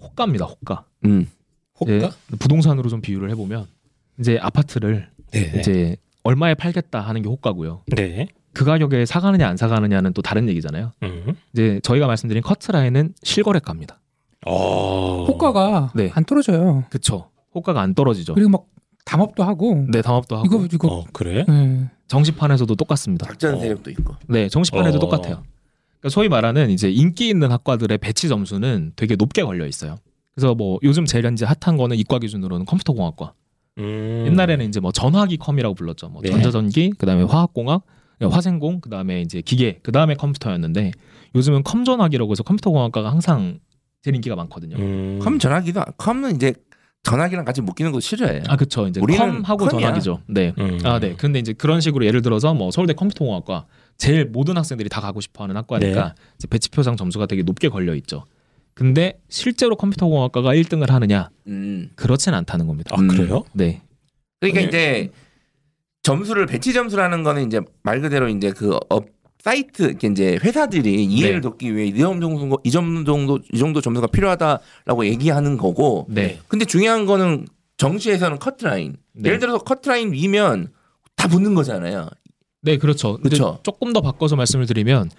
호가입니다. 0.00 0.46
호가. 0.46 0.84
음. 1.04 1.26
호가? 1.78 1.92
이제 1.92 2.10
부동산으로 2.38 2.88
좀 2.88 3.00
비유를 3.00 3.30
해보면 3.30 3.66
이제 4.18 4.38
아파트를 4.40 5.08
네. 5.32 5.52
이제 5.58 5.96
얼마에 6.22 6.54
팔겠다 6.54 7.00
하는 7.00 7.22
게 7.22 7.28
호가고요. 7.28 7.82
네. 7.94 8.28
그 8.52 8.64
가격에 8.64 9.06
사가느냐 9.06 9.48
안 9.48 9.56
사가느냐는 9.56 10.12
또 10.12 10.22
다른 10.22 10.48
얘기잖아요. 10.48 10.92
음. 11.02 11.34
이제 11.52 11.80
저희가 11.82 12.06
말씀드린 12.06 12.42
커트라인은 12.42 13.14
실거래가입니다. 13.22 14.00
어. 14.46 15.24
호가가 15.26 15.92
네. 15.94 16.10
안 16.14 16.24
떨어져요. 16.24 16.84
그쵸. 16.90 17.30
호가가 17.54 17.80
안 17.80 17.94
떨어지죠. 17.94 18.34
그리고 18.34 18.50
막 18.50 18.64
담합도 19.04 19.42
하고 19.42 19.86
네, 19.88 20.02
담합도 20.02 20.36
하고 20.36 20.46
이거 20.46 20.68
이거 20.72 20.88
어 20.88 21.04
그래? 21.12 21.44
예. 21.48 21.90
정시판에서도 22.08 22.74
똑같습니다. 22.74 23.26
작전 23.26 23.54
어. 23.54 23.58
세력도 23.60 23.90
있고. 23.92 24.14
네, 24.28 24.48
정시판에도 24.48 24.96
어. 24.98 25.00
똑같아요. 25.00 25.42
그러니까 26.00 26.08
소위 26.08 26.28
말하는 26.28 26.70
이제 26.70 26.90
인기 26.90 27.28
있는 27.28 27.52
학과들의 27.52 27.98
배치 27.98 28.28
점수는 28.28 28.92
되게 28.96 29.16
높게 29.16 29.42
걸려 29.42 29.66
있어요. 29.66 29.98
그래서 30.34 30.54
뭐 30.54 30.78
요즘 30.82 31.04
제일 31.04 31.24
이제 31.32 31.44
핫한 31.44 31.76
거는 31.76 31.96
이과 31.98 32.18
기준으로는 32.18 32.66
컴퓨터공학과. 32.66 33.34
음. 33.78 34.24
옛날에는 34.26 34.66
이제 34.68 34.80
뭐 34.80 34.92
전화기컴이라고 34.92 35.74
불렀죠. 35.74 36.08
뭐 36.08 36.22
네. 36.22 36.30
전자전기, 36.30 36.90
그다음에 36.98 37.22
화학공학, 37.24 37.84
화생공, 38.20 38.80
그다음에 38.80 39.20
이제 39.22 39.40
기계, 39.40 39.78
그다음에 39.82 40.14
컴퓨터였는데 40.14 40.92
요즘은 41.34 41.62
컴전화기라고 41.62 42.32
해서 42.32 42.42
컴퓨터공학과가 42.42 43.10
항상 43.10 43.60
제일 44.02 44.14
인기가 44.16 44.36
많거든요. 44.36 44.76
음. 44.76 45.18
컴 45.22 45.38
전화기도 45.38 45.82
컴은 45.98 46.36
이제 46.36 46.54
전화기랑 47.02 47.44
같이 47.44 47.62
묶이는 47.62 47.92
거 47.92 48.00
싫어해요. 48.00 48.42
아, 48.48 48.56
그쵸. 48.56 48.86
이제 48.86 49.00
우리는 49.00 49.18
컴하고 49.20 49.66
컴이야. 49.66 49.86
전화기죠. 49.86 50.20
네. 50.28 50.52
음. 50.58 50.78
아, 50.84 50.98
네. 50.98 51.14
근데 51.16 51.38
이제 51.38 51.52
그런 51.52 51.80
식으로 51.80 52.04
예를 52.04 52.20
들어서 52.20 52.52
뭐 52.52 52.70
서울대 52.70 52.92
컴퓨터공학과 52.92 53.66
제일 54.00 54.24
모든 54.24 54.56
학생들이 54.56 54.88
다 54.88 55.00
가고 55.00 55.20
싶어 55.20 55.44
하는 55.44 55.56
학과니까 55.56 56.14
네. 56.38 56.46
배치표상 56.48 56.96
점수가 56.96 57.26
되게 57.26 57.42
높게 57.42 57.68
걸려 57.68 57.94
있죠. 57.96 58.24
근데 58.74 59.20
실제로 59.28 59.76
컴퓨터공학과가 59.76 60.54
1등을 60.54 60.88
하느냐? 60.90 61.28
음. 61.46 61.90
그렇진 61.96 62.32
않다는 62.34 62.66
겁니다. 62.66 62.96
아 62.98 63.06
그래요? 63.06 63.44
네. 63.52 63.82
그러니까 64.40 64.62
네. 64.62 64.66
이제 64.68 65.10
점수를 66.02 66.46
배치 66.46 66.72
점수라는 66.72 67.22
거는 67.22 67.46
이제 67.46 67.60
말 67.82 68.00
그대로 68.00 68.28
이제 68.28 68.50
그 68.52 68.78
입시 68.88 69.06
사이트 69.42 69.96
이제 70.04 70.38
회사들이 70.42 71.02
이해를 71.04 71.36
네. 71.36 71.40
돕기 71.40 71.74
위해 71.74 71.86
이 71.86 71.96
정도 71.98 72.58
이 72.62 72.70
정도 72.70 73.38
이 73.52 73.58
정도 73.58 73.80
점수가 73.80 74.08
필요하다라고 74.08 75.06
얘기하는 75.06 75.56
거고. 75.56 76.06
네. 76.10 76.38
근데 76.48 76.64
중요한 76.66 77.06
거는 77.06 77.46
정시에서는 77.78 78.38
커트라인. 78.38 78.96
네. 79.14 79.28
예를 79.28 79.38
들어서 79.38 79.58
커트라인 79.58 80.12
위면 80.12 80.68
다 81.16 81.26
붙는 81.28 81.54
거잖아요. 81.54 82.08
네, 82.62 82.76
그렇죠. 82.76 83.16
그쵸. 83.18 83.58
조금 83.62 83.92
더 83.92 84.00
바꿔서 84.00 84.36
말씀을 84.36 84.66
드리면 84.66 85.10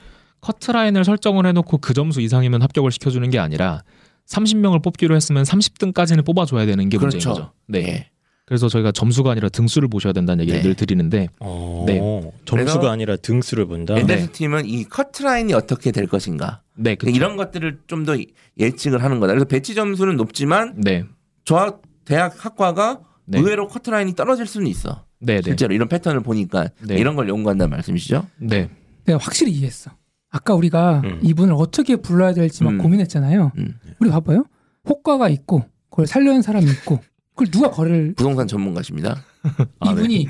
커트라인을 0.41 1.03
설정을 1.05 1.45
해놓고 1.47 1.79
그 1.79 1.93
점수 1.93 2.21
이상이면 2.21 2.61
합격을 2.61 2.91
시켜주는 2.91 3.29
게 3.29 3.39
아니라 3.39 3.83
30명을 4.27 4.83
뽑기로 4.83 5.15
했으면 5.15 5.43
30등까지는 5.43 6.25
뽑아줘야 6.25 6.65
되는 6.65 6.89
게 6.89 6.97
문제인 6.97 7.21
그렇죠. 7.21 7.29
거죠. 7.29 7.51
네. 7.67 7.79
예. 7.87 8.07
그래서 8.45 8.67
저희가 8.67 8.91
점수가 8.91 9.31
아니라 9.31 9.47
등수를 9.49 9.87
보셔야 9.87 10.13
된다는 10.13 10.43
얘기를 10.43 10.61
네. 10.61 10.67
늘 10.67 10.75
드리는데 10.75 11.29
어. 11.39 11.85
네. 11.87 12.01
점수가 12.45 12.91
아니라 12.91 13.15
등수를 13.15 13.65
본다. 13.65 13.97
엔젤스 13.97 14.31
팀은 14.31 14.65
이 14.65 14.83
커트라인이 14.85 15.53
어떻게 15.53 15.91
될 15.91 16.07
것인가. 16.07 16.61
네, 16.75 16.95
그렇죠. 16.95 17.15
이런 17.15 17.37
것들을 17.37 17.81
좀 17.87 18.03
더 18.05 18.17
예측을 18.59 19.03
하는 19.03 19.19
거다. 19.19 19.33
그래서 19.33 19.45
배치 19.45 19.73
점수는 19.73 20.17
높지만 20.17 20.73
네. 20.75 21.05
저 21.45 21.79
대학 22.03 22.43
학과가 22.43 22.99
네. 23.25 23.39
의외로 23.39 23.67
커트라인이 23.67 24.15
떨어질 24.15 24.45
수는 24.47 24.67
있어. 24.67 25.05
네, 25.21 25.35
네. 25.35 25.41
실제로 25.41 25.73
이런 25.73 25.87
패턴을 25.87 26.21
보니까 26.21 26.69
네. 26.81 26.95
이런 26.95 27.15
걸 27.15 27.29
연구한다는 27.29 27.69
말씀이시죠? 27.69 28.27
네. 28.37 28.69
내가 29.05 29.19
확실히 29.19 29.51
이해했어. 29.51 29.91
아까 30.29 30.53
우리가 30.55 31.01
음. 31.03 31.19
이분을 31.21 31.53
어떻게 31.53 31.95
불러야 31.97 32.33
될지 32.33 32.63
막 32.63 32.71
음. 32.71 32.77
고민했잖아요. 32.79 33.51
음. 33.57 33.77
우리 33.99 34.09
봐봐요. 34.09 34.45
호가가 34.87 35.29
있고 35.29 35.65
그걸 35.89 36.07
살려는 36.07 36.41
사람이 36.41 36.65
있고 36.71 36.99
그걸 37.31 37.51
누가 37.51 37.69
거래를 37.69 38.13
부동산 38.15 38.47
전문가십니다. 38.47 39.23
아, 39.79 39.93
네. 39.93 40.01
이분이 40.01 40.27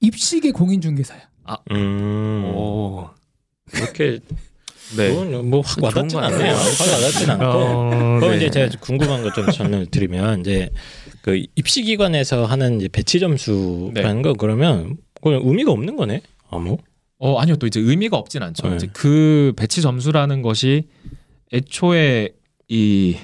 입식의 0.00 0.52
공인중개사야. 0.52 1.20
음. 1.72 2.44
오. 2.54 3.08
그렇게 3.70 4.20
네. 4.96 5.10
뭐확 5.10 5.82
와닿진 5.82 6.18
않네요. 6.18 6.54
확 6.54 6.92
와닿진 6.92 7.30
않고. 7.30 7.44
어, 7.44 7.90
그럼 8.20 8.30
네. 8.30 8.36
이제 8.36 8.50
제가 8.50 8.76
궁금한 8.80 9.22
거좀 9.22 9.50
설명을 9.50 9.86
드리면 9.86 10.40
이제 10.40 10.70
그 11.22 11.42
입시기관에서 11.56 12.44
하는 12.46 12.78
이제 12.78 12.88
배치 12.88 13.20
점수라는 13.20 14.22
거 14.22 14.32
그러면 14.34 14.96
그건 15.14 15.40
의미가 15.44 15.72
없는 15.72 15.96
거네. 15.96 16.22
아무. 16.50 16.78
어 17.18 17.38
아니요 17.38 17.56
또 17.56 17.66
이제 17.66 17.80
의미가 17.80 18.16
없진 18.16 18.42
않죠. 18.42 18.68
네. 18.68 18.76
이제 18.76 18.88
그 18.92 19.52
배치 19.56 19.82
점수라는 19.82 20.42
것이 20.42 20.84
애초에 21.52 22.30
이 22.68 23.16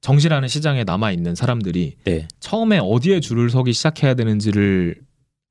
정시라는 0.00 0.48
시장에 0.48 0.84
남아 0.84 1.12
있는 1.12 1.34
사람들이 1.34 1.96
네. 2.04 2.26
처음에 2.40 2.78
어디에 2.82 3.20
줄을 3.20 3.50
서기 3.50 3.72
시작해야 3.72 4.14
되는지를 4.14 4.96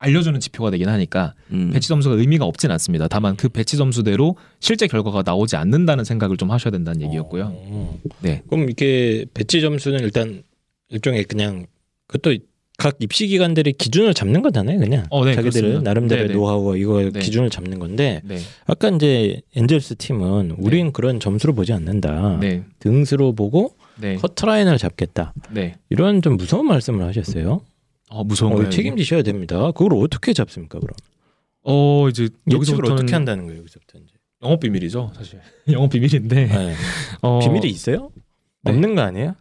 알려주는 0.02 0.38
지표가 0.40 0.70
되긴 0.70 0.88
하니까 0.88 1.34
음. 1.52 1.70
배치 1.72 1.88
점수가 1.88 2.16
의미가 2.16 2.44
없진 2.44 2.70
않습니다. 2.72 3.06
다만 3.06 3.36
그 3.36 3.48
배치 3.48 3.76
점수대로 3.76 4.36
실제 4.58 4.88
결과가 4.88 5.22
나오지 5.24 5.54
않는다는 5.56 6.04
생각을 6.04 6.36
좀 6.36 6.50
하셔야 6.50 6.72
된다는 6.72 7.02
얘기였고요. 7.02 7.52
어. 7.54 7.98
네. 8.20 8.42
그럼 8.50 8.68
이게 8.68 9.24
배치 9.32 9.60
점수는 9.60 10.00
일단 10.00 10.42
일종의 10.88 11.24
그냥 11.24 11.66
그것도 12.08 12.36
각 12.78 12.96
입시 12.98 13.28
기관들이 13.28 13.74
기준을 13.74 14.12
잡는 14.12 14.42
거잖아요, 14.42 14.80
그냥. 14.80 15.06
어, 15.10 15.24
네, 15.24 15.34
자기들은 15.34 15.62
그렇습니다. 15.62 15.90
나름대로의 15.90 16.28
네, 16.28 16.32
네. 16.32 16.38
노하우와 16.38 16.76
이거 16.76 17.10
네. 17.12 17.20
기준을 17.20 17.50
잡는 17.50 17.78
건데 17.78 18.22
네. 18.24 18.38
아까 18.66 18.88
이제 18.88 19.40
엔젤스 19.54 19.96
팀은 19.96 20.56
우린 20.58 20.90
그런 20.90 21.20
점수를 21.20 21.54
보지 21.54 21.72
않는다. 21.72 22.38
네. 22.40 22.64
등수로 22.80 23.34
보고 23.34 23.76
네. 24.00 24.16
커트라인을 24.16 24.78
잡겠다. 24.78 25.32
네. 25.52 25.76
이런 25.90 26.22
좀 26.22 26.36
무서운 26.36 26.66
말씀을 26.66 27.06
하셨어요. 27.06 27.60
어 28.12 28.24
무서운가요? 28.24 28.66
어, 28.66 28.70
책임지셔야 28.70 29.22
됩니다. 29.22 29.70
그걸 29.72 29.98
어떻게 29.98 30.32
잡습니까, 30.32 30.78
그럼? 30.78 30.94
어 31.64 32.08
이제 32.08 32.28
여기서부터 32.50 32.94
어떻게 32.94 33.12
한다는 33.14 33.46
거예요, 33.46 33.60
여기서부터 33.60 33.98
이제. 33.98 34.14
영업 34.42 34.60
비밀이죠, 34.60 35.12
사실. 35.16 35.40
영업 35.70 35.90
비밀인데. 35.90 36.46
네. 36.46 36.74
어, 37.22 37.38
비밀이 37.40 37.68
있어요? 37.68 38.10
네. 38.64 38.72
없는 38.72 38.94
거 38.94 39.02
아니에요? 39.02 39.34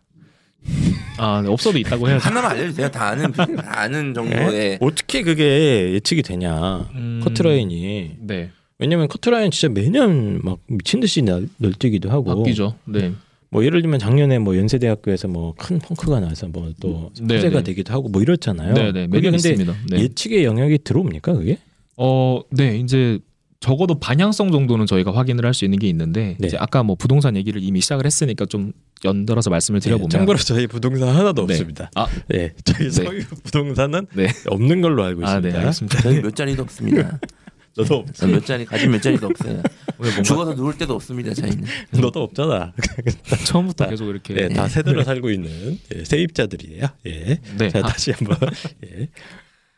아, 1.18 1.42
네, 1.42 1.50
없어도 1.50 1.80
있다고 1.80 2.08
해야죠. 2.08 2.24
하나만 2.28 2.52
알려주세요. 2.52 2.90
다 2.92 3.08
아는 3.10 3.32
다 3.34 3.48
아는 3.66 4.14
정도의 4.14 4.78
어떻게 4.80 5.24
그게 5.24 5.92
예측이 5.94 6.22
되냐? 6.22 6.88
음, 6.94 7.20
커트라인이 7.24 8.18
네. 8.20 8.52
왜냐면 8.78 9.08
커트라인 9.08 9.50
진짜 9.52 9.70
매년 9.74 10.40
막 10.44 10.60
미친 10.68 11.00
듯이 11.00 11.22
날- 11.24 11.48
널뛰기도 11.58 12.10
하고 12.12 12.24
바뀌죠. 12.36 12.76
네. 12.86 13.14
뭐 13.52 13.66
예를 13.66 13.82
들면 13.82 14.00
작년에 14.00 14.40
뭐 14.40 14.58
연세대학교에서 14.58 15.28
뭐 15.28 15.54
큰 15.58 15.78
펑크가 15.80 16.20
나서 16.22 16.48
뭐또 16.48 17.12
네, 17.22 17.36
화제가 17.36 17.58
네. 17.58 17.64
되기도 17.64 17.94
하고 17.94 18.08
뭐 18.10 18.22
이렇잖아요. 18.22 18.74
네, 18.74 18.92
네. 18.94 19.08
그게 19.08 19.30
근데 19.30 19.36
있습니다. 19.50 19.76
네. 19.90 20.00
예측의 20.00 20.46
영역이 20.46 20.80
들어옵니까 20.84 21.34
그게? 21.34 21.58
어, 21.98 22.42
네, 22.50 22.78
이제 22.78 23.20
적어도 23.60 24.00
방향성 24.00 24.52
정도는 24.52 24.86
저희가 24.88 25.14
확인을 25.14 25.46
할 25.46 25.54
수 25.54 25.66
있는 25.66 25.78
게 25.78 25.88
있는데 25.90 26.36
네. 26.40 26.48
이제 26.48 26.58
아까 26.60 26.82
뭐 26.82 26.96
부동산 26.96 27.36
얘기를 27.36 27.62
이미 27.62 27.82
시작을 27.82 28.06
했으니까 28.06 28.46
좀 28.46 28.72
연달아서 29.04 29.50
말씀을 29.50 29.82
드려보면 29.82 30.10
네, 30.10 30.18
참고로 30.18 30.38
저희 30.40 30.66
부동산 30.68 31.10
하나도 31.10 31.46
네. 31.46 31.54
없습니다. 31.54 31.92
아, 31.96 32.08
네, 32.30 32.54
저희 32.64 32.86
네. 32.86 32.90
서유 32.90 33.22
부동산은 33.44 34.08
네. 34.16 34.28
없는 34.48 34.82
걸로 34.82 35.04
알고 35.04 35.26
아, 35.26 35.30
있습니다. 35.38 35.50
네, 35.50 35.60
알겠습니다. 35.60 36.02
저희 36.02 36.22
몇 36.22 36.36
자리도 36.36 36.64
없습니다. 36.64 37.20
너도 37.78 37.96
없, 37.98 38.06
몇 38.28 38.46
자리 38.46 38.66
가진 38.66 38.92
몇 38.92 39.02
자리도 39.02 39.28
없어요. 39.28 39.62
뭔가 39.98 40.22
죽어서 40.22 40.54
누울 40.54 40.78
때도 40.78 40.94
없습니다. 40.96 41.34
저희는. 41.34 41.64
너도 42.02 42.24
없잖아. 42.24 42.74
처음부터 43.46 43.86
다- 43.86 43.90
계속 43.90 44.10
이렇게 44.10 44.34
네, 44.34 44.50
다 44.50 44.68
세대로 44.68 45.04
살고 45.04 45.30
있는 45.32 45.80
예, 45.96 46.04
세입자들이에요. 46.04 46.88
예. 47.08 47.40
네. 47.58 47.70
자 47.70 47.80
아, 47.80 47.82
다시 47.84 48.12
한번 48.12 48.38
예. 48.86 49.08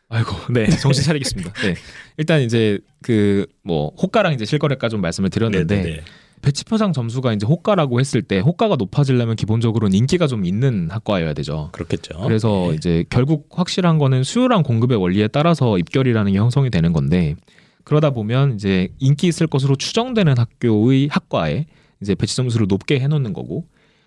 아이고, 0.08 0.32
네, 0.52 0.66
정신 0.68 1.02
차리겠습니다. 1.04 1.52
네, 1.62 1.74
일단 2.16 2.40
이제 2.42 2.78
그 3.02 3.46
뭐 3.66 3.92
호가랑 4.00 4.34
이제 4.34 4.44
실거래가 4.44 4.88
좀 4.90 5.00
말씀을 5.00 5.30
드렸는데 5.30 5.76
네, 5.76 5.82
네, 5.82 5.90
네. 5.96 6.00
배치 6.42 6.64
표상 6.66 6.92
점수가 6.92 7.32
이제 7.32 7.46
호가라고 7.46 7.98
했을 8.00 8.20
때 8.20 8.40
호가가 8.40 8.76
높아지려면 8.76 9.34
기본적으로는 9.36 9.96
인기가 9.96 10.26
좀 10.26 10.44
있는 10.44 10.90
학과여야 10.90 11.32
되죠. 11.32 11.70
그렇겠죠. 11.72 12.18
그래서 12.20 12.66
네. 12.70 12.74
이제 12.76 13.04
결국 13.08 13.48
확실한 13.50 13.96
거는 13.96 14.22
수요랑 14.24 14.62
공급의 14.64 14.98
원리에 14.98 15.28
따라서 15.28 15.78
입결이라는 15.78 16.32
게 16.32 16.38
형성이 16.38 16.68
되는 16.68 16.92
건데 16.92 17.36
그러다 17.84 18.10
보면 18.10 18.54
이제 18.54 18.88
인기 18.98 19.26
있을 19.28 19.46
것으로 19.46 19.76
추정되는 19.76 20.36
학교의 20.36 21.08
학과에 21.10 21.66
이제 22.02 22.14
배치 22.14 22.36
점수를 22.36 22.66
높게 22.66 22.98
해놓는 22.98 23.32
거고 23.32 23.66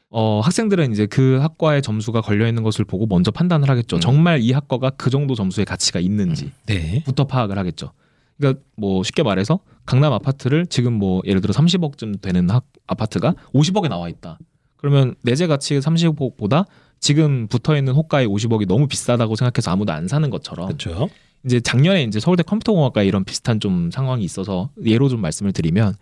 어 0.09 0.39
학생들은 0.41 0.91
이제 0.91 1.05
그 1.05 1.37
학과의 1.41 1.81
점수가 1.81 2.21
걸려 2.21 2.47
있는 2.47 2.63
것을 2.63 2.85
보고 2.85 3.05
먼저 3.05 3.31
판단을 3.31 3.69
하겠죠. 3.69 3.97
음. 3.97 3.99
정말 3.99 4.41
이 4.41 4.51
학과가 4.51 4.91
그 4.91 5.09
정도 5.09 5.35
점수의 5.35 5.65
가치가 5.65 5.99
있는지부터 5.99 6.53
네. 6.65 7.03
파악을 7.27 7.57
하겠죠. 7.57 7.91
그러니까 8.37 8.61
뭐 8.75 9.03
쉽게 9.03 9.23
말해서 9.23 9.59
강남 9.85 10.13
아파트를 10.13 10.67
지금 10.67 10.93
뭐 10.93 11.21
예를 11.25 11.41
들어 11.41 11.53
30억쯤 11.53 12.21
되는 12.21 12.49
학, 12.49 12.65
아파트가 12.85 13.33
50억에 13.53 13.89
나와 13.89 14.09
있다. 14.09 14.37
그러면 14.77 15.15
내재 15.23 15.47
가치 15.47 15.77
30억보다 15.79 16.65
지금 16.99 17.47
붙어 17.47 17.75
있는 17.75 17.93
호가의 17.93 18.27
50억이 18.27 18.67
너무 18.67 18.87
비싸다고 18.87 19.35
생각해서 19.35 19.71
아무도 19.71 19.91
안 19.91 20.07
사는 20.07 20.29
것처럼 20.29 20.67
그렇죠. 20.67 21.09
이제 21.47 21.59
작년에 21.59 22.03
이제 22.03 22.19
서울대 22.19 22.43
컴퓨터공학과에 22.43 23.07
이런 23.07 23.23
비슷한 23.23 23.59
좀 23.59 23.89
상황이 23.91 24.23
있어서 24.23 24.69
예로 24.85 25.09
좀 25.09 25.21
말씀을 25.21 25.51
드리면 25.53 25.95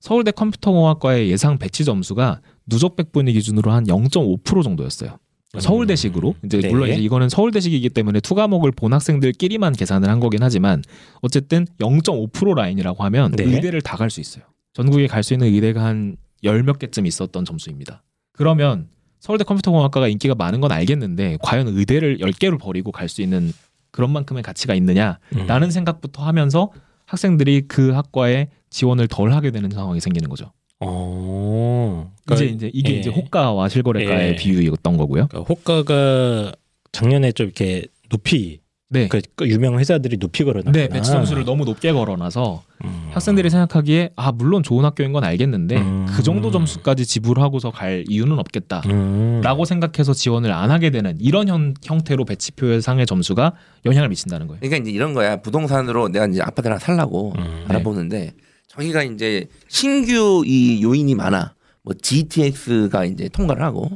서울대 0.00 0.30
컴퓨터공학과의 0.30 1.28
예상 1.30 1.58
배치 1.58 1.84
점수가 1.84 2.40
누적 2.66 2.96
백분위 2.96 3.32
기준으로 3.34 3.70
한 3.72 3.84
0.5% 3.86 4.62
정도였어요. 4.62 5.18
서울대식으로 5.58 6.34
이제 6.44 6.60
네. 6.60 6.68
물론 6.70 6.88
이제 6.88 6.98
이거는 7.00 7.28
서울대식이기 7.28 7.90
때문에 7.90 8.20
two 8.20 8.34
과목을 8.34 8.70
본 8.72 8.94
학생들끼리만 8.94 9.74
계산을 9.74 10.08
한 10.08 10.18
거긴 10.18 10.42
하지만 10.42 10.82
어쨌든 11.20 11.66
0.5% 11.78 12.54
라인이라고 12.54 13.04
하면 13.04 13.32
네. 13.32 13.44
의대를 13.44 13.82
다 13.82 13.96
갈 13.98 14.08
수 14.08 14.20
있어요. 14.20 14.44
전국에 14.72 15.06
갈 15.08 15.22
수 15.22 15.34
있는 15.34 15.48
의대가 15.48 15.84
한 15.84 16.16
열 16.44 16.62
몇 16.64 16.78
개쯤 16.78 17.06
있었던 17.06 17.44
점수입니다. 17.44 18.02
그러면 18.32 18.88
서울대 19.20 19.44
컴퓨터공학과가 19.44 20.08
인기가 20.08 20.34
많은 20.34 20.60
건 20.60 20.72
알겠는데 20.72 21.38
과연 21.42 21.68
의대를 21.68 22.18
10개를 22.18 22.58
버리고 22.58 22.90
갈 22.90 23.08
수 23.08 23.22
있는 23.22 23.52
그런 23.92 24.10
만큼의 24.10 24.42
가치가 24.42 24.74
있느냐라는 24.74 25.18
음. 25.62 25.70
생각부터 25.70 26.24
하면서 26.24 26.72
학생들이 27.06 27.68
그 27.68 27.90
학과에 27.90 28.48
지원을 28.70 29.06
덜 29.06 29.32
하게 29.32 29.50
되는 29.50 29.70
상황이 29.70 30.00
생기는 30.00 30.28
거죠. 30.28 30.50
어. 30.80 32.10
이제 32.32 32.46
이제 32.46 32.70
이게 32.72 32.94
예. 32.94 32.98
이제 32.98 33.10
호가와 33.10 33.68
실거래가의 33.68 34.30
예. 34.30 34.36
비유였던 34.36 34.96
거고요. 34.96 35.28
그러니까 35.28 35.54
호가가 35.54 36.52
작년에 36.90 37.32
좀 37.32 37.46
이렇게 37.46 37.84
높이 38.08 38.61
네. 38.92 39.08
그, 39.08 39.20
그 39.34 39.48
유명 39.48 39.78
회사들이 39.78 40.18
높이 40.18 40.44
걸어놨구나. 40.44 40.72
네, 40.72 40.88
배치 40.88 41.10
점수를 41.10 41.44
너무 41.44 41.64
높게 41.64 41.92
걸어놔서 41.92 42.62
음. 42.84 43.08
학생들이 43.12 43.48
생각하기에 43.48 44.10
아 44.16 44.32
물론 44.32 44.62
좋은 44.62 44.84
학교인 44.84 45.12
건 45.12 45.24
알겠는데 45.24 45.76
음. 45.78 46.06
그 46.10 46.22
정도 46.22 46.50
점수까지 46.50 47.06
지불하고서 47.06 47.70
갈 47.70 48.04
이유는 48.06 48.38
없겠다라고 48.38 48.90
음. 48.92 49.64
생각해서 49.64 50.12
지원을 50.12 50.52
안 50.52 50.70
하게 50.70 50.90
되는 50.90 51.16
이런 51.18 51.48
형, 51.48 51.72
형태로 51.82 52.24
배치표 52.26 52.80
상의 52.80 53.06
점수가 53.06 53.54
영향을 53.86 54.08
미친다는 54.10 54.46
거예요. 54.46 54.60
그러니까 54.60 54.82
이제 54.82 54.90
이런 54.90 55.14
거야. 55.14 55.36
부동산으로 55.40 56.08
내가 56.08 56.26
이제 56.26 56.42
아파트 56.42 56.68
하나 56.68 56.78
살라고 56.78 57.32
음. 57.38 57.64
알아보는데 57.68 58.32
저기가 58.68 59.02
이제 59.04 59.46
신규 59.68 60.42
이 60.46 60.82
요인이 60.82 61.14
많아. 61.14 61.54
뭐 61.82 61.94
GTX가 62.00 63.06
이제 63.06 63.28
통과를 63.28 63.62
하고 63.62 63.90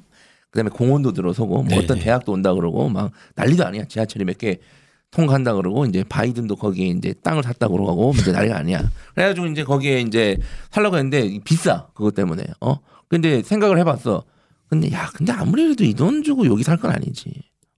그다음에 0.50 0.70
공원도 0.70 1.12
들어서고 1.12 1.62
뭐 1.62 1.64
네. 1.68 1.78
어떤 1.78 1.98
대학도 1.98 2.32
온다 2.32 2.54
그러고 2.54 2.88
막 2.88 3.10
난리도 3.34 3.64
아니야. 3.66 3.84
지하철이 3.84 4.24
몇 4.24 4.38
개 4.38 4.58
통과한다 5.10 5.54
그러고 5.54 5.86
이제 5.86 6.04
바이든도 6.08 6.56
거기에 6.56 6.88
이제 6.88 7.14
땅을 7.22 7.42
샀다 7.42 7.68
그러고 7.68 8.12
이제 8.16 8.32
난리가 8.32 8.56
아니야. 8.58 8.82
그래가지고 9.14 9.46
이제 9.46 9.64
거기에 9.64 10.00
이제 10.00 10.36
살려고 10.70 10.96
했는데 10.96 11.38
비싸 11.44 11.86
그것 11.94 12.14
때문에 12.14 12.44
어 12.60 12.76
근데 13.08 13.42
생각을 13.42 13.78
해봤어. 13.78 14.24
근데 14.68 14.92
야 14.92 15.08
근데 15.14 15.32
아무리 15.32 15.64
그래도 15.64 15.84
이 15.84 15.94
돈 15.94 16.22
주고 16.22 16.46
여기 16.46 16.62
살 16.62 16.76
건 16.76 16.90
아니지. 16.90 17.30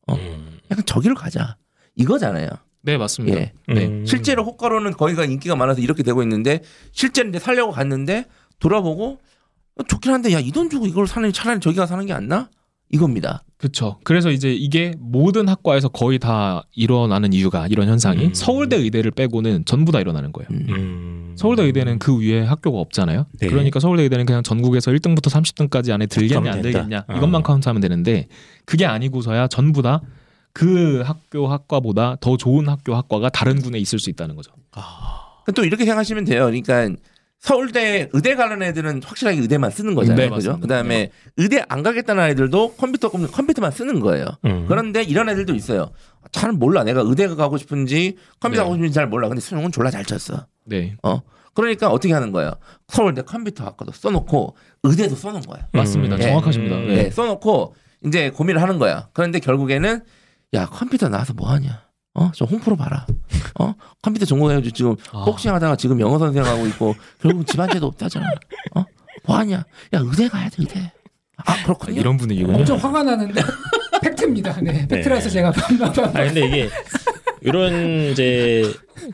어 0.06 0.14
음. 0.14 0.58
약간 0.70 0.84
저기로 0.84 1.14
가자 1.14 1.56
이거잖아요. 1.96 2.48
네 2.82 2.96
맞습니다. 2.96 3.38
예. 3.38 3.52
네. 3.68 3.86
음. 3.86 4.06
실제로 4.06 4.42
호가로는 4.44 4.92
거기가 4.92 5.24
인기가 5.24 5.54
많아서 5.54 5.80
이렇게 5.80 6.02
되고 6.02 6.22
있는데 6.22 6.62
실제로 6.92 7.28
이제 7.28 7.38
살려고 7.38 7.72
갔는데 7.72 8.24
돌아보고 8.58 9.18
어, 9.76 9.82
좋긴 9.84 10.12
한데 10.12 10.32
야 10.32 10.40
이 10.40 10.50
돈 10.50 10.70
주고 10.70 10.86
이걸 10.86 11.06
사는 11.06 11.30
차라리 11.32 11.60
저기가 11.60 11.86
사는 11.86 12.04
게 12.06 12.12
안 12.12 12.26
나? 12.26 12.48
이겁니다. 12.90 13.42
그렇죠. 13.56 13.98
그래서 14.04 14.30
이제 14.30 14.52
이게 14.54 14.94
모든 14.98 15.48
학과에서 15.48 15.88
거의 15.88 16.18
다 16.18 16.62
일어나는 16.74 17.32
이유가 17.32 17.66
이런 17.66 17.88
현상이 17.88 18.26
음. 18.26 18.34
서울대 18.34 18.76
의대를 18.76 19.10
빼고는 19.10 19.64
전부 19.64 19.90
다 19.92 20.00
일어나는 20.00 20.32
거예요. 20.32 20.48
음. 20.52 20.66
음. 20.68 21.34
서울대 21.36 21.64
의대는 21.64 21.98
그 21.98 22.18
위에 22.20 22.42
학교가 22.42 22.78
없잖아요. 22.78 23.26
네. 23.40 23.46
그러니까 23.48 23.80
서울대 23.80 24.04
의대는 24.04 24.26
그냥 24.26 24.42
전국에서 24.42 24.90
1등부터 24.92 25.28
30등까지 25.30 25.92
안에 25.92 26.06
들겠냐 26.06 26.52
안. 26.52 26.62
들겠냐 26.62 27.04
어. 27.08 27.16
이것만 27.16 27.42
카운트하면 27.42 27.80
되는데 27.80 28.28
그게 28.64 28.86
아니고서야 28.86 29.48
전부 29.48 29.82
다 29.82 30.00
그 30.58 31.02
학교 31.04 31.46
학과보다 31.46 32.16
더 32.20 32.36
좋은 32.36 32.68
학교 32.68 32.96
학과가 32.96 33.28
다른 33.28 33.62
군에 33.62 33.78
있을 33.78 34.00
수 34.00 34.10
있다는 34.10 34.34
거죠. 34.34 34.50
또 35.54 35.64
이렇게 35.64 35.84
생각하시면 35.84 36.24
돼요. 36.24 36.46
그러니까 36.46 36.90
서울대 37.40 38.08
의대 38.12 38.34
가는 38.34 38.62
애들은 38.62 39.02
확실하게 39.04 39.40
의대만 39.40 39.70
쓰는 39.70 39.94
거잖아요. 39.94 40.16
네, 40.16 40.24
그죠? 40.34 40.50
맞습니다. 40.50 40.58
그다음에 40.60 41.10
의대 41.36 41.64
안 41.68 41.82
가겠다는 41.82 42.22
아이들도 42.22 42.74
컴퓨터 42.74 43.10
컴퓨터만 43.10 43.70
쓰는 43.70 44.00
거예요. 44.00 44.26
음. 44.44 44.66
그런데 44.68 45.02
이런 45.02 45.28
애들도 45.28 45.54
있어요. 45.54 45.90
잘 46.32 46.52
몰라. 46.52 46.82
내가 46.82 47.02
의대 47.04 47.28
가고 47.28 47.56
싶은지 47.56 48.16
컴퓨터 48.40 48.62
네. 48.62 48.64
가고 48.64 48.74
싶은지 48.76 48.92
잘 48.92 49.06
몰라. 49.06 49.28
근데 49.28 49.40
수능은 49.40 49.70
졸라 49.70 49.90
잘 49.90 50.04
쳤어. 50.04 50.46
네. 50.64 50.96
어. 51.02 51.20
그러니까 51.54 51.90
어떻게 51.90 52.12
하는 52.12 52.32
거예요? 52.32 52.52
서울대 52.88 53.22
컴퓨터 53.22 53.64
학과도 53.64 53.92
써놓고 53.92 54.56
의대도 54.82 55.14
써놓은. 55.14 55.42
맞습니다. 55.72 56.16
음. 56.16 56.20
정확하십니다. 56.20 56.76
음. 56.76 56.88
네. 56.88 57.04
네, 57.04 57.10
써놓고 57.10 57.74
이제 58.04 58.30
고민을 58.30 58.60
하는 58.62 58.78
거야. 58.78 59.08
그런데 59.12 59.38
결국에는 59.40 60.00
야 60.54 60.66
컴퓨터 60.66 61.08
나와서 61.08 61.34
뭐 61.34 61.48
하냐? 61.50 61.87
어, 62.18 62.32
저 62.34 62.44
홍프로 62.44 62.74
봐라. 62.76 63.06
어, 63.60 63.74
컴퓨터 64.02 64.26
전공해가지고 64.26 64.74
지금 64.74 64.96
아. 65.12 65.24
복싱 65.24 65.54
하다가 65.54 65.76
지금 65.76 66.00
영어 66.00 66.18
선생하고 66.18 66.66
있고 66.66 66.96
결국 67.20 67.46
집안제도 67.46 67.86
없다잖아. 67.86 68.26
어, 68.74 68.84
뭐 69.24 69.36
하냐? 69.36 69.58
야 69.58 69.64
의대 69.92 70.26
가야 70.28 70.48
돼 70.48 70.56
의대. 70.58 70.92
아 71.36 71.62
그렇군요. 71.62 72.00
이런 72.00 72.16
분위기군요. 72.16 72.58
엄청 72.58 72.76
화가 72.76 73.04
나는데 73.04 73.40
팩트입니다. 74.02 74.60
네, 74.60 74.88
팩트라서 74.88 75.28
제가 75.30 75.52
아 75.52 76.24
근데 76.24 76.46
이게 76.46 76.68
이런 77.40 78.10
이제 78.10 78.64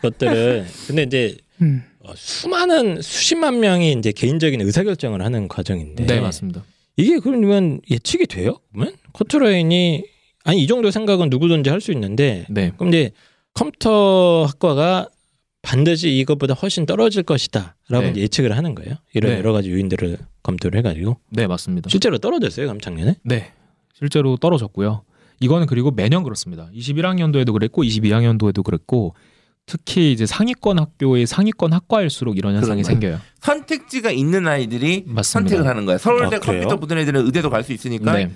것들은 0.01 0.65
근데 0.87 1.03
이제 1.03 1.37
음. 1.61 1.85
어, 2.01 2.13
수많은 2.17 3.03
수십만 3.03 3.61
명이 3.61 3.93
이제 3.93 4.13
개인적인 4.13 4.63
의사결정을 4.63 5.23
하는 5.23 5.47
과정인데 5.49 6.07
네, 6.07 6.21
맞습니다. 6.21 6.65
이게 6.97 7.19
그러면 7.19 7.81
예측이 7.91 8.27
돼요? 8.27 8.57
그러면 8.73 8.95
커트라인이 9.13 10.05
아니 10.45 10.63
이 10.63 10.67
정도 10.67 10.91
생각은 10.91 11.31
누구든지 11.31 11.71
할 11.71 11.81
수 11.81 11.91
있는데 11.93 12.47
네. 12.51 12.73
그럼 12.77 12.89
이제 12.89 13.11
컴퓨터 13.55 14.45
학과가 14.47 15.09
반드시 15.63 16.11
이것보다 16.19 16.55
훨씬 16.55 16.85
떨어질 16.87 17.23
것이다라고 17.23 18.13
네. 18.13 18.17
예측을 18.17 18.57
하는 18.57 18.75
거예요. 18.75 18.97
이런 19.15 19.33
네. 19.33 19.39
여러 19.39 19.53
가지 19.53 19.71
요인들을 19.71 20.19
검토를 20.43 20.79
해가지고 20.79 21.17
네, 21.31 21.47
맞습니다. 21.47 21.89
실제로 21.89 22.19
떨어졌어요, 22.19 22.67
그럼 22.67 22.81
작년에? 22.81 23.17
네. 23.25 23.53
실제로 23.99 24.37
떨어졌고요. 24.37 25.03
이거는 25.41 25.67
그리고 25.67 25.91
매년 25.91 26.23
그렇습니다. 26.23 26.69
21학년도에도 26.75 27.53
그랬고 27.53 27.83
22학년도에도 27.83 28.63
그랬고 28.63 29.15
특히 29.67 30.13
이제 30.13 30.27
상위권 30.27 30.79
학교의 30.79 31.27
상위권 31.27 31.73
학과일수록 31.73 32.37
이런 32.37 32.55
현상이 32.55 32.83
그런 32.83 33.01
거예요. 33.01 33.17
생겨요. 33.17 33.21
선택지가 33.41 34.11
있는 34.11 34.47
아이들이 34.47 35.05
맞습니다. 35.07 35.23
선택을 35.23 35.67
하는 35.67 35.87
거야. 35.87 35.97
서울대 35.97 36.37
아? 36.37 36.41
컴퓨터 36.41 36.77
붙은 36.79 36.99
애들은 36.99 37.25
의대도 37.25 37.49
갈 37.49 37.63
수 37.65 37.73
있으니까 37.73 38.13
네. 38.13 38.31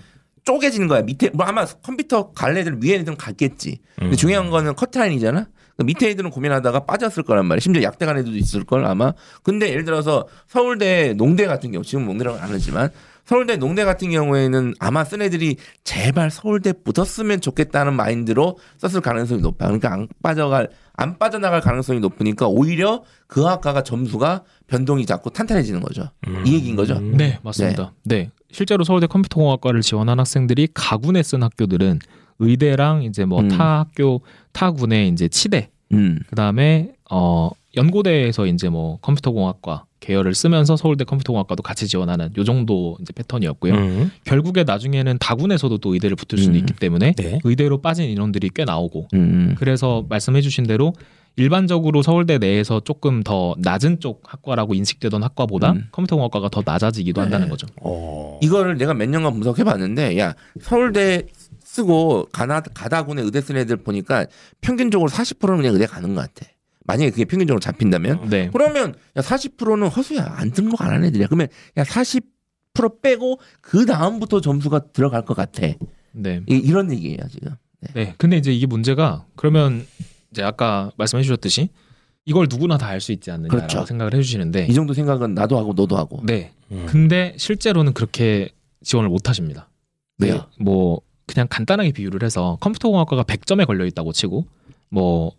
쪼개지는 0.49 0.89
거야. 0.89 1.03
밑에 1.03 1.29
뭐 1.35 1.45
아마 1.45 1.67
컴퓨터 1.67 2.33
갈 2.33 2.57
애들 2.57 2.79
위에 2.83 2.95
애들은 2.95 3.19
갔겠지. 3.19 3.81
근데 3.97 4.15
음. 4.15 4.17
중요한 4.17 4.49
거는 4.49 4.75
커트라인이잖아. 4.77 5.47
그 5.77 5.83
밑에 5.83 6.09
애들은 6.09 6.31
고민하다가 6.31 6.87
빠졌을 6.87 7.23
거란 7.23 7.45
말이야. 7.45 7.61
심지어 7.61 7.83
약대 7.83 8.07
간 8.07 8.17
애들도 8.17 8.37
있을 8.39 8.65
걸 8.65 8.87
아마. 8.87 9.13
근데 9.43 9.69
예를 9.69 9.85
들어서 9.85 10.27
서울대 10.47 11.13
농대 11.13 11.47
같은 11.47 11.71
경우 11.71 11.85
지금 11.85 12.07
농대라고 12.07 12.39
안 12.39 12.49
하지만 12.51 12.89
서울대 13.27 13.57
농대 13.57 13.85
같은 13.85 14.11
경우에는 14.11 14.75
아마 14.79 15.05
쓴 15.05 15.21
애들이 15.21 15.57
제발 15.85 16.31
서울대 16.31 16.73
붙었으면 16.73 17.43
좋겠다는 17.43 17.93
마인드로 17.93 18.57
썼을 18.79 19.03
가능성이 19.03 19.43
높아. 19.43 19.67
그러니까 19.67 19.93
안 19.93 20.09
빠져갈 20.23 20.71
안 20.95 21.19
빠져나갈 21.19 21.61
가능성이 21.61 22.01
높으니까 22.01 22.49
오히려 22.49 23.05
그 23.27 23.43
학과가 23.43 23.83
점수가 23.83 24.45
변동이 24.67 25.05
자꾸 25.05 25.31
탄탄해지는 25.31 25.83
거죠. 25.83 26.09
이 26.47 26.55
얘기인 26.55 26.75
거죠. 26.75 26.99
네, 27.01 27.39
맞습니다. 27.43 27.93
네. 28.05 28.31
실제로 28.51 28.85
서울대 28.85 29.07
컴퓨터공학과를 29.07 29.83
지원한 29.83 30.19
학생들이 30.19 30.69
가군에 30.75 31.23
쓴 31.23 31.43
학교들은 31.43 31.99
의대랑 32.39 33.03
이제 33.03 33.25
뭐 33.25 33.41
음. 33.41 33.49
타 33.49 33.81
학교 33.81 34.21
타 34.53 34.71
군의 34.71 35.09
이제 35.09 35.29
치대 35.29 35.71
음. 35.93 36.19
그다음에 36.29 36.93
어 37.11 37.51
연고대에서 37.77 38.47
이제 38.47 38.69
뭐 38.69 38.99
컴퓨터공학과 39.01 39.85
계열을 40.01 40.35
쓰면서 40.35 40.77
서울대 40.77 41.05
컴퓨터공학과도 41.05 41.63
같이 41.63 41.89
지원하는 41.89 42.31
요 42.37 42.45
정도 42.45 42.97
이제 43.01 43.13
패턴이었고요. 43.13 43.75
음. 43.75 44.11
결국에 44.25 44.65
나중에는 44.65 45.19
다군에서도 45.19 45.79
또 45.79 45.95
의대를 45.95 46.17
붙을 46.17 46.41
수도 46.41 46.53
음. 46.53 46.59
있기 46.59 46.75
때문에 46.75 47.13
네. 47.13 47.41
의대로 47.45 47.81
빠진 47.81 48.09
인원들이 48.09 48.51
꽤 48.55 48.65
나오고 48.65 49.09
음. 49.15 49.55
그래서 49.59 50.07
말씀해주신 50.09 50.67
대로 50.67 50.93
일반적으로 51.37 52.03
서울대 52.03 52.39
내에서 52.39 52.81
조금 52.81 53.23
더 53.23 53.55
낮은 53.59 54.01
쪽 54.01 54.23
학과라고 54.25 54.75
인식되던 54.75 55.23
학과보다 55.23 55.73
음. 55.73 55.87
컴퓨터공학과가 55.93 56.49
더 56.49 56.63
낮아지기도 56.65 57.21
한다는 57.21 57.49
거죠. 57.49 57.67
어. 57.81 58.39
이거를 58.43 58.77
내가 58.77 58.95
몇 58.95 59.09
년간 59.09 59.35
분석해 59.35 59.63
봤는데 59.65 60.19
야 60.19 60.35
서울대 60.61 61.27
쓰고 61.61 62.29
가나 62.33 62.61
가다군에 62.61 63.23
의대 63.23 63.41
쓴 63.41 63.57
애들 63.57 63.77
보니까 63.79 64.27
평균적으로 64.61 65.09
40%는 65.11 65.59
그냥 65.59 65.75
의대 65.75 65.87
가는 65.87 66.15
것 66.15 66.21
같아. 66.23 66.51
만약에 66.85 67.11
그게 67.11 67.25
평균적으로 67.27 67.61
잡힌다면 67.61 68.31
네. 68.31 68.49
그러면 68.53 68.95
야 69.17 69.21
40%는 69.21 69.89
허수야 69.89 70.25
안 70.39 70.51
등록 70.51 70.81
안한 70.83 71.05
애들이야. 71.05 71.27
그러면 71.27 71.49
야 71.77 71.85
40% 71.85 73.03
빼고 73.03 73.39
그 73.61 73.85
다음부터 73.87 74.41
점수가 74.41 74.93
들어갈 74.93 75.25
것 75.25 75.37
같아. 75.37 75.67
네. 76.13 76.41
이- 76.49 76.57
이런 76.57 76.91
얘기예요 76.93 77.19
지금. 77.31 77.55
네. 77.95 78.15
근데 78.19 78.39
이제 78.39 78.53
이게 78.53 78.67
문제가 78.67 79.27
그러면 79.37 79.87
이제 80.31 80.43
아까 80.43 80.91
말씀해 80.97 81.23
주셨듯이 81.23 81.69
이걸 82.25 82.47
누구나 82.51 82.77
다 82.77 82.89
알 82.89 83.01
수 83.01 83.13
있지 83.13 83.31
않느냐라고 83.31 83.57
그렇죠. 83.67 83.87
생각을 83.87 84.15
해주시는데 84.15 84.67
이 84.67 84.75
정도 84.75 84.93
생각은 84.95 85.35
나도 85.35 85.57
하고 85.59 85.73
너도 85.75 85.97
하고. 85.97 86.21
네. 86.25 86.53
음. 86.71 86.85
근데 86.89 87.35
실제로는 87.39 87.95
그렇게 87.95 88.51
지원을 88.83 89.09
못 89.09 89.29
하십니다. 89.29 89.69
왜요? 90.19 90.47
뭐 90.61 91.01
그냥 91.27 91.47
간단하게 91.49 91.93
비유를 91.93 92.23
해서 92.25 92.59
컴퓨터 92.61 92.89
공학과가 92.91 93.23
100점에 93.23 93.67
걸려 93.67 93.87
있다고 93.87 94.13
치고 94.13 94.47
뭐 94.91 95.33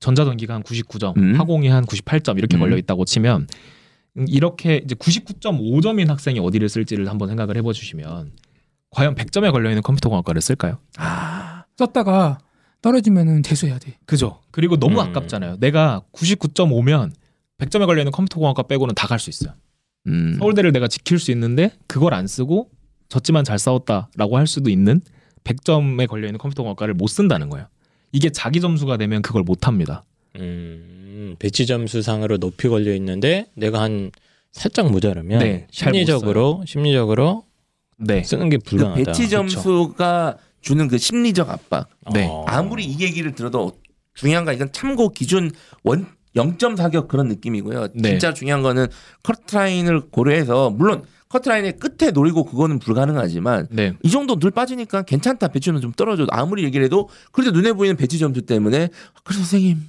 전자전기가 0.00 0.54
한 0.54 0.62
99점, 0.62 1.16
음. 1.16 1.34
화공이 1.38 1.68
한 1.68 1.84
98점 1.86 2.36
이렇게 2.38 2.56
음. 2.56 2.60
걸려 2.60 2.76
있다고 2.76 3.04
치면 3.06 3.46
음, 4.18 4.26
이렇게 4.28 4.82
이제 4.84 4.94
99.5점인 4.94 6.08
학생이 6.08 6.38
어디를 6.40 6.68
쓸지를 6.68 7.08
한번 7.08 7.28
생각을 7.28 7.56
해봐 7.56 7.72
주시면 7.72 8.32
과연 8.90 9.14
100점에 9.14 9.50
걸려 9.50 9.70
있는 9.70 9.82
컴퓨터 9.82 10.08
공학과를 10.10 10.40
쓸까요? 10.42 10.78
아 10.98 11.64
썼다가 11.78 12.38
떨어지면은 12.88 13.42
재수해야 13.42 13.78
돼. 13.78 13.96
그죠. 14.04 14.40
그리고 14.50 14.76
너무 14.76 15.00
음. 15.00 15.06
아깝잖아요. 15.06 15.56
내가 15.58 16.02
99.5면 16.12 17.12
100점에 17.56 17.86
걸려 17.86 18.02
있는 18.02 18.12
컴퓨터 18.12 18.38
공학과 18.38 18.62
빼고는 18.64 18.94
다 18.94 19.08
갈 19.08 19.18
수 19.18 19.30
있어요. 19.30 19.54
음. 20.06 20.36
서울대를 20.38 20.70
내가 20.72 20.86
지킬 20.86 21.18
수 21.18 21.30
있는데 21.30 21.70
그걸 21.86 22.12
안 22.12 22.26
쓰고 22.26 22.68
졌지만 23.08 23.42
잘 23.44 23.58
싸웠다라고 23.58 24.36
할 24.36 24.46
수도 24.46 24.68
있는 24.68 25.00
100점에 25.44 26.06
걸려 26.06 26.26
있는 26.26 26.36
컴퓨터 26.36 26.62
공학과를 26.62 26.92
못 26.92 27.06
쓴다는 27.06 27.48
거예요. 27.48 27.66
이게 28.12 28.28
자기 28.28 28.60
점수가 28.60 28.98
되면 28.98 29.22
그걸 29.22 29.44
못 29.44 29.66
합니다. 29.66 30.04
음, 30.36 31.36
배치 31.38 31.64
점수상으로 31.64 32.36
높이 32.36 32.68
걸려 32.68 32.94
있는데 32.96 33.46
내가 33.54 33.80
한 33.80 34.10
살짝 34.52 34.90
모자르면 34.90 35.38
네, 35.38 35.66
심리적으로 35.70 36.62
심리적으로 36.66 37.44
네. 37.96 38.22
쓰는 38.24 38.50
게그 38.50 38.64
불가능하다. 38.64 39.04
배치 39.04 39.30
점수가 39.30 40.36
주는 40.64 40.88
그 40.88 40.98
심리적 40.98 41.50
압박. 41.50 41.88
네. 42.12 42.26
어. 42.26 42.44
아무리 42.48 42.84
이 42.84 42.98
얘기를 43.00 43.34
들어도 43.34 43.72
중요한 44.14 44.44
건 44.44 44.54
이건 44.54 44.72
참고 44.72 45.10
기준 45.10 45.50
원 45.82 46.06
0점 46.34 46.76
사격 46.76 47.06
그런 47.06 47.28
느낌이고요. 47.28 47.88
네. 47.94 48.10
진짜 48.10 48.32
중요한 48.32 48.62
거는 48.62 48.86
커트라인을 49.22 50.08
고려해서 50.10 50.70
물론 50.70 51.04
커트라인의 51.28 51.78
끝에 51.78 52.10
노리고 52.10 52.44
그거는 52.44 52.78
불가능하지만 52.78 53.68
네. 53.70 53.92
이 54.02 54.10
정도 54.10 54.38
늘 54.38 54.50
빠지니까 54.50 55.02
괜찮다 55.02 55.48
배치는 55.48 55.80
좀 55.80 55.92
떨어져도 55.92 56.28
아무리 56.32 56.64
얘기를 56.64 56.84
해도 56.84 57.08
그래도 57.30 57.52
눈에 57.52 57.72
보이는 57.72 57.96
배치 57.96 58.18
점수 58.18 58.42
때문에 58.42 58.88
그래서 59.22 59.40
선생님 59.40 59.82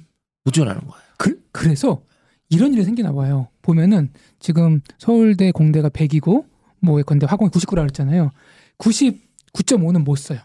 못 0.44 0.50
지원하는 0.52 0.82
거예요. 0.82 1.02
그, 1.16 1.40
그래서 1.52 2.02
이런 2.50 2.74
일이 2.74 2.84
생기나 2.84 3.12
봐요. 3.12 3.48
보면은 3.62 4.10
지금 4.38 4.80
서울대 4.98 5.50
공대가 5.52 5.88
100이고 5.88 6.44
뭐 6.80 6.98
예컨대 7.00 7.26
화공이 7.26 7.50
99라 7.50 7.76
그랬잖아요. 7.76 8.30
99.5는 8.78 10.04
못 10.04 10.16
써요. 10.16 10.40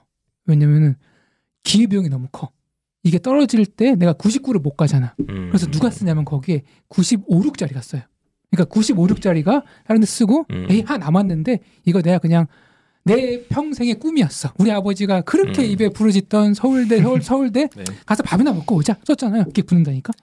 왜냐면은 0.46 0.96
기회비용이 1.64 2.10
너무 2.10 2.28
커. 2.32 2.52
이게 3.04 3.18
떨어질 3.20 3.66
때 3.66 3.96
내가 3.96 4.14
99를 4.14 4.62
못 4.62 4.76
가잖아. 4.76 5.16
음. 5.30 5.48
그래서 5.50 5.66
누가 5.68 5.90
쓰냐면 5.90 6.24
거기에 6.26 6.64
95, 6.88 7.42
6짜리가 7.44 7.82
써요. 7.82 8.04
그러니까 8.52 8.74
95, 8.74 9.08
6짜리가 9.08 9.64
다른 9.88 10.02
데 10.02 10.06
쓰고 10.06 10.46
음. 10.52 10.68
에이 10.70 10.84
하나 10.86 11.06
남았는데 11.06 11.60
이거 11.86 12.02
내가 12.02 12.20
그냥 12.20 12.46
내 13.04 13.44
평생의 13.48 13.96
꿈이었어. 13.96 14.54
우리 14.60 14.72
아버지가 14.72 15.22
그렇게 15.22 15.64
음. 15.64 15.72
입에 15.72 15.90
부르짖던 15.90 16.54
서울대 16.54 17.02
서울 17.02 17.22
서울대 17.24 17.68
네. 17.76 17.84
가서 18.06 18.22
밥이나 18.22 18.54
먹고 18.54 18.76
오자 18.76 18.98
썼잖아요. 19.06 19.42
이렇게 19.44 19.64
부른다니까. 19.64 20.14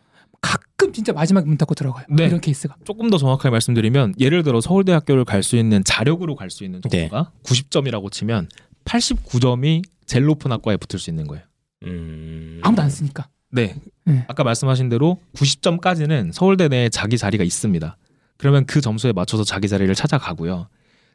가끔 0.41 0.93
진짜 0.93 1.13
마지막에 1.13 1.47
문 1.47 1.57
닫고 1.59 1.75
들어가요. 1.75 2.05
네. 2.11 2.27
이런 2.27 2.41
케이스가. 2.41 2.77
조금 2.85 3.11
더 3.11 3.19
정확하게 3.19 3.51
말씀드리면 3.51 4.15
예를 4.21 4.45
들어 4.45 4.61
서울대학교를 4.61 5.25
갈 5.25 5.43
수 5.43 5.57
있는 5.57 5.83
자력으로 5.83 6.37
갈 6.37 6.51
수 6.51 6.63
있는 6.63 6.81
네. 6.83 7.09
점수가 7.09 7.33
90점이라고 7.43 8.13
치면 8.13 8.49
89점이 8.85 9.83
제일 10.09 10.25
높은 10.25 10.51
학과에 10.51 10.77
붙을 10.77 10.99
수 10.99 11.11
있는 11.11 11.29
거예요. 11.29 11.45
음. 11.85 12.59
아무도 12.65 12.83
안 12.83 12.91
쓰니까. 12.91 13.29
네. 13.53 13.77
네. 14.05 14.25
아까 14.27 14.43
말씀하신 14.43 14.89
대로 14.89 15.21
90점까지는 15.35 16.33
서울대 16.33 16.67
내에 16.69 16.89
자기 16.89 17.17
자리가 17.17 17.45
있습니다. 17.45 17.97
그러면 18.37 18.67
그 18.67 18.81
점수에 18.81 19.13
맞춰서 19.13 19.45
자기 19.45 19.69
자리를 19.69 19.95
찾아가고요. 19.95 20.69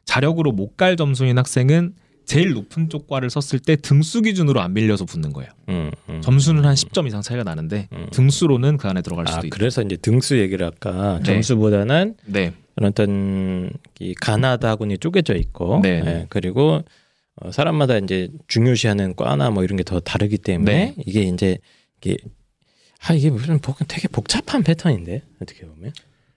자력으로 0.04 0.52
못 0.52 0.76
갈 0.76 0.96
점수인 0.96 1.36
학생은 1.38 1.94
제일 2.24 2.52
높은 2.52 2.88
쪽 2.88 3.06
과를 3.06 3.28
썼을 3.30 3.60
때 3.60 3.76
등수 3.76 4.22
기준으로 4.22 4.60
안 4.60 4.72
밀려서 4.72 5.04
붙는 5.04 5.32
거예요. 5.34 5.50
음, 5.68 5.90
음. 6.08 6.20
점수는 6.22 6.64
한 6.64 6.74
10점 6.74 7.06
이상 7.06 7.20
차이가 7.20 7.44
나는데 7.44 7.88
음. 7.92 8.06
등수로는 8.12 8.78
그 8.78 8.88
안에 8.88 9.02
들어갈 9.02 9.26
아 9.28 9.32
수도 9.32 9.46
있고. 9.46 9.56
그래서 9.56 9.82
이제 9.82 9.96
등수 9.96 10.38
얘기를 10.38 10.66
아까 10.66 11.18
네. 11.18 11.24
점수보다는 11.24 12.16
네. 12.26 12.52
어떤 12.80 13.70
이 14.00 14.14
가나다군이 14.14 14.98
쪼개져 14.98 15.34
있고 15.34 15.80
네. 15.82 16.02
예, 16.04 16.26
그리고 16.28 16.82
어, 17.36 17.50
사람마다 17.50 17.98
이제 17.98 18.28
중요시하는 18.48 19.16
과나 19.16 19.50
뭐 19.50 19.64
이런 19.64 19.76
게 19.76 19.82
더 19.82 20.00
다르기 20.00 20.38
때문에 20.38 20.72
네. 20.72 20.94
이게 21.04 21.22
이제 21.22 21.58
이게 22.00 22.16
아 23.06 23.12
이게 23.12 23.30
무슨 23.30 23.58
복, 23.58 23.76
되게 23.88 24.08
복잡한 24.08 24.62
패턴인데 24.62 25.22
어떻게 25.42 25.66
보면 25.66 25.92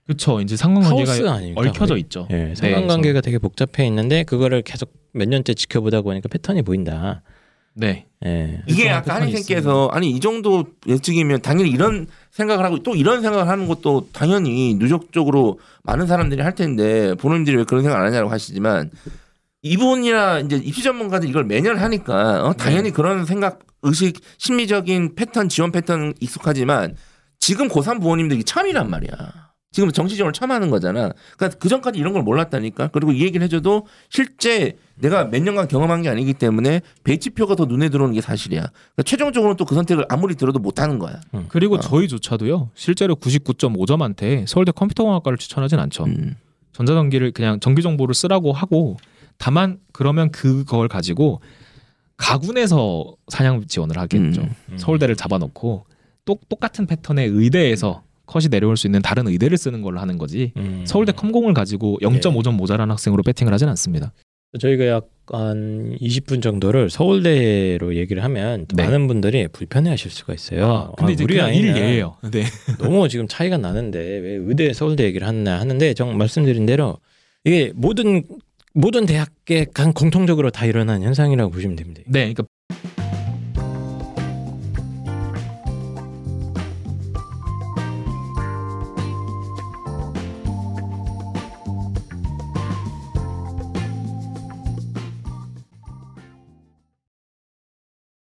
그렇죠. 0.06 0.40
이제 0.40 0.56
상관관계가 0.56 1.32
아닙니까? 1.34 1.60
얽혀져 1.60 1.94
거의? 1.94 2.00
있죠. 2.02 2.26
예, 2.30 2.54
상관관계가 2.56 3.20
되게 3.20 3.38
복잡해 3.38 3.86
있는데 3.86 4.24
그거를 4.24 4.62
계속 4.62 4.92
몇 5.12 5.28
년째 5.28 5.54
지켜보다 5.54 6.00
보니까 6.02 6.28
패턴이 6.28 6.62
보인다. 6.62 7.22
네. 7.74 8.06
예. 8.24 8.60
이게 8.66 8.88
아까 8.90 9.02
패턴이 9.14 9.20
한의생께서 9.20 9.88
아니 9.92 10.10
이 10.10 10.18
정도 10.18 10.64
예측이면 10.88 11.42
당연히 11.42 11.70
이런 11.70 12.06
생각을 12.32 12.64
하고 12.64 12.82
또 12.82 12.96
이런 12.96 13.22
생각을 13.22 13.46
하는 13.48 13.68
것도 13.68 14.08
당연히 14.12 14.74
누적적으로 14.74 15.60
많은 15.84 16.06
사람들이 16.06 16.42
할 16.42 16.54
텐데 16.54 17.14
본인들이 17.14 17.56
왜 17.58 17.64
그런 17.64 17.82
생각 17.82 18.00
안 18.00 18.06
하냐고 18.06 18.30
하시지만 18.30 18.90
이분이나 19.68 20.40
이제 20.40 20.56
입시 20.56 20.82
전문가들 20.82 21.28
이걸 21.28 21.44
매년 21.44 21.76
하니까 21.76 22.44
어, 22.44 22.52
당연히 22.54 22.90
그런 22.90 23.24
생각 23.24 23.60
의식 23.82 24.20
심리적인 24.38 25.14
패턴 25.14 25.48
지원 25.48 25.70
패턴 25.72 26.14
익숙하지만 26.20 26.96
지금 27.38 27.68
고3 27.68 28.00
부모님들이 28.00 28.44
처음이란 28.44 28.90
말이야. 28.90 29.48
지금 29.70 29.92
정치적으로 29.92 30.32
처음 30.32 30.50
하는 30.50 30.70
거잖아. 30.70 31.12
그러니까 31.36 31.58
그 31.60 31.68
전까지 31.68 31.98
이런 31.98 32.14
걸 32.14 32.22
몰랐다니까. 32.22 32.88
그리고 32.88 33.12
이 33.12 33.22
얘기를 33.22 33.44
해줘도 33.44 33.86
실제 34.08 34.76
내가 34.96 35.24
몇 35.26 35.42
년간 35.42 35.68
경험한 35.68 36.02
게 36.02 36.08
아니기 36.08 36.32
때문에 36.34 36.80
배치표가 37.04 37.54
더 37.54 37.66
눈에 37.66 37.90
들어오는 37.90 38.14
게 38.14 38.20
사실이야. 38.22 38.62
그러니까 38.62 39.02
최종적으로 39.04 39.54
또 39.56 39.66
그 39.66 39.74
선택을 39.74 40.06
아무리 40.08 40.34
들어도 40.34 40.58
못 40.58 40.80
하는 40.80 40.98
거야. 40.98 41.20
그리고 41.48 41.74
어. 41.76 41.80
저희조차도요. 41.80 42.70
실제로 42.74 43.14
99.5점한테 43.16 44.46
서울대 44.46 44.72
컴퓨터공학과를 44.72 45.36
추천하진 45.38 45.78
않죠. 45.78 46.04
음. 46.04 46.34
전자전기를 46.72 47.32
그냥 47.32 47.60
전기 47.60 47.82
정보를 47.82 48.14
쓰라고 48.14 48.52
하고 48.52 48.96
다만 49.38 49.78
그러면 49.92 50.30
그걸 50.30 50.88
가지고 50.88 51.40
가군에서 52.16 53.14
사냥 53.28 53.64
지원을 53.66 53.96
하겠죠. 53.96 54.42
음. 54.42 54.76
서울대를 54.76 55.16
잡아놓고 55.16 55.86
똑 56.24 56.48
똑같은 56.48 56.86
패턴의 56.86 57.28
의대에서 57.28 58.02
컷이 58.26 58.48
내려올 58.48 58.76
수 58.76 58.86
있는 58.86 59.00
다른 59.00 59.26
의대를 59.26 59.56
쓰는 59.56 59.80
걸로 59.80 60.00
하는 60.00 60.18
거지. 60.18 60.52
음. 60.56 60.84
서울대 60.86 61.12
컴공을 61.12 61.54
가지고 61.54 61.98
0.5점 62.02 62.54
모자란 62.54 62.90
학생으로 62.90 63.22
배팅을 63.22 63.52
하진 63.52 63.68
않습니다. 63.68 64.12
저희가 64.58 64.86
약간 64.86 65.96
20분 66.00 66.42
정도를 66.42 66.88
서울대로 66.88 67.94
얘기를 67.96 68.24
하면 68.24 68.66
또 68.66 68.76
네. 68.76 68.84
많은 68.84 69.06
분들이 69.06 69.46
불편해하실 69.48 70.10
수가 70.10 70.32
있어요. 70.34 70.66
아, 70.66 70.92
근데 70.96 71.12
아, 71.12 71.14
이제 71.14 71.24
우리 71.24 71.40
아이는 71.40 71.76
일예예요. 71.76 72.16
네. 72.30 72.44
너무 72.80 73.08
지금 73.08 73.28
차이가 73.28 73.58
나는데 73.58 73.98
왜 73.98 74.34
의대 74.40 74.72
서울대 74.72 75.04
얘기를 75.04 75.26
하나 75.26 75.60
하는데 75.60 75.94
정 75.94 76.16
말씀드린 76.16 76.64
대로 76.66 76.98
이게 77.44 77.72
모든 77.74 78.24
모든 78.78 79.06
대학에 79.06 79.66
간 79.74 79.92
공통적으로 79.92 80.50
다 80.50 80.64
일어나는 80.64 81.02
현상이라고 81.02 81.50
보시면 81.50 81.74
됩니다. 81.74 82.02
네, 82.06 82.32
그러니까 82.32 82.44